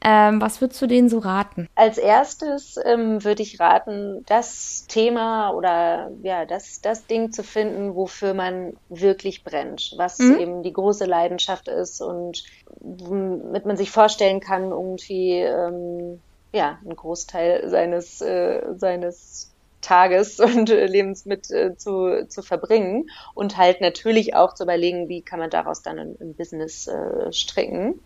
ähm, 0.01 0.39
was 0.41 0.61
würdest 0.61 0.81
du 0.81 0.87
denen 0.87 1.09
so 1.09 1.19
raten? 1.19 1.67
Als 1.75 1.97
erstes 1.97 2.79
ähm, 2.85 3.23
würde 3.23 3.41
ich 3.41 3.59
raten, 3.59 4.23
das 4.27 4.85
Thema 4.87 5.51
oder 5.51 6.11
ja, 6.21 6.45
das, 6.45 6.81
das 6.81 7.07
Ding 7.07 7.31
zu 7.31 7.43
finden, 7.43 7.95
wofür 7.95 8.33
man 8.33 8.77
wirklich 8.89 9.43
brennt, 9.43 9.93
was 9.97 10.19
mhm. 10.19 10.39
eben 10.39 10.63
die 10.63 10.73
große 10.73 11.05
Leidenschaft 11.05 11.67
ist 11.67 12.01
und 12.01 12.43
womit 12.79 13.65
man 13.65 13.77
sich 13.77 13.91
vorstellen 13.91 14.39
kann, 14.39 14.71
irgendwie 14.71 15.39
ähm, 15.39 16.19
ja, 16.53 16.79
einen 16.83 16.95
Großteil 16.95 17.69
seines, 17.69 18.21
äh, 18.21 18.61
seines 18.75 19.51
Tages 19.81 20.39
und 20.39 20.69
äh, 20.69 20.85
Lebens 20.85 21.25
mit 21.25 21.49
äh, 21.51 21.75
zu, 21.77 22.27
zu 22.27 22.41
verbringen 22.41 23.09
und 23.33 23.57
halt 23.57 23.81
natürlich 23.81 24.35
auch 24.35 24.53
zu 24.53 24.63
überlegen, 24.63 25.07
wie 25.07 25.21
kann 25.21 25.39
man 25.39 25.49
daraus 25.49 25.81
dann 25.81 25.99
ein, 25.99 26.17
ein 26.19 26.33
Business 26.35 26.87
äh, 26.87 27.31
stricken. 27.31 27.99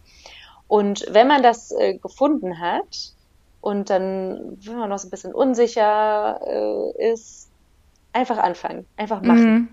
Und 0.72 1.06
wenn 1.10 1.28
man 1.28 1.44
das 1.44 1.72
äh, 1.72 1.98
gefunden 1.98 2.62
hat 2.62 3.12
und 3.60 3.90
dann, 3.90 4.58
wenn 4.62 4.78
man 4.78 4.88
noch 4.88 5.00
so 5.00 5.10
ein 5.10 5.12
bisschen 5.12 5.34
unsicher 5.34 6.40
äh, 6.48 7.12
ist, 7.12 7.50
einfach 8.14 8.38
anfangen, 8.38 8.86
einfach 8.96 9.22
machen. 9.22 9.54
Mhm. 9.54 9.70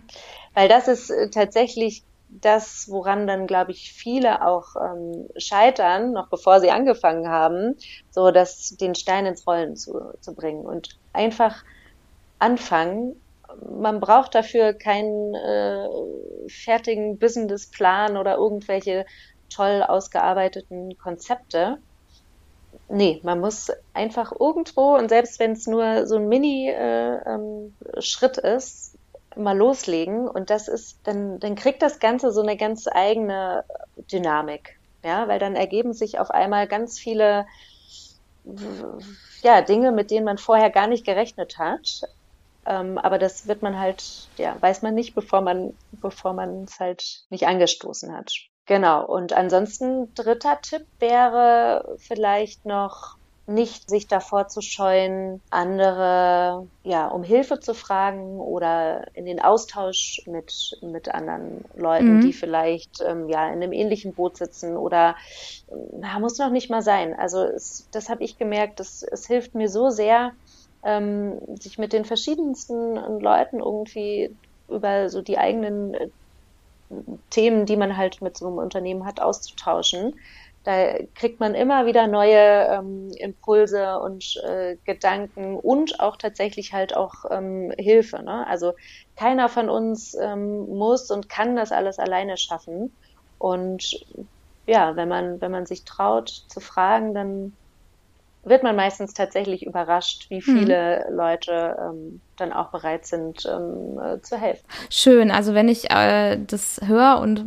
Weil 0.54 0.68
das 0.68 0.88
ist 0.88 1.10
äh, 1.10 1.30
tatsächlich 1.30 2.02
das, 2.30 2.88
woran 2.88 3.28
dann, 3.28 3.46
glaube 3.46 3.70
ich, 3.70 3.92
viele 3.92 4.44
auch 4.44 4.74
ähm, 4.74 5.28
scheitern, 5.36 6.14
noch 6.14 6.30
bevor 6.30 6.58
sie 6.58 6.72
angefangen 6.72 7.28
haben, 7.28 7.76
so 8.10 8.32
dass 8.32 8.70
den 8.70 8.96
Stein 8.96 9.24
ins 9.24 9.46
Rollen 9.46 9.76
zu, 9.76 10.00
zu 10.20 10.34
bringen 10.34 10.66
und 10.66 10.98
einfach 11.12 11.62
anfangen. 12.40 13.14
Man 13.70 14.00
braucht 14.00 14.34
dafür 14.34 14.72
keinen 14.72 15.32
äh, 15.36 15.86
fertigen 16.48 17.20
Businessplan 17.20 18.16
oder 18.16 18.34
irgendwelche 18.34 19.06
toll 19.50 19.82
ausgearbeiteten 19.82 20.96
Konzepte. 20.98 21.78
Nee, 22.88 23.20
man 23.22 23.40
muss 23.40 23.70
einfach 23.94 24.32
irgendwo, 24.38 24.96
und 24.96 25.08
selbst 25.08 25.40
wenn 25.40 25.52
es 25.52 25.66
nur 25.66 26.06
so 26.06 26.16
ein 26.16 26.28
Mini-Schritt 26.28 28.38
äh, 28.38 28.46
ähm, 28.46 28.56
ist, 28.56 28.98
mal 29.36 29.56
loslegen. 29.56 30.28
Und 30.28 30.50
das 30.50 30.68
ist, 30.68 30.98
dann, 31.04 31.38
dann 31.40 31.54
kriegt 31.54 31.82
das 31.82 31.98
Ganze 31.98 32.32
so 32.32 32.42
eine 32.42 32.56
ganz 32.56 32.86
eigene 32.90 33.64
Dynamik. 34.10 34.78
Ja, 35.04 35.28
weil 35.28 35.38
dann 35.38 35.54
ergeben 35.54 35.92
sich 35.92 36.18
auf 36.18 36.30
einmal 36.30 36.66
ganz 36.66 36.98
viele 36.98 37.46
ja, 39.42 39.62
Dinge, 39.62 39.92
mit 39.92 40.10
denen 40.10 40.24
man 40.24 40.38
vorher 40.38 40.70
gar 40.70 40.86
nicht 40.86 41.04
gerechnet 41.04 41.58
hat. 41.58 42.02
Ähm, 42.66 42.98
aber 42.98 43.18
das 43.18 43.46
wird 43.46 43.62
man 43.62 43.78
halt, 43.78 44.28
ja, 44.36 44.56
weiß 44.60 44.82
man 44.82 44.94
nicht, 44.94 45.14
bevor 45.14 45.40
man, 45.40 45.76
bevor 45.92 46.34
man 46.34 46.64
es 46.64 46.80
halt 46.80 47.24
nicht 47.30 47.46
angestoßen 47.46 48.14
hat. 48.14 48.32
Genau. 48.68 49.04
Und 49.06 49.32
ansonsten 49.32 50.14
dritter 50.14 50.60
Tipp 50.60 50.86
wäre 51.00 51.96
vielleicht 51.98 52.66
noch, 52.66 53.16
nicht 53.46 53.88
sich 53.88 54.06
davor 54.06 54.48
zu 54.48 54.60
scheuen, 54.60 55.40
andere 55.48 56.66
ja 56.84 57.08
um 57.08 57.22
Hilfe 57.22 57.60
zu 57.60 57.72
fragen 57.72 58.38
oder 58.38 59.06
in 59.14 59.24
den 59.24 59.40
Austausch 59.40 60.20
mit 60.26 60.78
mit 60.82 61.14
anderen 61.14 61.64
Leuten, 61.74 62.16
mhm. 62.16 62.20
die 62.20 62.34
vielleicht 62.34 63.00
ähm, 63.00 63.30
ja 63.30 63.46
in 63.46 63.54
einem 63.54 63.72
ähnlichen 63.72 64.12
Boot 64.12 64.36
sitzen 64.36 64.76
oder 64.76 65.16
na, 65.98 66.18
muss 66.18 66.36
noch 66.36 66.50
nicht 66.50 66.68
mal 66.68 66.82
sein. 66.82 67.14
Also 67.18 67.42
es, 67.42 67.88
das 67.90 68.10
habe 68.10 68.22
ich 68.22 68.36
gemerkt, 68.36 68.80
das, 68.80 69.02
es 69.02 69.26
hilft 69.26 69.54
mir 69.54 69.70
so 69.70 69.88
sehr, 69.88 70.32
ähm, 70.84 71.40
sich 71.58 71.78
mit 71.78 71.94
den 71.94 72.04
verschiedensten 72.04 72.96
Leuten 73.18 73.60
irgendwie 73.60 74.30
über 74.68 75.08
so 75.08 75.22
die 75.22 75.38
eigenen 75.38 75.94
äh, 75.94 76.08
Themen, 77.30 77.66
die 77.66 77.76
man 77.76 77.96
halt 77.96 78.22
mit 78.22 78.36
so 78.36 78.46
einem 78.46 78.58
Unternehmen 78.58 79.04
hat, 79.04 79.20
auszutauschen. 79.20 80.14
Da 80.64 80.98
kriegt 81.14 81.40
man 81.40 81.54
immer 81.54 81.86
wieder 81.86 82.06
neue 82.08 82.66
ähm, 82.66 83.10
Impulse 83.18 83.98
und 84.00 84.36
äh, 84.44 84.76
Gedanken 84.84 85.56
und 85.56 86.00
auch 86.00 86.16
tatsächlich 86.16 86.72
halt 86.72 86.96
auch 86.96 87.14
ähm, 87.30 87.72
Hilfe. 87.78 88.22
Ne? 88.22 88.46
Also 88.46 88.74
keiner 89.16 89.48
von 89.48 89.70
uns 89.70 90.14
ähm, 90.14 90.66
muss 90.66 91.10
und 91.10 91.28
kann 91.28 91.56
das 91.56 91.72
alles 91.72 91.98
alleine 91.98 92.36
schaffen. 92.36 92.94
Und 93.38 94.04
ja, 94.66 94.96
wenn 94.96 95.08
man, 95.08 95.40
wenn 95.40 95.52
man 95.52 95.64
sich 95.64 95.84
traut 95.84 96.28
zu 96.28 96.60
fragen, 96.60 97.14
dann 97.14 97.56
wird 98.48 98.62
man 98.62 98.76
meistens 98.76 99.14
tatsächlich 99.14 99.66
überrascht, 99.66 100.26
wie 100.28 100.40
hm. 100.40 100.58
viele 100.58 101.04
hm. 101.06 101.16
Leute 101.16 101.76
ähm, 101.80 102.20
dann 102.36 102.52
auch 102.52 102.68
bereit 102.70 103.06
sind 103.06 103.46
ähm, 103.46 103.98
äh, 103.98 104.20
zu 104.22 104.36
helfen. 104.36 104.64
Schön, 104.90 105.30
also 105.30 105.54
wenn 105.54 105.68
ich 105.68 105.90
äh, 105.90 106.38
das 106.46 106.80
höre 106.84 107.20
und 107.20 107.44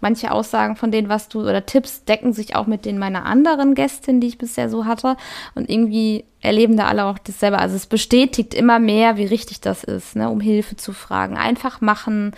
manche 0.00 0.30
Aussagen 0.30 0.76
von 0.76 0.90
denen, 0.90 1.08
was 1.08 1.28
du 1.28 1.40
oder 1.40 1.66
Tipps 1.66 2.04
decken 2.04 2.32
sich 2.32 2.54
auch 2.54 2.66
mit 2.66 2.84
den 2.84 2.98
meiner 2.98 3.24
anderen 3.24 3.74
Gästinnen, 3.74 4.20
die 4.20 4.28
ich 4.28 4.38
bisher 4.38 4.68
so 4.68 4.84
hatte 4.84 5.16
und 5.54 5.68
irgendwie 5.70 6.24
erleben 6.42 6.76
da 6.76 6.86
alle 6.86 7.06
auch 7.06 7.18
dasselbe. 7.18 7.58
Also 7.58 7.76
es 7.76 7.86
bestätigt 7.86 8.54
immer 8.54 8.78
mehr, 8.78 9.16
wie 9.16 9.24
richtig 9.24 9.60
das 9.60 9.84
ist, 9.84 10.16
ne, 10.16 10.30
um 10.30 10.40
Hilfe 10.40 10.76
zu 10.76 10.92
fragen, 10.92 11.36
einfach 11.36 11.80
machen, 11.80 12.32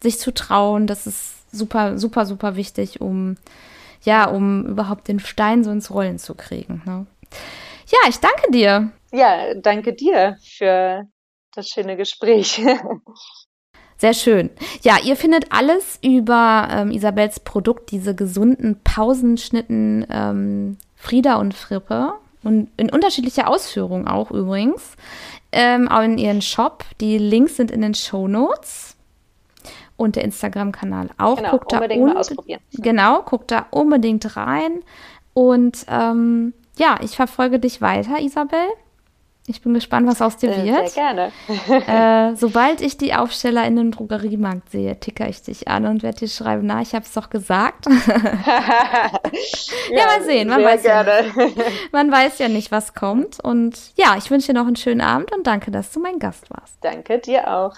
sich 0.00 0.18
zu 0.18 0.32
trauen, 0.32 0.86
das 0.86 1.06
ist 1.06 1.34
super, 1.54 1.98
super, 1.98 2.26
super 2.26 2.56
wichtig, 2.56 3.00
um 3.00 3.36
ja, 4.04 4.24
um 4.24 4.66
überhaupt 4.66 5.08
den 5.08 5.20
Stein 5.20 5.62
so 5.64 5.70
ins 5.70 5.90
Rollen 5.90 6.18
zu 6.18 6.34
kriegen. 6.34 6.82
Ne? 6.84 7.06
Ja, 7.88 7.98
ich 8.08 8.18
danke 8.18 8.50
dir. 8.50 8.92
Ja, 9.12 9.54
danke 9.54 9.92
dir 9.92 10.36
für 10.42 11.06
das 11.54 11.68
schöne 11.68 11.96
Gespräch. 11.96 12.60
Sehr 13.98 14.14
schön. 14.14 14.50
Ja, 14.82 14.96
ihr 15.04 15.14
findet 15.14 15.52
alles 15.52 15.98
über 16.02 16.68
ähm, 16.72 16.90
Isabels 16.90 17.38
Produkt, 17.38 17.92
diese 17.92 18.16
gesunden 18.16 18.80
Pausenschnitten 18.82 20.06
ähm, 20.10 20.78
Frieda 20.96 21.36
und 21.36 21.54
Frippe 21.54 22.14
und 22.42 22.68
in 22.76 22.90
unterschiedlicher 22.90 23.48
Ausführung 23.48 24.08
auch 24.08 24.32
übrigens, 24.32 24.96
ähm, 25.52 25.88
auch 25.88 26.02
in 26.02 26.18
ihren 26.18 26.42
Shop. 26.42 26.84
Die 27.00 27.18
Links 27.18 27.56
sind 27.56 27.70
in 27.70 27.82
den 27.82 27.94
Show 27.94 28.26
Notes 28.26 28.96
und 29.96 30.16
der 30.16 30.24
Instagram-Kanal 30.24 31.10
auch. 31.18 31.36
Genau, 31.36 31.50
guckt 31.52 31.72
unbedingt 31.72 32.02
da 32.02 32.14
mal 32.14 32.16
ausprobieren. 32.16 32.60
Genau, 32.72 33.22
guckt 33.22 33.50
da 33.52 33.66
unbedingt 33.70 34.36
rein 34.36 34.82
und 35.34 35.86
ähm, 35.88 36.54
ja, 36.76 36.98
ich 37.02 37.16
verfolge 37.16 37.58
dich 37.58 37.80
weiter, 37.80 38.20
Isabel. 38.20 38.68
Ich 39.48 39.60
bin 39.60 39.74
gespannt, 39.74 40.06
was 40.06 40.22
aus 40.22 40.36
dir 40.36 40.52
äh, 40.52 40.64
wird. 40.64 40.88
Sehr 40.90 41.02
gerne. 41.02 41.32
äh, 42.32 42.36
sobald 42.36 42.80
ich 42.80 42.96
die 42.96 43.12
Aufsteller 43.12 43.66
in 43.66 43.74
den 43.74 43.90
Drogeriemarkt 43.90 44.70
sehe, 44.70 45.00
ticker 45.00 45.28
ich 45.28 45.42
dich 45.42 45.66
an 45.66 45.84
und 45.86 46.04
werde 46.04 46.18
dir 46.18 46.28
schreiben, 46.28 46.64
na, 46.64 46.80
ich 46.80 46.94
habe 46.94 47.04
es 47.04 47.12
doch 47.12 47.28
gesagt. 47.28 47.86
ja, 47.86 47.92
ja, 49.90 50.06
mal 50.06 50.22
sehen. 50.24 50.48
Man 50.48 50.62
weiß, 50.62 50.82
gerne. 50.82 51.10
ja 51.10 51.44
nicht. 51.44 51.58
man 51.92 52.12
weiß 52.12 52.38
ja 52.38 52.48
nicht, 52.48 52.70
was 52.70 52.94
kommt. 52.94 53.40
Und 53.40 53.76
ja, 53.96 54.14
ich 54.16 54.30
wünsche 54.30 54.52
dir 54.52 54.60
noch 54.60 54.68
einen 54.68 54.76
schönen 54.76 55.00
Abend 55.00 55.34
und 55.34 55.44
danke, 55.44 55.72
dass 55.72 55.90
du 55.90 55.98
mein 55.98 56.20
Gast 56.20 56.48
warst. 56.48 56.76
Danke 56.80 57.18
dir 57.18 57.52
auch. 57.52 57.74